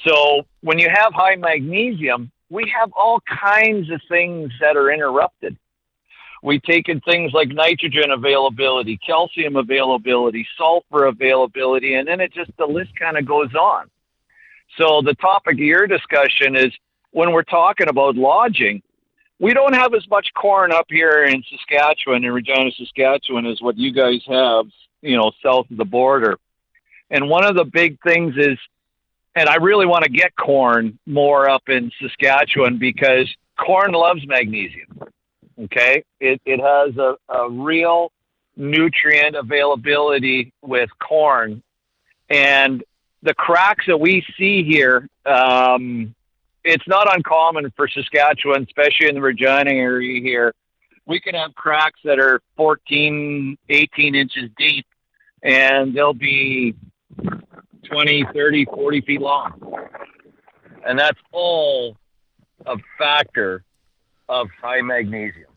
So 0.05 0.45
when 0.61 0.77
you 0.79 0.89
have 0.89 1.13
high 1.13 1.35
magnesium, 1.35 2.29
we 2.49 2.71
have 2.79 2.91
all 2.95 3.21
kinds 3.21 3.89
of 3.89 4.01
things 4.09 4.51
that 4.59 4.75
are 4.75 4.91
interrupted. 4.91 5.57
We 6.47 6.61
take 6.61 6.87
in 6.87 7.01
things 7.01 7.33
like 7.33 7.49
nitrogen 7.49 8.11
availability, 8.11 8.97
calcium 9.05 9.57
availability, 9.57 10.47
sulfur 10.57 11.07
availability, 11.07 11.95
and 11.95 12.07
then 12.07 12.21
it 12.21 12.33
just 12.33 12.51
the 12.57 12.65
list 12.65 12.91
kind 12.97 13.17
of 13.17 13.25
goes 13.25 13.53
on. 13.53 13.89
So 14.77 15.01
the 15.01 15.13
topic 15.15 15.55
of 15.55 15.59
your 15.59 15.87
discussion 15.87 16.55
is 16.55 16.71
when 17.11 17.33
we're 17.33 17.43
talking 17.43 17.89
about 17.89 18.15
lodging, 18.15 18.81
we 19.39 19.53
don't 19.53 19.75
have 19.75 19.93
as 19.93 20.07
much 20.07 20.29
corn 20.35 20.71
up 20.71 20.85
here 20.87 21.25
in 21.25 21.43
Saskatchewan 21.49 22.23
in 22.23 22.31
Regina, 22.31 22.71
Saskatchewan 22.77 23.45
as 23.45 23.61
what 23.61 23.77
you 23.77 23.91
guys 23.91 24.21
have, 24.29 24.67
you 25.01 25.17
know, 25.17 25.33
south 25.43 25.69
of 25.69 25.75
the 25.75 25.83
border. 25.83 26.37
And 27.09 27.27
one 27.27 27.43
of 27.43 27.57
the 27.57 27.65
big 27.65 28.01
things 28.03 28.35
is, 28.37 28.57
and 29.35 29.49
I 29.49 29.55
really 29.55 29.85
want 29.85 30.05
to 30.05 30.09
get 30.09 30.33
corn 30.37 30.97
more 31.05 31.49
up 31.49 31.67
in 31.67 31.91
Saskatchewan 32.01 32.77
because 32.77 33.29
corn 33.57 33.91
loves 33.91 34.25
magnesium. 34.25 34.87
Okay, 35.59 36.03
it 36.19 36.39
it 36.45 36.59
has 36.59 36.95
a, 36.97 37.15
a 37.33 37.49
real 37.49 38.11
nutrient 38.55 39.35
availability 39.35 40.53
with 40.61 40.89
corn, 40.99 41.63
and 42.29 42.83
the 43.23 43.33
cracks 43.33 43.85
that 43.87 43.99
we 43.99 44.23
see 44.37 44.63
here, 44.63 45.07
um, 45.25 46.13
it's 46.63 46.87
not 46.87 47.13
uncommon 47.13 47.71
for 47.75 47.87
Saskatchewan, 47.87 48.63
especially 48.63 49.09
in 49.09 49.15
the 49.15 49.21
Regina 49.21 49.71
area 49.71 50.21
here. 50.21 50.53
We 51.05 51.19
can 51.19 51.35
have 51.35 51.55
cracks 51.55 51.99
that 52.03 52.19
are 52.19 52.41
14, 52.57 53.57
18 53.69 54.15
inches 54.15 54.49
deep, 54.57 54.85
and 55.41 55.93
they'll 55.95 56.13
be 56.13 56.75
20, 57.89 58.25
30, 58.33 58.65
40 58.65 59.01
feet 59.01 59.21
long. 59.21 59.89
And 60.85 60.99
that's 60.99 61.19
all 61.31 61.97
a 62.65 62.75
factor 62.97 63.63
of 64.29 64.47
high 64.61 64.81
magnesium. 64.81 65.47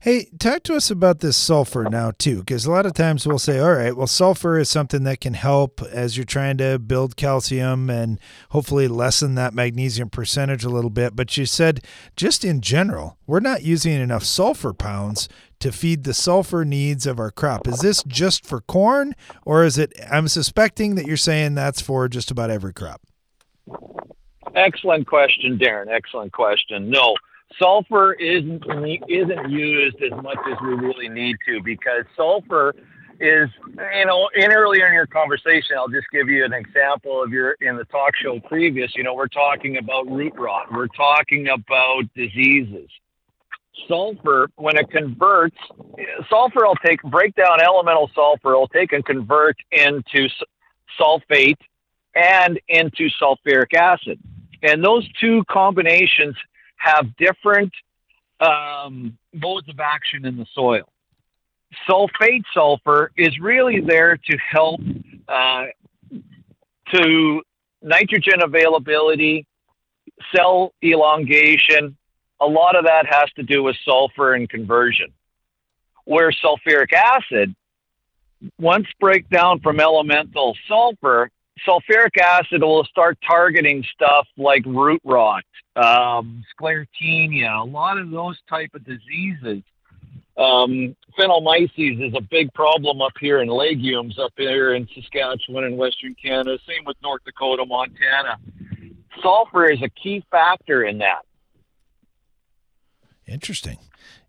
Hey, 0.00 0.26
talk 0.38 0.64
to 0.64 0.74
us 0.74 0.90
about 0.90 1.20
this 1.20 1.36
sulfur 1.36 1.84
now, 1.84 2.10
too, 2.10 2.40
because 2.40 2.66
a 2.66 2.70
lot 2.70 2.84
of 2.84 2.92
times 2.92 3.26
we'll 3.26 3.38
say, 3.38 3.58
all 3.58 3.72
right, 3.72 3.96
well, 3.96 4.06
sulfur 4.06 4.58
is 4.58 4.68
something 4.68 5.04
that 5.04 5.20
can 5.20 5.34
help 5.34 5.80
as 5.82 6.16
you're 6.16 6.26
trying 6.26 6.58
to 6.58 6.78
build 6.78 7.16
calcium 7.16 7.88
and 7.88 8.18
hopefully 8.50 8.88
lessen 8.88 9.34
that 9.36 9.54
magnesium 9.54 10.10
percentage 10.10 10.64
a 10.64 10.68
little 10.68 10.90
bit. 10.90 11.16
But 11.16 11.36
you 11.38 11.46
said, 11.46 11.84
just 12.16 12.44
in 12.44 12.60
general, 12.60 13.16
we're 13.26 13.40
not 13.40 13.62
using 13.62 13.92
enough 13.92 14.24
sulfur 14.24 14.74
pounds 14.74 15.28
to 15.60 15.72
feed 15.72 16.04
the 16.04 16.14
sulfur 16.14 16.64
needs 16.64 17.06
of 17.06 17.20
our 17.20 17.30
crop. 17.30 17.68
Is 17.68 17.78
this 17.78 18.02
just 18.02 18.44
for 18.44 18.60
corn, 18.60 19.14
or 19.46 19.64
is 19.64 19.78
it? 19.78 19.92
I'm 20.10 20.28
suspecting 20.28 20.96
that 20.96 21.06
you're 21.06 21.16
saying 21.16 21.54
that's 21.54 21.80
for 21.80 22.08
just 22.08 22.30
about 22.30 22.50
every 22.50 22.72
crop. 22.72 23.00
Excellent 24.54 25.06
question, 25.06 25.58
Darren. 25.58 25.88
Excellent 25.88 26.32
question. 26.32 26.90
No, 26.90 27.14
sulfur 27.58 28.14
isn't 28.14 28.64
isn't 29.08 29.50
used 29.50 29.96
as 30.02 30.22
much 30.22 30.38
as 30.50 30.56
we 30.62 30.74
really 30.74 31.08
need 31.08 31.36
to 31.46 31.62
because 31.62 32.04
sulfur 32.16 32.74
is 33.20 33.48
you 33.96 34.06
know 34.06 34.28
in 34.34 34.52
earlier 34.52 34.86
in 34.86 34.94
your 34.94 35.06
conversation 35.06 35.76
i'll 35.78 35.88
just 35.88 36.06
give 36.12 36.28
you 36.28 36.44
an 36.44 36.52
example 36.52 37.22
of 37.22 37.30
your 37.30 37.52
in 37.60 37.76
the 37.76 37.84
talk 37.84 38.14
show 38.16 38.40
previous 38.40 38.90
you 38.96 39.02
know 39.02 39.14
we're 39.14 39.28
talking 39.28 39.76
about 39.76 40.10
root 40.10 40.34
rot. 40.36 40.72
We're 40.72 40.88
talking 40.88 41.48
about 41.48 42.04
diseases. 42.14 42.88
Sulfur 43.88 44.48
when 44.56 44.76
it 44.76 44.90
converts 44.90 45.56
sulfur 46.28 46.66
will 46.66 46.76
take 46.84 47.02
break 47.02 47.34
down 47.34 47.60
elemental 47.62 48.10
sulfur 48.14 48.52
will 48.52 48.68
take 48.68 48.92
and 48.92 49.04
convert 49.04 49.56
into 49.70 50.28
sulfate 51.00 51.58
and 52.14 52.60
into 52.68 53.08
sulfuric 53.20 53.74
acid. 53.74 54.18
And 54.62 54.84
those 54.84 55.08
two 55.20 55.42
combinations 55.50 56.36
have 56.82 57.16
different 57.16 57.72
um, 58.40 59.16
modes 59.32 59.68
of 59.68 59.78
action 59.80 60.24
in 60.24 60.36
the 60.36 60.46
soil. 60.54 60.88
Sulfate 61.88 62.42
sulfur 62.52 63.12
is 63.16 63.38
really 63.40 63.80
there 63.80 64.16
to 64.16 64.38
help 64.50 64.80
uh, 65.28 65.64
to 66.92 67.42
nitrogen 67.80 68.42
availability, 68.42 69.46
cell 70.34 70.74
elongation. 70.84 71.96
A 72.40 72.46
lot 72.46 72.76
of 72.76 72.84
that 72.84 73.06
has 73.08 73.30
to 73.36 73.42
do 73.42 73.62
with 73.62 73.76
sulfur 73.84 74.34
and 74.34 74.48
conversion. 74.48 75.12
Where 76.04 76.32
sulfuric 76.32 76.92
acid, 76.92 77.54
once 78.58 78.86
break 79.00 79.30
down 79.30 79.60
from 79.60 79.78
elemental 79.80 80.56
sulfur, 80.68 81.30
sulfuric 81.66 82.18
acid 82.18 82.62
will 82.62 82.84
start 82.84 83.18
targeting 83.26 83.84
stuff 83.94 84.26
like 84.36 84.64
root 84.66 85.00
rot, 85.04 85.44
um, 85.76 86.42
sclerotinia, 86.58 87.62
a 87.62 87.64
lot 87.64 87.98
of 87.98 88.10
those 88.10 88.38
type 88.48 88.70
of 88.74 88.84
diseases. 88.84 89.62
Um, 90.36 90.96
aphanomyces 91.12 92.08
is 92.08 92.14
a 92.14 92.22
big 92.22 92.52
problem 92.54 93.02
up 93.02 93.12
here 93.20 93.42
in 93.42 93.48
legumes 93.48 94.18
up 94.18 94.32
here 94.36 94.74
in 94.74 94.88
Saskatchewan 94.94 95.64
and 95.64 95.76
Western 95.76 96.14
Canada. 96.14 96.58
Same 96.66 96.84
with 96.86 96.96
North 97.02 97.22
Dakota, 97.24 97.66
Montana. 97.66 98.38
Sulfur 99.22 99.70
is 99.70 99.82
a 99.82 99.90
key 99.90 100.24
factor 100.30 100.84
in 100.84 100.98
that. 100.98 101.22
Interesting. 103.26 103.78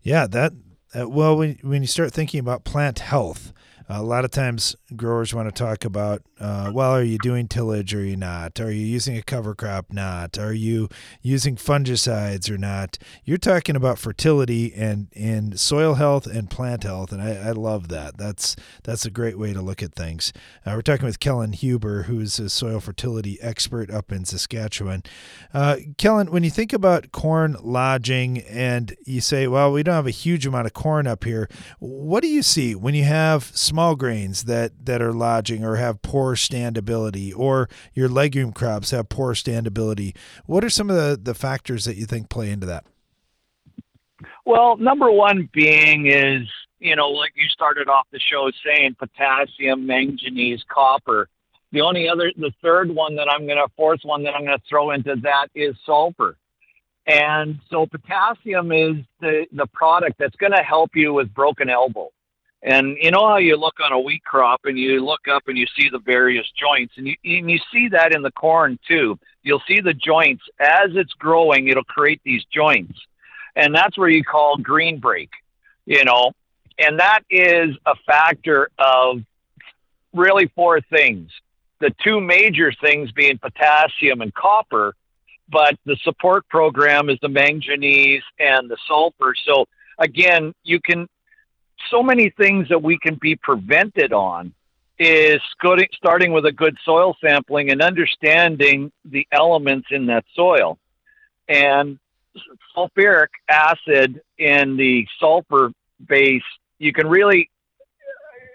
Yeah, 0.02 0.26
that. 0.26 0.52
Uh, 0.94 1.08
well, 1.08 1.36
when 1.36 1.58
when 1.62 1.82
you 1.82 1.88
start 1.88 2.12
thinking 2.12 2.38
about 2.38 2.64
plant 2.64 3.00
health, 3.00 3.52
a 3.88 4.02
lot 4.02 4.24
of 4.24 4.30
times 4.30 4.74
growers 4.96 5.34
want 5.34 5.48
to 5.48 5.52
talk 5.52 5.84
about 5.84 6.22
uh, 6.40 6.70
well 6.74 6.90
are 6.90 7.02
you 7.02 7.18
doing 7.18 7.46
tillage 7.48 7.94
or 7.94 8.00
are 8.00 8.04
you 8.04 8.16
not? 8.16 8.58
Are 8.60 8.70
you 8.70 8.84
using 8.84 9.16
a 9.16 9.22
cover 9.22 9.54
crop? 9.54 9.92
Not. 9.92 10.38
Are 10.38 10.52
you 10.52 10.88
using 11.22 11.56
fungicides 11.56 12.50
or 12.50 12.58
not? 12.58 12.98
You're 13.24 13.38
talking 13.38 13.76
about 13.76 13.98
fertility 13.98 14.72
and 14.74 15.08
and 15.14 15.58
soil 15.58 15.94
health 15.94 16.26
and 16.26 16.50
plant 16.50 16.82
health 16.82 17.12
and 17.12 17.22
I, 17.22 17.48
I 17.48 17.50
love 17.52 17.88
that. 17.88 18.16
That's 18.16 18.56
that's 18.82 19.04
a 19.04 19.10
great 19.10 19.38
way 19.38 19.52
to 19.52 19.62
look 19.62 19.82
at 19.82 19.94
things. 19.94 20.32
Uh, 20.66 20.72
we're 20.74 20.82
talking 20.82 21.06
with 21.06 21.20
Kellen 21.20 21.52
Huber 21.52 22.04
who's 22.04 22.38
a 22.38 22.48
soil 22.48 22.80
fertility 22.80 23.38
expert 23.40 23.90
up 23.90 24.10
in 24.10 24.24
Saskatchewan. 24.24 25.02
Uh, 25.52 25.76
Kellen 25.98 26.30
when 26.30 26.42
you 26.42 26.50
think 26.50 26.72
about 26.72 27.12
corn 27.12 27.56
lodging 27.62 28.38
and 28.38 28.96
you 29.04 29.20
say 29.20 29.46
well 29.46 29.72
we 29.72 29.82
don't 29.82 29.94
have 29.94 30.06
a 30.06 30.10
huge 30.10 30.46
amount 30.46 30.66
of 30.66 30.72
corn 30.72 31.06
up 31.06 31.24
here 31.24 31.48
what 31.78 32.22
do 32.22 32.28
you 32.28 32.42
see 32.42 32.74
when 32.74 32.94
you 32.94 33.04
have 33.04 33.44
small 33.74 33.96
grains 33.96 34.44
that 34.44 34.70
that 34.86 35.02
are 35.02 35.12
lodging 35.12 35.64
or 35.64 35.74
have 35.74 36.00
poor 36.00 36.36
standability 36.36 37.36
or 37.36 37.68
your 37.92 38.08
legume 38.08 38.52
crops 38.52 38.92
have 38.92 39.08
poor 39.08 39.34
standability. 39.34 40.14
What 40.46 40.62
are 40.62 40.70
some 40.70 40.88
of 40.90 40.94
the 40.94 41.18
the 41.20 41.34
factors 41.34 41.84
that 41.84 41.96
you 41.96 42.06
think 42.06 42.28
play 42.28 42.52
into 42.52 42.66
that? 42.66 42.84
Well 44.46 44.76
number 44.76 45.10
one 45.10 45.48
being 45.52 46.06
is 46.06 46.46
you 46.78 46.94
know 46.94 47.08
like 47.08 47.32
you 47.34 47.48
started 47.48 47.88
off 47.88 48.06
the 48.12 48.20
show 48.20 48.48
saying 48.64 48.94
potassium 48.96 49.84
manganese 49.84 50.62
copper. 50.68 51.28
The 51.72 51.80
only 51.80 52.08
other 52.08 52.30
the 52.36 52.52
third 52.62 52.94
one 52.94 53.16
that 53.16 53.26
i'm 53.28 53.44
going 53.44 53.58
to 53.58 53.66
fourth 53.76 54.02
one 54.04 54.22
that 54.22 54.36
i'm 54.36 54.44
going 54.44 54.56
to 54.56 54.64
throw 54.68 54.92
into 54.92 55.16
that 55.24 55.48
is 55.56 55.74
sulfur. 55.84 56.36
And 57.08 57.58
so 57.70 57.86
potassium 57.86 58.70
is 58.70 59.04
the 59.20 59.46
the 59.50 59.66
product 59.66 60.14
that's 60.20 60.36
going 60.36 60.52
to 60.52 60.62
help 60.62 60.92
you 60.94 61.12
with 61.12 61.34
broken 61.34 61.68
elbow 61.68 62.12
and 62.64 62.96
you 62.98 63.10
know 63.10 63.28
how 63.28 63.36
you 63.36 63.56
look 63.56 63.74
on 63.78 63.92
a 63.92 64.00
wheat 64.00 64.24
crop 64.24 64.62
and 64.64 64.78
you 64.78 65.04
look 65.04 65.28
up 65.30 65.48
and 65.48 65.58
you 65.58 65.66
see 65.76 65.90
the 65.90 65.98
various 65.98 66.50
joints, 66.58 66.94
and 66.96 67.06
you, 67.06 67.14
and 67.22 67.50
you 67.50 67.58
see 67.70 67.88
that 67.88 68.14
in 68.14 68.22
the 68.22 68.32
corn 68.32 68.78
too. 68.88 69.18
You'll 69.42 69.62
see 69.68 69.80
the 69.80 69.92
joints 69.92 70.42
as 70.58 70.90
it's 70.94 71.12
growing, 71.12 71.68
it'll 71.68 71.84
create 71.84 72.22
these 72.24 72.42
joints. 72.46 72.98
And 73.54 73.74
that's 73.74 73.98
where 73.98 74.08
you 74.08 74.24
call 74.24 74.56
green 74.56 74.98
break, 74.98 75.30
you 75.84 76.04
know. 76.04 76.32
And 76.78 76.98
that 76.98 77.20
is 77.30 77.76
a 77.84 77.94
factor 78.06 78.70
of 78.78 79.20
really 80.14 80.50
four 80.54 80.80
things. 80.80 81.30
The 81.80 81.94
two 82.02 82.18
major 82.18 82.72
things 82.80 83.12
being 83.12 83.36
potassium 83.36 84.22
and 84.22 84.32
copper, 84.32 84.94
but 85.50 85.76
the 85.84 85.96
support 86.02 86.48
program 86.48 87.10
is 87.10 87.18
the 87.20 87.28
manganese 87.28 88.22
and 88.38 88.70
the 88.70 88.78
sulfur. 88.88 89.34
So 89.46 89.66
again, 89.98 90.54
you 90.64 90.80
can 90.80 91.08
so 91.90 92.02
many 92.02 92.30
things 92.30 92.68
that 92.68 92.82
we 92.82 92.98
can 92.98 93.16
be 93.16 93.36
prevented 93.36 94.12
on 94.12 94.52
is 94.98 95.40
starting 95.96 96.32
with 96.32 96.46
a 96.46 96.52
good 96.52 96.76
soil 96.84 97.16
sampling 97.20 97.70
and 97.70 97.82
understanding 97.82 98.92
the 99.04 99.26
elements 99.32 99.88
in 99.90 100.06
that 100.06 100.24
soil. 100.34 100.78
And 101.48 101.98
sulfuric 102.76 103.28
acid 103.48 104.20
in 104.38 104.76
the 104.76 105.06
sulfur 105.18 105.72
base, 106.06 106.42
you 106.78 106.92
can 106.92 107.08
really 107.08 107.50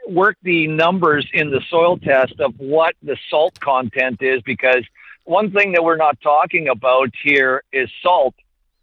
work 0.07 0.37
the 0.41 0.67
numbers 0.67 1.27
in 1.33 1.51
the 1.51 1.61
soil 1.69 1.97
test 1.97 2.39
of 2.39 2.53
what 2.57 2.95
the 3.03 3.17
salt 3.29 3.59
content 3.59 4.21
is 4.21 4.41
because 4.41 4.83
one 5.25 5.51
thing 5.51 5.73
that 5.73 5.83
we're 5.83 5.97
not 5.97 6.19
talking 6.21 6.69
about 6.69 7.09
here 7.23 7.63
is 7.71 7.89
salt. 8.01 8.33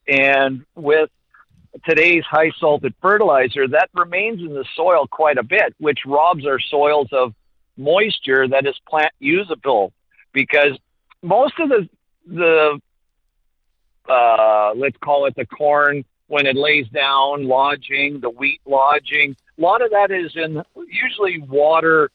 And 0.07 0.65
with 0.77 1.11
today's 1.85 2.25
high 2.25 2.51
salted 2.59 2.95
fertilizer, 3.01 3.69
that 3.69 3.91
remains 3.95 4.41
in 4.41 4.55
the 4.55 4.65
soil 4.75 5.07
quite 5.07 5.39
a 5.39 5.43
bit, 5.43 5.75
which 5.79 6.01
robs 6.07 6.47
our 6.47 6.61
soils 6.61 7.09
of 7.13 7.35
moisture 7.77 8.49
that 8.49 8.67
is 8.67 8.75
plant 8.89 9.13
usable. 9.19 9.93
Because 10.33 10.79
most 11.23 11.55
of 11.59 11.69
the 11.69 11.89
the 12.27 12.81
uh, 14.09 14.73
let's 14.77 14.97
call 14.99 15.27
it 15.27 15.35
the 15.37 15.47
corn 15.47 16.05
when 16.29 16.47
it 16.47 16.57
lays 16.57 16.89
down 16.89 17.47
lodging 17.47 18.21
the 18.21 18.31
wheat 18.31 18.61
lodging 18.67 19.37
a 19.59 19.63
lot 19.63 19.83
of 19.83 19.91
that 19.91 20.11
is 20.11 20.33
in 20.35 20.63
usually 20.89 21.41
water 21.41 22.11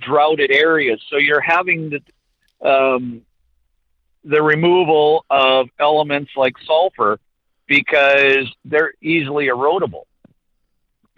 droughted 0.00 0.50
areas. 0.50 1.00
So 1.08 1.16
you're 1.16 1.40
having 1.40 1.90
the 1.90 2.68
um, 2.68 3.22
the 4.24 4.42
removal 4.42 5.24
of 5.30 5.68
elements 5.78 6.32
like 6.36 6.54
sulfur 6.66 7.18
because 7.70 8.52
they're 8.64 8.92
easily 9.00 9.46
erodible 9.46 10.02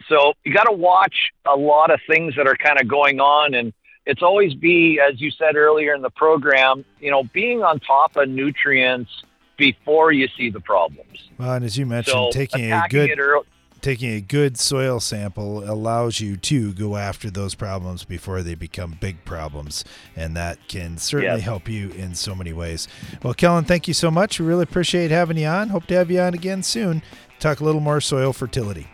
so 0.08 0.34
you 0.44 0.52
got 0.52 0.64
to 0.64 0.72
watch 0.72 1.32
a 1.46 1.56
lot 1.56 1.90
of 1.90 1.98
things 2.06 2.34
that 2.36 2.46
are 2.46 2.56
kind 2.56 2.78
of 2.80 2.86
going 2.86 3.20
on 3.20 3.54
and 3.54 3.72
it's 4.04 4.22
always 4.22 4.52
be, 4.52 4.98
as 5.00 5.20
you 5.20 5.30
said 5.30 5.54
earlier 5.54 5.94
in 5.94 6.02
the 6.02 6.10
program, 6.10 6.84
you 7.00 7.10
know, 7.10 7.22
being 7.32 7.62
on 7.62 7.78
top 7.78 8.16
of 8.16 8.28
nutrients 8.28 9.10
before 9.56 10.12
you 10.12 10.26
see 10.36 10.50
the 10.50 10.58
problems. 10.58 11.30
Well, 11.38 11.52
and 11.52 11.64
as 11.64 11.78
you 11.78 11.86
mentioned, 11.86 12.12
So, 12.12 12.30
taking 12.32 12.72
a 12.72 12.82
good 12.90 13.10
it 13.10 13.20
early- 13.20 13.46
taking 13.82 14.12
a 14.14 14.20
good 14.20 14.58
soil 14.58 15.00
sample 15.00 15.68
allows 15.70 16.20
you 16.20 16.36
to 16.38 16.72
go 16.72 16.96
after 16.96 17.30
those 17.30 17.54
problems 17.54 18.04
before 18.04 18.42
they 18.42 18.54
become 18.54 18.96
big 19.00 19.22
problems, 19.24 19.84
and 20.16 20.34
that 20.36 20.58
can 20.68 20.96
certainly 20.96 21.36
Yes. 21.36 21.44
help 21.44 21.68
you 21.68 21.90
in 21.90 22.14
so 22.14 22.34
many 22.34 22.52
ways. 22.52 22.88
Well, 23.22 23.34
Kellen, 23.34 23.64
thank 23.64 23.86
you 23.88 23.94
so 23.94 24.10
much. 24.10 24.40
We 24.40 24.46
really 24.46 24.62
appreciate 24.62 25.10
having 25.10 25.36
you 25.36 25.46
on. 25.48 25.68
Hope 25.68 25.86
to 25.86 25.94
have 25.94 26.10
you 26.10 26.20
on 26.20 26.32
again 26.32 26.62
soon. 26.62 27.02
Talk 27.40 27.60
a 27.60 27.64
little 27.64 27.80
more 27.80 28.00
soil 28.00 28.32
fertility. 28.32 28.86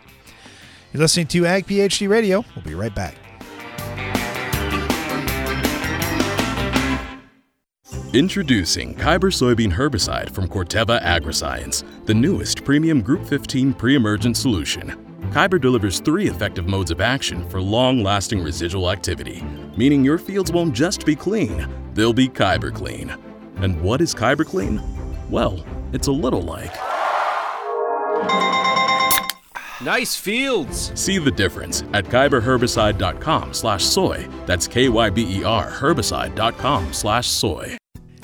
You're 0.91 1.01
listening 1.01 1.27
to 1.27 1.45
Ag 1.45 1.67
PhD 1.67 2.09
Radio. 2.09 2.43
We'll 2.55 2.65
be 2.65 2.73
right 2.75 2.93
back. 2.93 3.15
Introducing 8.13 8.95
Kyber 8.95 9.31
soybean 9.31 9.71
herbicide 9.71 10.31
from 10.31 10.47
Corteva 10.47 10.99
Agriscience, 11.03 11.83
the 12.07 12.13
newest 12.13 12.65
premium 12.65 13.03
Group 13.03 13.23
15 13.23 13.71
pre-emergent 13.71 14.35
solution. 14.35 14.95
Kyber 15.29 15.61
delivers 15.61 15.99
three 15.99 16.27
effective 16.27 16.65
modes 16.65 16.89
of 16.89 17.01
action 17.01 17.47
for 17.51 17.61
long-lasting 17.61 18.41
residual 18.41 18.89
activity, 18.89 19.43
meaning 19.77 20.03
your 20.03 20.17
fields 20.17 20.51
won't 20.51 20.73
just 20.73 21.05
be 21.05 21.15
clean, 21.15 21.67
they'll 21.93 22.11
be 22.11 22.27
Kyber 22.27 22.73
clean. 22.73 23.15
And 23.57 23.79
what 23.79 24.01
is 24.01 24.15
Kyber 24.15 24.43
clean? 24.43 24.81
Well, 25.29 25.63
it's 25.93 26.07
a 26.07 26.11
little 26.11 26.41
like 26.41 26.75
Nice 29.81 30.15
fields. 30.15 30.91
See 30.99 31.19
the 31.19 31.31
difference 31.31 31.83
at 31.93 32.05
kyberherbicide.com 32.05 33.53
slash 33.53 33.83
soy. 33.85 34.27
That's 34.47 34.67
K-Y-B-E-R 34.67 35.69
herbicide.com 35.69 36.91
slash 36.91 37.27
soy. 37.27 37.78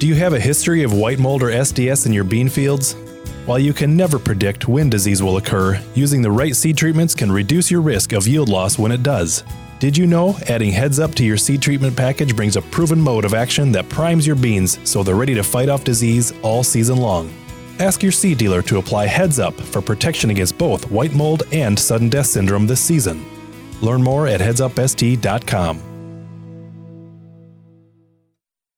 Do 0.00 0.06
you 0.06 0.14
have 0.14 0.32
a 0.32 0.40
history 0.40 0.82
of 0.82 0.94
white 0.94 1.18
mold 1.18 1.42
or 1.42 1.50
SDS 1.50 2.06
in 2.06 2.12
your 2.14 2.24
bean 2.24 2.48
fields? 2.48 2.94
While 3.44 3.58
you 3.58 3.74
can 3.74 3.98
never 3.98 4.18
predict 4.18 4.66
when 4.66 4.88
disease 4.88 5.22
will 5.22 5.36
occur, 5.36 5.78
using 5.94 6.22
the 6.22 6.30
right 6.30 6.56
seed 6.56 6.78
treatments 6.78 7.14
can 7.14 7.30
reduce 7.30 7.70
your 7.70 7.82
risk 7.82 8.14
of 8.14 8.26
yield 8.26 8.48
loss 8.48 8.78
when 8.78 8.92
it 8.92 9.02
does. 9.02 9.44
Did 9.78 9.98
you 9.98 10.06
know 10.06 10.38
adding 10.48 10.72
Heads 10.72 10.98
Up 10.98 11.14
to 11.16 11.22
your 11.22 11.36
seed 11.36 11.60
treatment 11.60 11.94
package 11.94 12.34
brings 12.34 12.56
a 12.56 12.62
proven 12.62 12.98
mode 12.98 13.26
of 13.26 13.34
action 13.34 13.72
that 13.72 13.90
primes 13.90 14.26
your 14.26 14.36
beans 14.36 14.78
so 14.88 15.02
they're 15.02 15.14
ready 15.16 15.34
to 15.34 15.42
fight 15.42 15.68
off 15.68 15.84
disease 15.84 16.32
all 16.40 16.64
season 16.64 16.96
long? 16.96 17.30
Ask 17.78 18.02
your 18.02 18.12
seed 18.12 18.38
dealer 18.38 18.62
to 18.62 18.78
apply 18.78 19.04
Heads 19.06 19.38
Up 19.38 19.52
for 19.52 19.82
protection 19.82 20.30
against 20.30 20.56
both 20.56 20.90
white 20.90 21.12
mold 21.12 21.42
and 21.52 21.78
sudden 21.78 22.08
death 22.08 22.24
syndrome 22.24 22.66
this 22.66 22.80
season. 22.80 23.22
Learn 23.82 24.02
more 24.02 24.26
at 24.26 24.40
headsupst.com. 24.40 25.89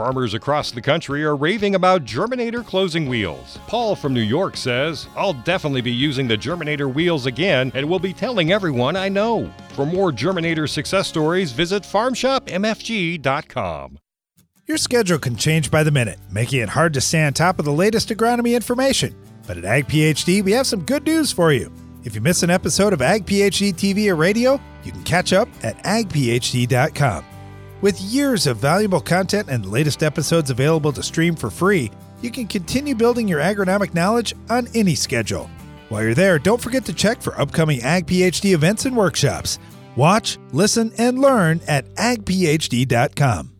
Farmers 0.00 0.32
across 0.32 0.70
the 0.70 0.80
country 0.80 1.22
are 1.24 1.36
raving 1.36 1.74
about 1.74 2.06
Germinator 2.06 2.64
closing 2.64 3.06
wheels. 3.06 3.58
Paul 3.66 3.94
from 3.94 4.14
New 4.14 4.22
York 4.22 4.56
says, 4.56 5.06
I'll 5.14 5.34
definitely 5.34 5.82
be 5.82 5.92
using 5.92 6.26
the 6.26 6.38
Germinator 6.38 6.90
wheels 6.90 7.26
again 7.26 7.70
and 7.74 7.86
will 7.86 7.98
be 7.98 8.14
telling 8.14 8.50
everyone 8.50 8.96
I 8.96 9.10
know. 9.10 9.52
For 9.74 9.84
more 9.84 10.10
Germinator 10.10 10.66
success 10.66 11.06
stories, 11.06 11.52
visit 11.52 11.82
farmshopmfg.com. 11.82 13.98
Your 14.66 14.78
schedule 14.78 15.18
can 15.18 15.36
change 15.36 15.70
by 15.70 15.82
the 15.82 15.90
minute, 15.90 16.18
making 16.30 16.60
it 16.60 16.70
hard 16.70 16.94
to 16.94 17.02
stay 17.02 17.22
on 17.22 17.34
top 17.34 17.58
of 17.58 17.66
the 17.66 17.70
latest 17.70 18.08
agronomy 18.08 18.54
information. 18.54 19.14
But 19.46 19.58
at 19.58 19.66
Ag 19.66 19.86
PhD, 19.86 20.42
we 20.42 20.52
have 20.52 20.66
some 20.66 20.86
good 20.86 21.04
news 21.04 21.30
for 21.30 21.52
you. 21.52 21.70
If 22.04 22.14
you 22.14 22.22
miss 22.22 22.42
an 22.42 22.48
episode 22.48 22.94
of 22.94 23.02
Ag 23.02 23.26
PhD 23.26 23.74
TV 23.74 24.08
or 24.08 24.16
radio, 24.16 24.58
you 24.82 24.92
can 24.92 25.02
catch 25.02 25.34
up 25.34 25.50
at 25.62 25.76
agphd.com. 25.84 27.26
With 27.82 27.98
years 28.00 28.46
of 28.46 28.58
valuable 28.58 29.00
content 29.00 29.48
and 29.48 29.64
latest 29.64 30.02
episodes 30.02 30.50
available 30.50 30.92
to 30.92 31.02
stream 31.02 31.34
for 31.34 31.48
free, 31.48 31.90
you 32.20 32.30
can 32.30 32.46
continue 32.46 32.94
building 32.94 33.26
your 33.26 33.40
agronomic 33.40 33.94
knowledge 33.94 34.34
on 34.50 34.68
any 34.74 34.94
schedule. 34.94 35.48
While 35.88 36.02
you're 36.02 36.14
there, 36.14 36.38
don't 36.38 36.60
forget 36.60 36.84
to 36.86 36.92
check 36.92 37.22
for 37.22 37.40
upcoming 37.40 37.80
Ag 37.82 38.06
PhD 38.06 38.52
events 38.52 38.84
and 38.84 38.94
workshops. 38.94 39.58
Watch, 39.96 40.38
listen, 40.52 40.92
and 40.98 41.18
learn 41.18 41.62
at 41.66 41.86
agphd.com. 41.94 43.59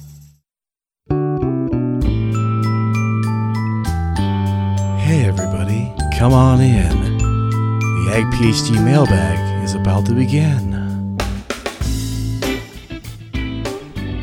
Come 6.21 6.33
on 6.33 6.61
in. 6.61 7.17
The 7.17 8.11
Ag 8.13 8.25
PhD 8.35 8.85
mailbag 8.85 9.63
is 9.63 9.73
about 9.73 10.05
to 10.05 10.13
begin. 10.13 11.17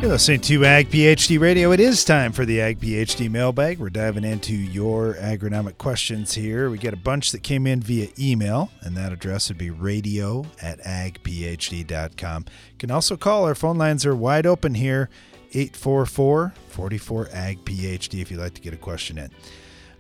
You're 0.01 0.13
listening 0.13 0.43
to 0.43 0.65
Ag 0.65 0.91
PhD 0.91 1.41
Radio. 1.41 1.73
It 1.73 1.81
is 1.81 2.05
time 2.05 2.31
for 2.31 2.45
the 2.45 2.61
Ag 2.61 2.79
PhD 2.79 3.29
mailbag. 3.29 3.81
We're 3.81 3.91
diving 3.91 4.23
into 4.23 4.55
your 4.55 5.15
agronomic 5.15 5.79
questions 5.79 6.35
here. 6.35 6.71
We 6.71 6.79
got 6.79 6.95
a 6.95 6.97
bunch 6.97 7.33
that 7.33 7.43
came 7.43 7.67
in 7.67 7.81
via 7.81 8.11
email, 8.17 8.71
and 8.83 8.97
that 8.97 9.13
address 9.13 9.49
would 9.49 9.59
be 9.59 9.71
radio 9.71 10.47
at 10.63 10.79
agphd.com. 10.83 12.45
You 12.47 12.79
can 12.79 12.93
also 12.93 13.17
call. 13.17 13.45
Our 13.45 13.57
phone 13.57 13.77
lines 13.77 14.07
are 14.07 14.15
wide 14.15 14.47
open 14.47 14.75
here 14.75 15.11
844 15.53 16.55
44 16.69 17.29
Ag 17.33 17.65
PhD 17.65 18.23
if 18.23 18.31
you'd 18.31 18.39
like 18.39 18.55
to 18.55 18.61
get 18.61 18.73
a 18.73 18.77
question 18.77 19.19
in. 19.19 19.33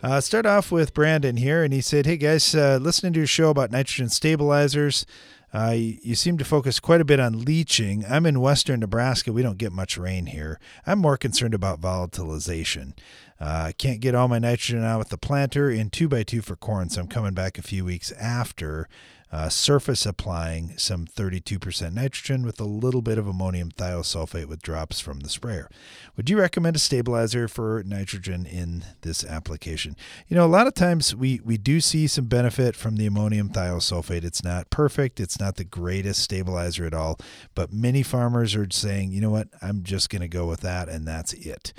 Uh, 0.00 0.20
start 0.20 0.46
off 0.46 0.70
with 0.70 0.94
Brandon 0.94 1.36
here, 1.36 1.64
and 1.64 1.72
he 1.72 1.80
said, 1.80 2.06
Hey 2.06 2.16
guys, 2.16 2.54
uh, 2.54 2.78
listening 2.80 3.12
to 3.14 3.20
your 3.20 3.26
show 3.26 3.50
about 3.50 3.72
nitrogen 3.72 4.08
stabilizers. 4.08 5.04
Uh, 5.52 5.72
you, 5.74 5.98
you, 6.02 6.14
seem 6.14 6.38
to 6.38 6.44
focus 6.44 6.78
quite 6.78 7.00
a 7.00 7.04
bit 7.04 7.18
on 7.18 7.44
leaching. 7.44 8.04
I'm 8.08 8.24
in 8.24 8.40
western 8.40 8.80
Nebraska. 8.80 9.32
We 9.32 9.42
don't 9.42 9.58
get 9.58 9.72
much 9.72 9.98
rain 9.98 10.26
here. 10.26 10.60
I'm 10.86 11.00
more 11.00 11.16
concerned 11.16 11.54
about 11.54 11.80
volatilization. 11.80 12.92
I 13.40 13.44
uh, 13.44 13.72
can't 13.76 14.00
get 14.00 14.14
all 14.14 14.28
my 14.28 14.38
nitrogen 14.38 14.84
out 14.84 14.98
with 15.00 15.08
the 15.08 15.18
planter 15.18 15.68
in 15.70 15.90
2x2 15.90 16.44
for 16.44 16.54
corn, 16.54 16.90
so 16.90 17.00
I'm 17.00 17.08
coming 17.08 17.34
back 17.34 17.58
a 17.58 17.62
few 17.62 17.84
weeks 17.84 18.12
after 18.12 18.88
uh, 19.30 19.48
surface 19.48 20.06
applying 20.06 20.76
some 20.78 21.06
32% 21.06 21.92
nitrogen 21.92 22.44
with 22.44 22.60
a 22.60 22.64
little 22.64 23.02
bit 23.02 23.18
of 23.18 23.26
ammonium 23.26 23.70
thiosulfate 23.70 24.46
with 24.46 24.62
drops 24.62 25.00
from 25.00 25.20
the 25.20 25.28
sprayer. 25.28 25.68
Would 26.16 26.30
you 26.30 26.38
recommend 26.38 26.76
a 26.76 26.78
stabilizer 26.78 27.46
for 27.46 27.82
nitrogen 27.84 28.46
in 28.46 28.84
this 29.02 29.24
application? 29.24 29.96
You 30.28 30.36
know, 30.36 30.44
a 30.44 30.46
lot 30.46 30.66
of 30.66 30.74
times 30.74 31.14
we, 31.14 31.40
we 31.44 31.58
do 31.58 31.80
see 31.80 32.06
some 32.06 32.26
benefit 32.26 32.74
from 32.74 32.96
the 32.96 33.06
ammonium 33.06 33.50
thiosulfate. 33.50 34.24
It's 34.24 34.42
not 34.42 34.70
perfect, 34.70 35.20
it's 35.20 35.38
not 35.38 35.56
the 35.56 35.64
greatest 35.64 36.22
stabilizer 36.22 36.86
at 36.86 36.94
all, 36.94 37.18
but 37.54 37.72
many 37.72 38.02
farmers 38.02 38.54
are 38.56 38.66
saying, 38.70 39.12
you 39.12 39.20
know 39.20 39.30
what, 39.30 39.48
I'm 39.60 39.82
just 39.82 40.08
going 40.08 40.22
to 40.22 40.28
go 40.28 40.46
with 40.46 40.60
that, 40.60 40.88
and 40.88 41.06
that's 41.06 41.34
it. 41.34 41.72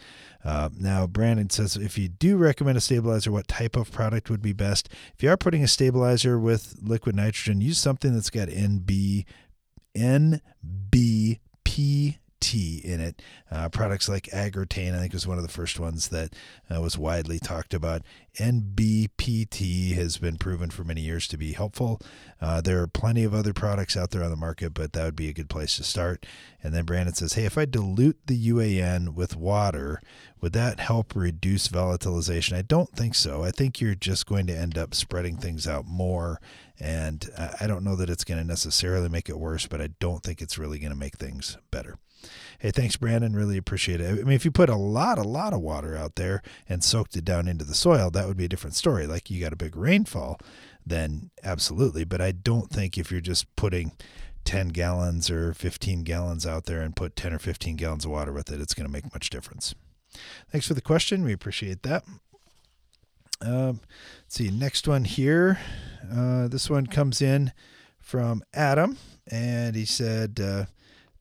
Uh, 0.44 0.70
now, 0.78 1.06
Brandon 1.06 1.50
says 1.50 1.76
if 1.76 1.98
you 1.98 2.08
do 2.08 2.38
recommend 2.38 2.78
a 2.78 2.82
stabilizer, 2.82 3.32
what 3.32 3.48
type 3.48 3.76
of 3.76 3.92
product 3.92 4.30
would 4.30 4.42
be 4.42 4.54
best? 4.54 4.88
If 5.14 5.22
you 5.22 5.30
are 5.30 5.38
putting 5.38 5.64
a 5.64 5.68
stabilizer 5.68 6.40
with 6.40 6.76
liquid 6.82 7.16
nitrogen, 7.16 7.39
use 7.62 7.78
something 7.78 8.14
that's 8.14 8.30
got 8.30 8.48
NB, 8.50 9.26
NBP 9.96 10.40
T 12.50 12.82
in 12.84 13.00
it. 13.00 13.22
Uh, 13.52 13.70
products 13.70 14.10
like 14.10 14.24
Agrotain, 14.34 14.96
I 14.96 15.00
think, 15.00 15.14
was 15.14 15.28
one 15.28 15.38
of 15.38 15.44
the 15.44 15.54
first 15.54 15.80
ones 15.80 16.10
that 16.10 16.34
uh, 16.74 16.82
was 16.82 16.98
widely 16.98 17.38
talked 17.38 17.76
about. 17.76 18.02
NBPT 18.40 19.94
has 19.94 20.18
been 20.18 20.38
proven 20.38 20.72
for 20.72 20.84
many 20.84 21.02
years 21.02 21.28
to 21.28 21.38
be 21.38 21.52
helpful. 21.52 22.02
Uh, 22.42 22.60
there 22.60 22.82
are 22.82 22.88
plenty 22.88 23.24
of 23.24 23.36
other 23.36 23.54
products 23.54 23.96
out 23.96 24.10
there 24.10 24.24
on 24.24 24.32
the 24.32 24.36
market, 24.36 24.74
but 24.74 24.94
that 24.94 25.06
would 25.06 25.16
be 25.16 25.30
a 25.30 25.34
good 25.34 25.48
place 25.48 25.78
to 25.78 25.84
start. 25.84 26.26
And 26.64 26.74
then 26.74 26.86
Brandon 26.86 27.14
says, 27.14 27.34
Hey, 27.34 27.46
if 27.46 27.56
I 27.56 27.66
dilute 27.66 28.18
the 28.26 28.50
UAN 28.50 29.14
with 29.14 29.36
water, 29.36 30.02
would 30.42 30.54
that 30.54 30.80
help 30.80 31.16
reduce 31.16 31.68
volatilization? 31.68 32.54
I 32.54 32.64
don't 32.64 32.90
think 32.90 33.14
so. 33.14 33.44
I 33.44 33.52
think 33.52 33.80
you're 33.80 33.94
just 33.94 34.26
going 34.26 34.48
to 34.48 34.58
end 34.58 34.76
up 34.76 34.96
spreading 34.96 35.38
things 35.38 35.68
out 35.68 35.86
more. 35.86 36.42
And 36.80 37.30
I 37.62 37.68
don't 37.68 37.84
know 37.84 37.96
that 37.96 38.10
it's 38.10 38.24
going 38.24 38.40
to 38.40 38.48
necessarily 38.48 39.10
make 39.10 39.30
it 39.30 39.38
worse, 39.38 39.68
but 39.68 39.82
I 39.82 39.90
don't 40.00 40.24
think 40.24 40.42
it's 40.42 40.58
really 40.58 40.80
going 40.80 40.94
to 40.94 40.98
make 40.98 41.18
things 41.18 41.58
better. 41.70 42.00
Hey, 42.60 42.72
thanks, 42.72 42.98
Brandon. 42.98 43.36
Really 43.36 43.58
appreciate 43.58 44.02
it. 44.02 44.10
I 44.10 44.14
mean, 44.16 44.34
if 44.34 44.46
you 44.46 44.52
put 44.52 44.70
a 44.70 44.76
lot, 44.76 45.18
a 45.18 45.24
lot 45.24 45.54
of 45.54 45.62
water 45.62 45.96
out 45.96 46.16
there 46.16 46.42
and 46.68 46.84
soaked 46.84 47.16
it 47.16 47.26
down 47.26 47.48
into 47.48 47.64
the 47.64 47.74
soil, 47.74 48.10
that 48.12 48.28
would 48.28 48.38
be 48.38 48.46
a 48.46 48.50
different 48.50 48.76
story. 48.76 49.08
Like 49.08 49.30
you 49.30 49.40
got 49.40 49.54
a 49.54 49.58
big 49.58 49.76
rainfall, 49.76 50.40
then 50.86 51.32
absolutely. 51.44 52.04
But 52.04 52.22
I 52.22 52.32
don't 52.32 52.70
think 52.70 52.98
if 52.98 53.12
you're 53.12 53.22
just 53.22 53.56
putting 53.56 53.94
10 54.46 54.70
gallons 54.70 55.30
or 55.30 55.54
15 55.54 56.04
gallons 56.04 56.46
out 56.46 56.66
there 56.66 56.82
and 56.82 56.96
put 56.96 57.16
10 57.16 57.34
or 57.34 57.40
15 57.40 57.76
gallons 57.76 58.06
of 58.06 58.12
water 58.12 58.34
with 58.34 58.52
it, 58.52 58.60
it's 58.60 58.74
going 58.74 58.88
to 58.88 58.92
make 58.92 59.14
much 59.14 59.30
difference. 59.30 59.76
Thanks 60.52 60.68
for 60.68 60.74
the 60.74 60.82
question. 60.82 61.24
We 61.24 61.34
appreciate 61.34 61.84
that. 61.84 62.04
Um, 63.42 63.80
let's 64.24 64.36
see, 64.36 64.50
next 64.50 64.88
one 64.88 65.06
here. 65.06 65.60
Uh, 66.12 66.48
this 66.48 66.70
one 66.70 66.88
comes 66.88 67.22
in 67.22 67.54
from 68.00 68.44
Adam, 68.54 68.98
and 69.32 69.76
he 69.76 69.86
said, 69.86 70.40
uh, 70.42 70.66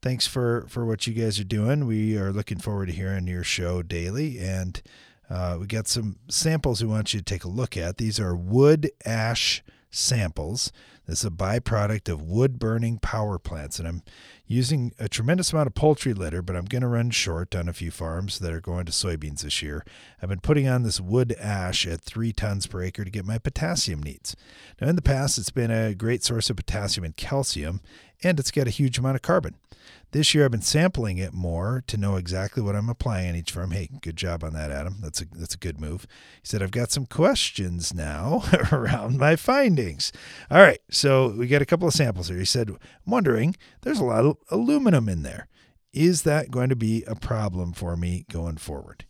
thanks 0.01 0.27
for 0.27 0.65
for 0.69 0.85
what 0.85 1.07
you 1.07 1.13
guys 1.13 1.39
are 1.39 1.45
doing. 1.45 1.85
We 1.85 2.17
are 2.17 2.31
looking 2.31 2.59
forward 2.59 2.87
to 2.87 2.93
hearing 2.93 3.27
your 3.27 3.43
show 3.43 3.81
daily, 3.81 4.39
and 4.39 4.81
uh, 5.29 5.57
we 5.59 5.67
got 5.67 5.87
some 5.87 6.17
samples 6.27 6.81
we 6.81 6.89
want 6.89 7.13
you 7.13 7.19
to 7.19 7.25
take 7.25 7.43
a 7.43 7.49
look 7.49 7.77
at. 7.77 7.97
These 7.97 8.19
are 8.19 8.35
wood 8.35 8.91
ash 9.05 9.63
samples. 9.91 10.71
This 11.05 11.19
is 11.19 11.25
a 11.25 11.31
byproduct 11.31 12.07
of 12.07 12.21
wood 12.21 12.59
burning 12.59 12.99
power 12.99 13.39
plants, 13.39 13.79
and 13.79 13.87
I'm 13.87 14.03
using 14.45 14.93
a 14.99 15.09
tremendous 15.09 15.51
amount 15.51 15.65
of 15.65 15.73
poultry 15.73 16.13
litter, 16.13 16.43
but 16.43 16.55
I'm 16.55 16.65
going 16.65 16.83
to 16.83 16.87
run 16.87 17.09
short 17.09 17.55
on 17.55 17.67
a 17.67 17.73
few 17.73 17.89
farms 17.89 18.37
that 18.39 18.53
are 18.53 18.61
going 18.61 18.85
to 18.85 18.91
soybeans 18.91 19.41
this 19.41 19.63
year. 19.63 19.83
I've 20.21 20.29
been 20.29 20.39
putting 20.39 20.67
on 20.67 20.83
this 20.83 21.01
wood 21.01 21.35
ash 21.39 21.87
at 21.87 22.01
three 22.01 22.31
tons 22.31 22.67
per 22.67 22.83
acre 22.83 23.03
to 23.03 23.09
get 23.09 23.25
my 23.25 23.39
potassium 23.39 24.03
needs. 24.03 24.35
Now, 24.79 24.89
in 24.89 24.95
the 24.95 25.01
past, 25.01 25.39
it's 25.39 25.49
been 25.49 25.71
a 25.71 25.95
great 25.95 26.23
source 26.23 26.51
of 26.51 26.57
potassium 26.57 27.03
and 27.03 27.17
calcium, 27.17 27.81
and 28.23 28.39
it's 28.39 28.51
got 28.51 28.67
a 28.67 28.71
huge 28.71 28.97
amount 28.97 29.15
of 29.15 29.21
carbon. 29.21 29.55
This 30.11 30.33
year 30.33 30.45
I've 30.45 30.51
been 30.51 30.61
sampling 30.61 31.19
it 31.19 31.33
more 31.33 31.83
to 31.85 31.97
know 31.97 32.15
exactly 32.15 32.63
what 32.63 32.75
I'm 32.75 32.89
applying 32.89 33.35
each 33.35 33.51
farm. 33.51 33.71
Hey, 33.71 33.89
good 34.01 34.15
job 34.17 34.43
on 34.43 34.53
that, 34.53 34.71
Adam. 34.71 34.97
That's 35.01 35.21
a 35.21 35.25
that's 35.31 35.53
a 35.53 35.59
good 35.59 35.79
move. 35.79 36.07
He 36.41 36.47
said 36.47 36.63
I've 36.63 36.71
got 36.71 36.91
some 36.91 37.05
questions 37.05 37.93
now 37.93 38.43
around 38.71 39.17
my 39.19 39.35
findings. 39.35 40.11
All 40.49 40.61
right, 40.61 40.81
so 40.89 41.29
we 41.29 41.47
got 41.47 41.61
a 41.61 41.65
couple 41.65 41.87
of 41.87 41.93
samples 41.93 42.29
here. 42.29 42.39
He 42.39 42.45
said, 42.45 42.69
I'm 42.69 42.77
wondering, 43.05 43.55
there's 43.81 43.99
a 43.99 44.05
lot 44.05 44.25
of 44.25 44.37
aluminum 44.49 45.07
in 45.09 45.21
there. 45.21 45.47
Is 45.93 46.23
that 46.23 46.49
going 46.49 46.69
to 46.69 46.75
be 46.75 47.03
a 47.05 47.15
problem 47.15 47.73
for 47.73 47.95
me 47.95 48.25
going 48.31 48.57
forward? 48.57 49.05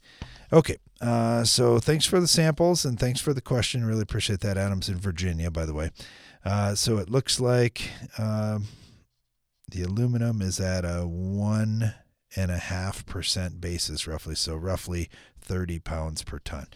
Okay, 0.51 0.77
uh, 0.99 1.45
so 1.45 1.79
thanks 1.79 2.05
for 2.05 2.19
the 2.19 2.27
samples 2.27 2.83
and 2.83 2.99
thanks 2.99 3.21
for 3.21 3.33
the 3.33 3.41
question. 3.41 3.85
Really 3.85 4.01
appreciate 4.01 4.41
that. 4.41 4.57
Adam's 4.57 4.89
in 4.89 4.97
Virginia, 4.97 5.49
by 5.49 5.65
the 5.65 5.73
way. 5.73 5.91
Uh, 6.43 6.75
so 6.75 6.97
it 6.97 7.09
looks 7.09 7.39
like. 7.39 7.89
Uh, 8.17 8.59
the 9.71 9.83
aluminum 9.83 10.41
is 10.41 10.59
at 10.59 10.85
a 10.85 11.07
one 11.07 11.93
and 12.35 12.51
a 12.51 12.57
half 12.57 13.05
percent 13.05 13.59
basis, 13.59 14.07
roughly. 14.07 14.35
So 14.35 14.55
roughly 14.55 15.09
30 15.41 15.79
pounds 15.79 16.23
per 16.23 16.39
ton. 16.39 16.67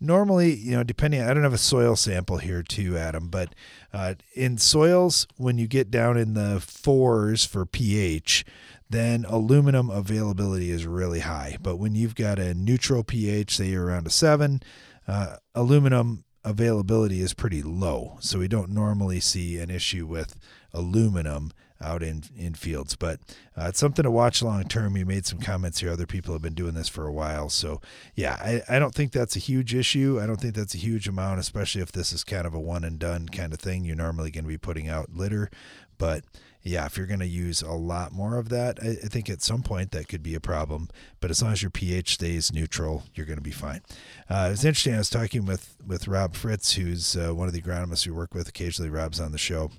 Normally, 0.00 0.54
you 0.54 0.72
know, 0.72 0.82
depending, 0.82 1.20
I 1.20 1.34
don't 1.34 1.42
have 1.42 1.52
a 1.52 1.58
soil 1.58 1.96
sample 1.96 2.38
here 2.38 2.62
too, 2.62 2.96
Adam, 2.96 3.28
but 3.28 3.54
uh, 3.92 4.14
in 4.34 4.56
soils, 4.56 5.26
when 5.36 5.58
you 5.58 5.66
get 5.66 5.90
down 5.90 6.16
in 6.16 6.32
the 6.32 6.60
fours 6.60 7.44
for 7.44 7.66
pH, 7.66 8.44
then 8.88 9.26
aluminum 9.28 9.90
availability 9.90 10.70
is 10.70 10.86
really 10.86 11.20
high. 11.20 11.58
But 11.60 11.76
when 11.76 11.94
you've 11.94 12.14
got 12.14 12.38
a 12.38 12.54
neutral 12.54 13.04
pH, 13.04 13.56
say 13.56 13.68
you're 13.68 13.86
around 13.86 14.06
a 14.06 14.10
seven, 14.10 14.62
uh, 15.06 15.36
aluminum 15.54 16.24
availability 16.44 17.20
is 17.20 17.34
pretty 17.34 17.62
low. 17.62 18.16
So 18.20 18.38
we 18.38 18.48
don't 18.48 18.70
normally 18.70 19.20
see 19.20 19.58
an 19.58 19.70
issue 19.70 20.06
with 20.06 20.36
aluminum 20.72 21.52
out 21.82 22.02
in, 22.02 22.24
in 22.36 22.54
fields. 22.54 22.96
But 22.96 23.20
uh, 23.56 23.66
it's 23.68 23.78
something 23.78 24.02
to 24.02 24.10
watch 24.10 24.42
long 24.42 24.64
term. 24.64 24.96
You 24.96 25.06
made 25.06 25.26
some 25.26 25.38
comments 25.38 25.80
here. 25.80 25.90
Other 25.90 26.06
people 26.06 26.32
have 26.32 26.42
been 26.42 26.54
doing 26.54 26.74
this 26.74 26.88
for 26.88 27.06
a 27.06 27.12
while. 27.12 27.48
So, 27.48 27.80
yeah, 28.14 28.36
I, 28.40 28.76
I 28.76 28.78
don't 28.78 28.94
think 28.94 29.12
that's 29.12 29.36
a 29.36 29.40
huge 29.40 29.74
issue. 29.74 30.18
I 30.20 30.26
don't 30.26 30.40
think 30.40 30.54
that's 30.54 30.74
a 30.74 30.78
huge 30.78 31.08
amount, 31.08 31.40
especially 31.40 31.82
if 31.82 31.92
this 31.92 32.12
is 32.12 32.24
kind 32.24 32.46
of 32.46 32.54
a 32.54 32.60
one 32.60 32.84
and 32.84 32.98
done 32.98 33.28
kind 33.28 33.52
of 33.52 33.58
thing. 33.58 33.84
You're 33.84 33.96
normally 33.96 34.30
going 34.30 34.44
to 34.44 34.48
be 34.48 34.58
putting 34.58 34.88
out 34.88 35.10
litter. 35.14 35.50
But 35.98 36.24
yeah, 36.62 36.86
if 36.86 36.96
you're 36.96 37.06
going 37.06 37.20
to 37.20 37.26
use 37.26 37.60
a 37.60 37.72
lot 37.72 38.12
more 38.12 38.38
of 38.38 38.48
that, 38.50 38.78
I, 38.82 38.90
I, 38.90 39.08
think 39.08 39.28
at 39.28 39.42
some 39.42 39.62
point 39.62 39.90
that 39.90 40.08
could 40.08 40.22
be 40.22 40.34
a 40.34 40.40
problem. 40.40 40.88
But 41.20 41.30
as 41.30 41.42
long 41.42 41.52
as 41.52 41.62
your 41.62 41.70
pH 41.70 42.14
stays 42.14 42.52
neutral, 42.52 43.04
you're 43.14 43.26
going 43.26 43.38
to 43.38 43.42
be 43.42 43.50
fine. 43.50 43.82
Uh, 44.30 44.46
it 44.48 44.50
was 44.50 44.64
interesting. 44.64 44.94
I 44.94 44.98
was 44.98 45.10
talking 45.10 45.44
with 45.44 45.76
with 45.84 46.06
Rob 46.06 46.34
Fritz, 46.34 46.74
who's 46.74 47.16
uh, 47.16 47.34
one 47.34 47.48
of 47.48 47.54
the 47.54 47.60
agronomists 47.60 48.06
we 48.06 48.12
work 48.12 48.34
with. 48.34 48.48
Occasionally, 48.48 48.90
Rob's 48.90 49.20
on 49.20 49.32
the 49.32 49.38
show, 49.38 49.70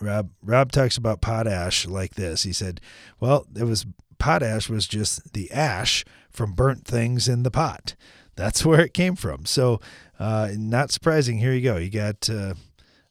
Rob 0.00 0.30
Rob 0.42 0.72
talks 0.72 0.96
about 0.96 1.20
potash 1.20 1.86
like 1.86 2.14
this. 2.14 2.44
He 2.44 2.52
said, 2.52 2.80
"Well, 3.20 3.46
it 3.54 3.64
was 3.64 3.86
potash 4.18 4.68
was 4.68 4.86
just 4.86 5.32
the 5.32 5.50
ash 5.50 6.04
from 6.30 6.52
burnt 6.52 6.86
things 6.86 7.28
in 7.28 7.42
the 7.42 7.50
pot. 7.50 7.94
That's 8.36 8.64
where 8.64 8.80
it 8.80 8.94
came 8.94 9.16
from. 9.16 9.44
So, 9.46 9.80
uh, 10.18 10.50
not 10.56 10.90
surprising. 10.90 11.38
Here 11.38 11.52
you 11.52 11.62
go. 11.62 11.76
You 11.76 11.90
got 11.90 12.30
uh, 12.30 12.54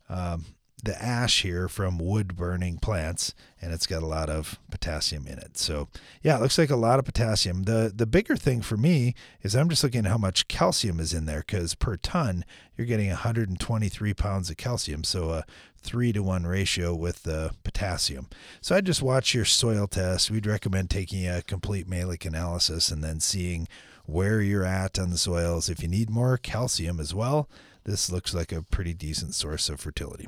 um, 0.10 0.46
the 0.84 1.02
ash 1.02 1.44
here 1.44 1.68
from 1.68 1.98
wood 1.98 2.36
burning 2.36 2.78
plants, 2.78 3.34
and 3.62 3.72
it's 3.72 3.86
got 3.86 4.04
a 4.04 4.08
lot 4.08 4.30
of 4.30 4.60
potassium 4.72 5.28
in 5.28 5.38
it. 5.38 5.58
So 5.58 5.88
yeah, 6.24 6.38
it 6.38 6.42
looks 6.42 6.58
like 6.58 6.70
a 6.70 6.76
lot 6.76 7.00
of 7.00 7.06
potassium. 7.06 7.64
The 7.64 7.92
the 7.96 8.06
bigger 8.06 8.36
thing 8.36 8.62
for 8.62 8.78
me 8.78 9.14
is 9.42 9.56
I'm 9.56 9.70
just 9.70 9.84
looking 9.84 10.06
at 10.06 10.12
how 10.12 10.18
much 10.18 10.48
calcium 10.48 11.00
is 11.00 11.14
in 11.14 11.26
there 11.26 11.44
because 11.46 11.76
per 11.76 11.98
ton 11.98 12.46
you're 12.76 12.88
getting 12.88 13.10
123 13.10 14.14
pounds 14.14 14.50
of 14.50 14.58
calcium. 14.58 15.04
So 15.04 15.30
a 15.30 15.46
three 15.78 16.12
to 16.14 16.22
one 16.24 16.46
ratio 16.46 16.96
with 16.96 17.24
the 17.24 17.54
potassium. 17.64 18.28
So 18.62 18.76
I 18.76 18.82
just 18.82 19.02
watch 19.02 19.34
your 19.34 19.46
soil 19.46 19.88
test. 19.88 20.32
We'd 20.32 20.46
recommend 20.46 20.90
taking 20.90 21.28
a 21.28 21.42
complete 21.42 21.88
malic 21.88 22.26
analysis 22.26 22.92
and 22.92 23.04
then 23.04 23.20
seeing 23.20 23.68
where 24.06 24.42
you're 24.42 24.66
at 24.66 25.00
on 25.00 25.10
the 25.10 25.18
soils. 25.18 25.70
If 25.70 25.82
you 25.82 25.88
need 25.88 26.10
more 26.10 26.38
calcium 26.38 27.00
as 27.00 27.14
well, 27.14 27.50
this 27.84 28.12
looks 28.12 28.34
like 28.34 28.52
a 28.52 28.62
pretty 28.62 28.94
decent 28.94 29.34
source 29.34 29.70
of 29.70 29.80
fertility. 29.80 30.28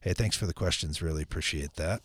Hey, 0.00 0.12
thanks 0.12 0.36
for 0.36 0.46
the 0.46 0.54
questions. 0.54 1.02
Really 1.02 1.22
appreciate 1.22 1.74
that. 1.74 2.02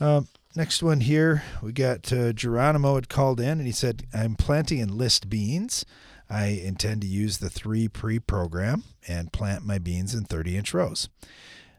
Um, 0.00 0.28
next 0.54 0.82
one 0.82 1.00
here, 1.00 1.42
we 1.62 1.72
got 1.72 2.12
uh, 2.12 2.32
Geronimo 2.32 2.94
had 2.94 3.08
called 3.08 3.40
in 3.40 3.58
and 3.58 3.66
he 3.66 3.72
said, 3.72 4.04
I'm 4.14 4.36
planting 4.36 4.86
list 4.86 5.28
beans. 5.28 5.84
I 6.30 6.46
intend 6.46 7.00
to 7.02 7.06
use 7.06 7.38
the 7.38 7.50
three 7.50 7.88
pre 7.88 8.18
program 8.18 8.84
and 9.06 9.32
plant 9.32 9.66
my 9.66 9.78
beans 9.78 10.14
in 10.14 10.24
30 10.24 10.56
inch 10.56 10.74
rows. 10.74 11.08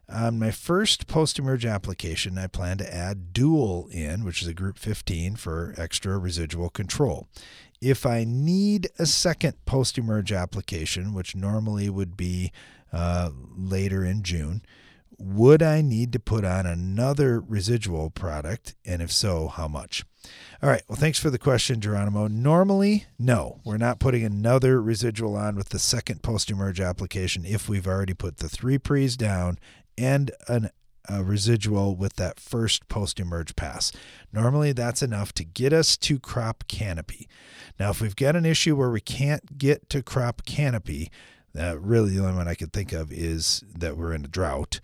On 0.08 0.40
my 0.40 0.50
first 0.50 1.06
post 1.06 1.38
emerge 1.38 1.64
application, 1.64 2.36
I 2.36 2.48
plan 2.48 2.78
to 2.78 2.94
add 2.94 3.32
dual 3.32 3.88
in, 3.92 4.24
which 4.24 4.42
is 4.42 4.48
a 4.48 4.54
group 4.54 4.76
15 4.76 5.36
for 5.36 5.72
extra 5.76 6.18
residual 6.18 6.68
control. 6.68 7.28
If 7.80 8.04
I 8.04 8.24
need 8.24 8.90
a 8.98 9.06
second 9.06 9.64
post 9.64 9.96
emerge 9.96 10.32
application, 10.32 11.14
which 11.14 11.34
normally 11.34 11.88
would 11.88 12.16
be 12.16 12.52
uh, 12.92 13.30
later 13.56 14.04
in 14.04 14.22
June, 14.22 14.62
would 15.18 15.62
I 15.62 15.82
need 15.82 16.12
to 16.12 16.18
put 16.18 16.44
on 16.44 16.66
another 16.66 17.40
residual 17.40 18.10
product? 18.10 18.74
And 18.84 19.02
if 19.02 19.12
so, 19.12 19.48
how 19.48 19.68
much? 19.68 20.04
All 20.62 20.68
right. 20.68 20.82
Well, 20.88 20.96
thanks 20.96 21.18
for 21.18 21.30
the 21.30 21.38
question, 21.38 21.80
Geronimo. 21.80 22.26
Normally, 22.26 23.06
no, 23.18 23.60
we're 23.64 23.76
not 23.76 24.00
putting 24.00 24.24
another 24.24 24.80
residual 24.80 25.36
on 25.36 25.56
with 25.56 25.70
the 25.70 25.78
second 25.78 26.22
post 26.22 26.50
emerge 26.50 26.80
application 26.80 27.44
if 27.44 27.68
we've 27.68 27.86
already 27.86 28.14
put 28.14 28.38
the 28.38 28.48
three 28.48 28.78
pre's 28.78 29.16
down 29.16 29.58
and 29.96 30.30
an, 30.48 30.70
a 31.10 31.22
residual 31.22 31.96
with 31.96 32.14
that 32.14 32.38
first 32.38 32.88
post 32.88 33.18
emerge 33.18 33.56
pass. 33.56 33.92
Normally, 34.32 34.72
that's 34.72 35.02
enough 35.02 35.32
to 35.34 35.44
get 35.44 35.72
us 35.72 35.96
to 35.98 36.18
crop 36.18 36.64
canopy. 36.68 37.28
Now, 37.78 37.90
if 37.90 38.00
we've 38.00 38.16
got 38.16 38.36
an 38.36 38.46
issue 38.46 38.76
where 38.76 38.90
we 38.90 39.00
can't 39.00 39.58
get 39.58 39.88
to 39.90 40.02
crop 40.02 40.44
canopy, 40.44 41.10
uh, 41.58 41.78
really 41.78 42.10
the 42.10 42.22
only 42.22 42.36
one 42.36 42.48
I 42.48 42.54
could 42.54 42.72
think 42.72 42.92
of 42.92 43.10
is 43.10 43.64
that 43.76 43.96
we're 43.96 44.14
in 44.14 44.24
a 44.24 44.28
drought. 44.28 44.80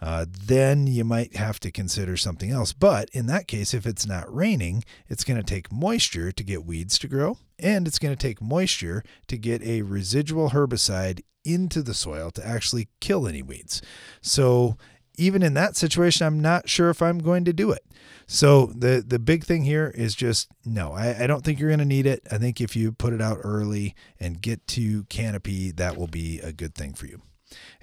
Uh, 0.00 0.26
then 0.28 0.86
you 0.86 1.04
might 1.04 1.36
have 1.36 1.58
to 1.58 1.70
consider 1.70 2.16
something 2.16 2.50
else. 2.50 2.72
But 2.72 3.08
in 3.12 3.26
that 3.26 3.48
case, 3.48 3.72
if 3.72 3.86
it's 3.86 4.06
not 4.06 4.32
raining, 4.32 4.84
it's 5.08 5.24
going 5.24 5.38
to 5.38 5.42
take 5.42 5.72
moisture 5.72 6.32
to 6.32 6.44
get 6.44 6.66
weeds 6.66 6.98
to 6.98 7.08
grow, 7.08 7.38
and 7.58 7.86
it's 7.86 7.98
going 7.98 8.14
to 8.14 8.20
take 8.20 8.42
moisture 8.42 9.02
to 9.28 9.38
get 9.38 9.62
a 9.62 9.82
residual 9.82 10.50
herbicide 10.50 11.22
into 11.44 11.80
the 11.80 11.94
soil 11.94 12.30
to 12.32 12.46
actually 12.46 12.88
kill 13.00 13.26
any 13.26 13.40
weeds. 13.40 13.80
So 14.20 14.76
even 15.16 15.42
in 15.42 15.54
that 15.54 15.76
situation, 15.76 16.26
I'm 16.26 16.40
not 16.40 16.68
sure 16.68 16.90
if 16.90 17.02
I'm 17.02 17.18
going 17.18 17.44
to 17.44 17.52
do 17.52 17.70
it. 17.70 17.84
So 18.26 18.66
the 18.66 19.04
the 19.06 19.18
big 19.18 19.44
thing 19.44 19.64
here 19.64 19.92
is 19.94 20.14
just 20.14 20.48
no. 20.64 20.92
I, 20.92 21.24
I 21.24 21.26
don't 21.26 21.44
think 21.44 21.60
you're 21.60 21.70
going 21.70 21.78
to 21.78 21.84
need 21.84 22.06
it. 22.06 22.22
I 22.30 22.38
think 22.38 22.60
if 22.60 22.74
you 22.74 22.92
put 22.92 23.12
it 23.12 23.22
out 23.22 23.38
early 23.42 23.94
and 24.18 24.40
get 24.40 24.66
to 24.68 25.04
canopy, 25.04 25.70
that 25.72 25.96
will 25.96 26.08
be 26.08 26.40
a 26.40 26.52
good 26.52 26.74
thing 26.74 26.94
for 26.94 27.06
you. 27.06 27.22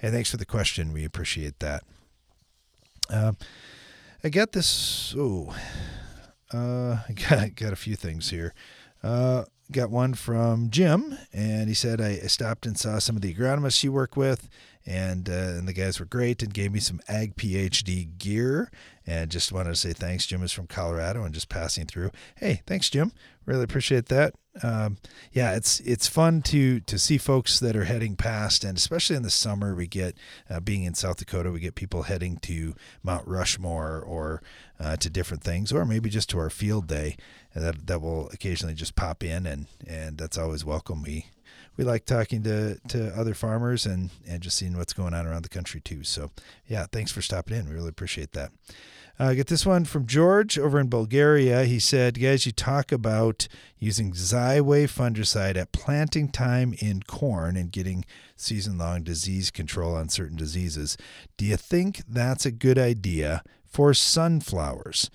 And 0.02 0.12
thanks 0.12 0.30
for 0.30 0.36
the 0.36 0.44
question. 0.44 0.92
We 0.92 1.04
appreciate 1.04 1.60
that. 1.60 1.82
Uh, 3.08 3.32
I 4.22 4.28
got 4.28 4.52
this. 4.52 5.14
Oh, 5.16 5.54
uh, 6.52 6.98
I 7.08 7.12
got 7.12 7.54
got 7.54 7.72
a 7.72 7.76
few 7.76 7.96
things 7.96 8.30
here. 8.30 8.54
Uh, 9.02 9.44
got 9.70 9.90
one 9.90 10.14
from 10.14 10.70
Jim, 10.70 11.18
and 11.32 11.68
he 11.68 11.74
said 11.74 12.00
I, 12.00 12.16
stopped 12.20 12.66
and 12.66 12.78
saw 12.78 12.98
some 12.98 13.16
of 13.16 13.22
the 13.22 13.34
agronomists 13.34 13.82
you 13.82 13.92
work 13.92 14.16
with, 14.16 14.48
and 14.86 15.28
uh, 15.28 15.32
and 15.32 15.66
the 15.66 15.72
guys 15.72 15.98
were 15.98 16.06
great 16.06 16.42
and 16.42 16.52
gave 16.52 16.72
me 16.72 16.80
some 16.80 17.00
Ag 17.08 17.36
PhD 17.36 18.18
gear. 18.18 18.70
And 19.06 19.30
just 19.30 19.52
wanted 19.52 19.70
to 19.70 19.76
say 19.76 19.92
thanks. 19.92 20.24
Jim 20.26 20.42
is 20.42 20.52
from 20.52 20.66
Colorado 20.66 21.24
and 21.24 21.34
just 21.34 21.50
passing 21.50 21.84
through. 21.84 22.10
Hey, 22.36 22.62
thanks, 22.66 22.88
Jim. 22.88 23.12
Really 23.44 23.64
appreciate 23.64 24.06
that. 24.06 24.34
Um, 24.62 24.96
yeah, 25.32 25.54
it's 25.56 25.80
it's 25.80 26.06
fun 26.06 26.40
to 26.42 26.80
to 26.80 26.98
see 26.98 27.18
folks 27.18 27.60
that 27.60 27.76
are 27.76 27.84
heading 27.84 28.16
past, 28.16 28.64
and 28.64 28.78
especially 28.78 29.16
in 29.16 29.22
the 29.22 29.30
summer, 29.30 29.74
we 29.74 29.86
get 29.86 30.16
uh, 30.48 30.60
being 30.60 30.84
in 30.84 30.94
South 30.94 31.16
Dakota, 31.16 31.50
we 31.50 31.60
get 31.60 31.74
people 31.74 32.04
heading 32.04 32.36
to 32.38 32.74
Mount 33.02 33.26
Rushmore 33.26 34.00
or 34.00 34.42
uh, 34.78 34.96
to 34.96 35.10
different 35.10 35.42
things, 35.42 35.72
or 35.72 35.84
maybe 35.84 36.08
just 36.08 36.30
to 36.30 36.38
our 36.38 36.50
field 36.50 36.86
day. 36.86 37.16
that 37.54 37.86
that 37.86 38.00
will 38.00 38.28
occasionally 38.30 38.74
just 38.74 38.94
pop 38.94 39.22
in, 39.22 39.46
and 39.46 39.66
and 39.86 40.18
that's 40.18 40.38
always 40.38 40.64
welcome. 40.64 41.02
We 41.02 41.26
we 41.76 41.84
like 41.84 42.04
talking 42.04 42.42
to, 42.44 42.78
to 42.88 43.08
other 43.18 43.34
farmers 43.34 43.86
and, 43.86 44.10
and 44.26 44.42
just 44.42 44.56
seeing 44.56 44.76
what's 44.76 44.92
going 44.92 45.14
on 45.14 45.26
around 45.26 45.42
the 45.42 45.48
country 45.48 45.80
too. 45.80 46.04
So, 46.04 46.30
yeah, 46.66 46.86
thanks 46.90 47.12
for 47.12 47.22
stopping 47.22 47.56
in. 47.56 47.68
We 47.68 47.74
really 47.74 47.88
appreciate 47.88 48.32
that. 48.32 48.52
Uh, 49.18 49.26
I 49.26 49.34
get 49.34 49.46
this 49.46 49.64
one 49.64 49.84
from 49.84 50.06
George 50.06 50.58
over 50.58 50.80
in 50.80 50.88
Bulgaria. 50.88 51.64
He 51.64 51.78
said, 51.78 52.20
Guys, 52.20 52.46
you 52.46 52.52
talk 52.52 52.90
about 52.90 53.46
using 53.78 54.12
Xyway 54.12 54.84
fungicide 54.84 55.56
at 55.56 55.70
planting 55.70 56.28
time 56.28 56.74
in 56.78 57.02
corn 57.02 57.56
and 57.56 57.70
getting 57.70 58.04
season 58.36 58.76
long 58.76 59.04
disease 59.04 59.52
control 59.52 59.94
on 59.94 60.08
certain 60.08 60.36
diseases. 60.36 60.96
Do 61.36 61.44
you 61.44 61.56
think 61.56 62.02
that's 62.08 62.44
a 62.44 62.50
good 62.50 62.78
idea 62.78 63.44
for 63.64 63.94
sunflowers? 63.94 65.10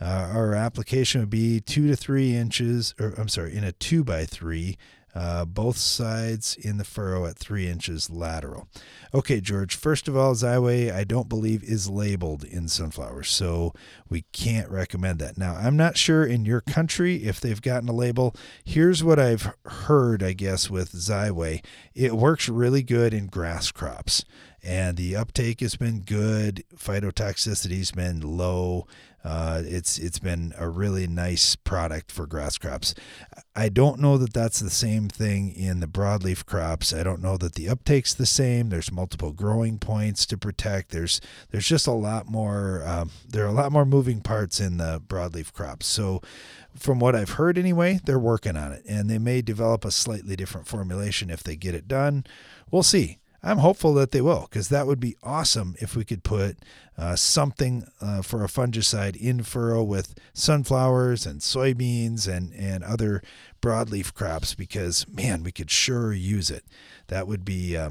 Uh, 0.00 0.30
our 0.32 0.54
application 0.54 1.20
would 1.20 1.30
be 1.30 1.60
two 1.60 1.86
to 1.88 1.94
three 1.94 2.34
inches, 2.34 2.94
or 2.98 3.14
I'm 3.18 3.28
sorry, 3.28 3.54
in 3.54 3.64
a 3.64 3.72
two 3.72 4.02
by 4.02 4.24
three 4.24 4.78
uh, 5.14 5.44
both 5.44 5.76
sides 5.76 6.56
in 6.56 6.78
the 6.78 6.84
furrow 6.84 7.26
at 7.26 7.36
three 7.36 7.68
inches 7.68 8.10
lateral. 8.10 8.68
Okay, 9.14 9.40
George, 9.40 9.76
first 9.76 10.08
of 10.08 10.16
all, 10.16 10.34
Xyway, 10.34 10.92
I 10.92 11.04
don't 11.04 11.28
believe 11.28 11.62
is 11.62 11.90
labeled 11.90 12.44
in 12.44 12.68
sunflowers, 12.68 13.28
so 13.28 13.74
we 14.08 14.22
can't 14.32 14.70
recommend 14.70 15.18
that. 15.18 15.36
Now, 15.36 15.54
I'm 15.54 15.76
not 15.76 15.98
sure 15.98 16.24
in 16.24 16.44
your 16.44 16.62
country 16.62 17.24
if 17.24 17.40
they've 17.40 17.60
gotten 17.60 17.88
a 17.88 17.92
label. 17.92 18.34
Here's 18.64 19.04
what 19.04 19.18
I've 19.18 19.52
heard, 19.66 20.22
I 20.22 20.32
guess, 20.32 20.70
with 20.70 20.92
Xyway 20.92 21.62
it 21.94 22.14
works 22.14 22.48
really 22.48 22.82
good 22.82 23.12
in 23.12 23.26
grass 23.26 23.70
crops, 23.70 24.24
and 24.62 24.96
the 24.96 25.14
uptake 25.14 25.60
has 25.60 25.76
been 25.76 26.00
good, 26.00 26.64
phytotoxicity's 26.74 27.90
been 27.90 28.20
low. 28.20 28.86
Uh, 29.24 29.62
it's 29.64 29.98
it's 29.98 30.18
been 30.18 30.52
a 30.58 30.68
really 30.68 31.06
nice 31.06 31.54
product 31.54 32.10
for 32.10 32.26
grass 32.26 32.58
crops. 32.58 32.94
I 33.54 33.68
don't 33.68 34.00
know 34.00 34.18
that 34.18 34.32
that's 34.32 34.58
the 34.58 34.70
same 34.70 35.08
thing 35.08 35.52
in 35.52 35.80
the 35.80 35.86
broadleaf 35.86 36.44
crops. 36.44 36.92
I 36.92 37.02
don't 37.02 37.22
know 37.22 37.36
that 37.36 37.54
the 37.54 37.68
uptake's 37.68 38.14
the 38.14 38.26
same. 38.26 38.68
There's 38.68 38.90
multiple 38.90 39.32
growing 39.32 39.78
points 39.78 40.26
to 40.26 40.36
protect. 40.36 40.90
There's 40.90 41.20
there's 41.50 41.68
just 41.68 41.86
a 41.86 41.92
lot 41.92 42.28
more. 42.28 42.82
Um, 42.84 43.10
there 43.28 43.44
are 43.44 43.48
a 43.48 43.52
lot 43.52 43.72
more 43.72 43.84
moving 43.84 44.20
parts 44.20 44.58
in 44.58 44.78
the 44.78 45.00
broadleaf 45.06 45.52
crops. 45.52 45.86
So, 45.86 46.20
from 46.74 46.98
what 46.98 47.14
I've 47.14 47.30
heard 47.30 47.58
anyway, 47.58 48.00
they're 48.04 48.18
working 48.18 48.56
on 48.56 48.72
it, 48.72 48.82
and 48.88 49.08
they 49.08 49.18
may 49.18 49.40
develop 49.40 49.84
a 49.84 49.92
slightly 49.92 50.34
different 50.34 50.66
formulation 50.66 51.30
if 51.30 51.44
they 51.44 51.54
get 51.54 51.74
it 51.74 51.86
done. 51.86 52.24
We'll 52.70 52.82
see. 52.82 53.18
I'm 53.42 53.58
hopeful 53.58 53.92
that 53.94 54.12
they 54.12 54.20
will 54.20 54.46
because 54.48 54.68
that 54.68 54.86
would 54.86 55.00
be 55.00 55.16
awesome 55.22 55.74
if 55.80 55.96
we 55.96 56.04
could 56.04 56.22
put 56.22 56.58
uh, 56.96 57.16
something 57.16 57.84
uh, 58.00 58.22
for 58.22 58.44
a 58.44 58.48
fungicide 58.48 59.16
in 59.16 59.42
furrow 59.42 59.82
with 59.82 60.14
sunflowers 60.32 61.26
and 61.26 61.40
soybeans 61.40 62.28
and, 62.28 62.52
and 62.54 62.84
other 62.84 63.20
broadleaf 63.60 64.14
crops 64.14 64.54
because 64.54 65.06
man, 65.08 65.42
we 65.42 65.50
could 65.50 65.70
sure 65.70 66.12
use 66.12 66.50
it. 66.50 66.64
That 67.08 67.26
would 67.26 67.44
be 67.44 67.76
uh, 67.76 67.90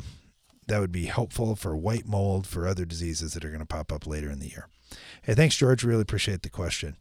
that 0.68 0.80
would 0.80 0.92
be 0.92 1.08
helpful 1.08 1.58
for 1.58 1.76
white 1.76 2.08
mold 2.08 2.48
for 2.48 2.66
other 2.66 2.86
diseases 2.86 3.34
that 3.34 3.44
are 3.44 3.50
going 3.50 3.60
to 3.60 3.66
pop 3.66 3.92
up 3.92 4.08
later 4.08 4.30
in 4.30 4.40
the 4.40 4.50
year. 4.50 4.68
Hey, 5.22 5.34
thanks, 5.34 5.58
George. 5.58 5.84
Really 5.84 6.02
appreciate 6.02 6.44
the 6.44 6.50
question. 6.50 6.96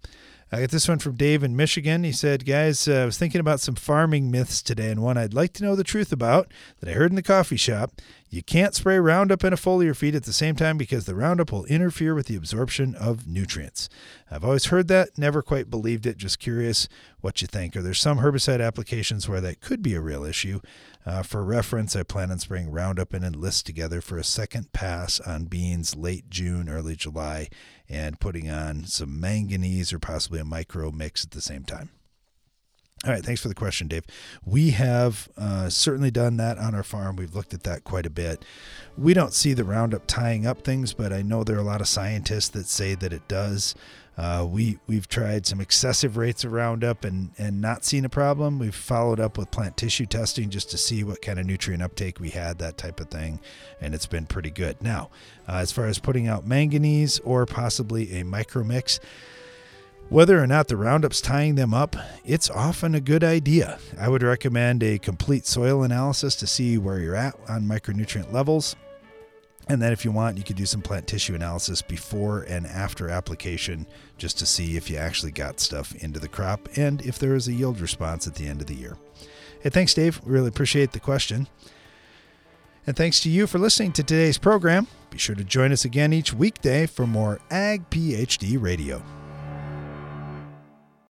I 0.53 0.61
got 0.61 0.71
this 0.71 0.89
one 0.89 0.99
from 0.99 1.15
Dave 1.15 1.45
in 1.45 1.55
Michigan. 1.55 2.03
He 2.03 2.11
said, 2.11 2.45
Guys, 2.45 2.89
uh, 2.89 2.95
I 2.95 3.05
was 3.05 3.17
thinking 3.17 3.41
about 3.41 3.61
some 3.61 3.77
farming 3.77 4.33
myths 4.33 4.63
today, 4.63 4.91
and 4.91 5.01
one 5.01 5.17
I'd 5.17 5.35
like 5.35 5.53
to 5.55 5.65
know 5.65 5.77
the 5.77 5.85
truth 5.85 6.11
about 6.11 6.51
that 6.81 6.89
I 6.89 6.95
heard 6.95 7.13
in 7.13 7.17
the 7.17 7.23
coffee 7.23 7.57
shop. 7.57 7.93
You 8.33 8.45
can't 8.45 8.77
spray 8.77 9.01
Roundup 9.01 9.43
in 9.43 9.53
a 9.53 9.57
foliar 9.57 9.95
feed 9.95 10.15
at 10.15 10.23
the 10.23 10.33
same 10.33 10.55
time 10.55 10.79
because 10.79 11.05
the 11.05 11.17
Roundup 11.17 11.51
will 11.51 11.65
interfere 11.65 12.15
with 12.15 12.27
the 12.27 12.37
absorption 12.37 12.95
of 12.95 13.27
nutrients. 13.27 13.89
I've 14.31 14.45
always 14.45 14.67
heard 14.67 14.87
that, 14.87 15.19
never 15.19 15.43
quite 15.43 15.69
believed 15.69 16.07
it. 16.07 16.17
Just 16.17 16.39
curious 16.39 16.87
what 17.21 17.43
you 17.43 17.49
think. 17.49 17.75
Are 17.75 17.83
there 17.83 17.93
some 17.93 18.21
herbicide 18.21 18.65
applications 18.65 19.29
where 19.29 19.41
that 19.41 19.61
could 19.61 19.83
be 19.83 19.95
a 19.95 20.01
real 20.01 20.25
issue? 20.25 20.61
Uh, 21.05 21.25
for 21.25 21.45
reference, 21.45 21.97
I 21.97 22.05
plan 22.05 22.31
on 22.31 22.39
spraying 22.39 22.71
Roundup 22.71 23.13
and 23.13 23.25
Enlist 23.25 23.67
together 23.67 24.01
for 24.01 24.17
a 24.17 24.23
second 24.23 24.73
pass 24.73 25.19
on 25.19 25.47
beans 25.47 25.97
late 25.97 26.31
June, 26.31 26.69
early 26.69 26.95
July, 26.95 27.49
and 27.89 28.21
putting 28.21 28.49
on 28.49 28.85
some 28.85 29.19
manganese 29.19 29.93
or 29.93 29.99
possibly 29.99 30.39
a 30.39 30.45
micro 30.45 30.93
mix 30.93 31.25
at 31.25 31.33
the 31.33 31.41
same 31.41 31.65
time. 31.65 31.91
All 33.07 33.13
right, 33.13 33.25
thanks 33.25 33.41
for 33.41 33.49
the 33.49 33.55
question, 33.55 33.89
Dave. 33.89 34.05
We 34.45 34.71
have 34.73 35.31
uh, 35.39 35.71
certainly 35.71 36.11
done 36.11 36.37
that 36.37 36.59
on 36.59 36.75
our 36.75 36.83
farm. 36.83 37.17
We've 37.17 37.35
looked 37.35 37.55
at 37.55 37.63
that 37.63 37.83
quite 37.83 38.05
a 38.05 38.11
bit. 38.11 38.45
We 38.99 39.15
don't 39.15 39.33
see 39.33 39.55
the 39.55 39.65
Roundup 39.65 40.07
tying 40.07 40.47
up 40.47 40.63
things, 40.65 40.93
but 40.93 41.11
I 41.11 41.23
know 41.23 41.43
there 41.43 41.57
are 41.57 41.61
a 41.61 41.63
lot 41.63 41.81
of 41.81 41.89
scientists 41.89 42.51
that 42.51 42.67
say 42.67 42.95
that 42.97 43.15
it 43.15 43.27
does. 43.27 43.75
Uh, 44.19 44.45
we 44.47 44.79
we've 44.87 45.09
tried 45.09 45.47
some 45.47 45.63
excessive 45.63 46.19
rates 46.19 46.45
of 46.45 46.53
Roundup 46.53 47.07
and 47.07 47.31
and 47.39 47.59
not 47.63 47.87
seen 47.87 48.05
a 48.05 48.11
problem. 48.11 48.59
We've 48.59 48.75
followed 48.75 49.19
up 49.19 49.39
with 49.39 49.51
plant 49.51 49.79
tissue 49.79 50.05
testing 50.05 50.51
just 50.51 50.71
to 50.73 50.77
see 50.77 51.03
what 51.03 51.23
kind 51.23 51.39
of 51.39 51.47
nutrient 51.47 51.83
uptake 51.83 52.21
we 52.21 52.29
had, 52.29 52.59
that 52.59 52.77
type 52.77 53.01
of 53.01 53.09
thing, 53.09 53.41
and 53.81 53.95
it's 53.95 54.05
been 54.05 54.27
pretty 54.27 54.51
good. 54.51 54.83
Now, 54.83 55.09
uh, 55.49 55.53
as 55.53 55.73
far 55.73 55.87
as 55.87 55.99
putting 55.99 56.29
out 56.29 56.47
manganese 56.47 57.19
or 57.21 57.47
possibly 57.47 58.21
a 58.21 58.25
micro 58.27 58.63
mix 58.63 59.01
Whether 60.11 60.43
or 60.43 60.47
not 60.49 60.67
the 60.67 60.75
Roundup's 60.75 61.21
tying 61.21 61.55
them 61.55 61.73
up, 61.73 61.95
it's 62.25 62.51
often 62.51 62.97
a 62.97 63.01
good 63.01 63.23
idea. 63.23 63.79
I 63.97 64.09
would 64.09 64.25
recommend 64.25 64.83
a 64.83 64.99
complete 64.99 65.47
soil 65.47 65.85
analysis 65.85 66.35
to 66.37 66.49
see 66.49 66.79
where 66.79 66.99
you're 66.99 67.15
at 67.15 67.39
on 67.49 67.63
micronutrient 67.63 68.33
levels. 68.33 68.75
And 69.69 69.81
then, 69.81 69.93
if 69.93 70.05
you 70.05 70.11
want, 70.11 70.37
you 70.37 70.43
could 70.43 70.57
do 70.57 70.67
some 70.67 70.83
plant 70.83 71.07
tissue 71.07 71.37
analysis 71.37 71.81
before 71.81 72.41
and 72.43 72.67
after 72.67 73.09
application 73.09 73.87
just 74.19 74.37
to 74.41 74.47
see 74.47 74.77
if 74.77 74.91
you 74.91 74.97
actually 74.97 75.31
got 75.31 75.61
stuff 75.61 75.95
into 76.03 76.19
the 76.19 76.27
crop 76.27 76.69
and 76.77 77.01
if 77.03 77.21
there 77.21 77.37
is 77.37 77.47
a 77.47 77.53
yield 77.53 77.81
response 77.81 78.27
at 78.27 78.35
the 78.35 78.49
end 78.49 78.61
of 78.61 78.67
the 78.67 78.75
year. 78.75 78.97
Hey, 79.61 79.71
thanks, 79.71 79.95
Dave. 79.95 80.21
We 80.25 80.33
really 80.33 80.49
appreciate 80.49 80.91
the 80.91 80.99
question. 80.99 81.47
And 82.85 82.97
thanks 82.97 83.21
to 83.21 83.31
you 83.31 83.47
for 83.47 83.61
listening 83.61 83.93
to 83.93 84.03
today's 84.03 84.39
program. 84.39 84.89
Be 85.11 85.19
sure 85.19 85.37
to 85.37 85.45
join 85.45 85.71
us 85.71 85.85
again 85.85 86.13
each 86.13 86.35
weekday 86.35 86.87
for 86.87 87.07
more 87.07 87.39
Ag 87.49 87.89
PhD 87.91 88.61
Radio. 88.61 89.01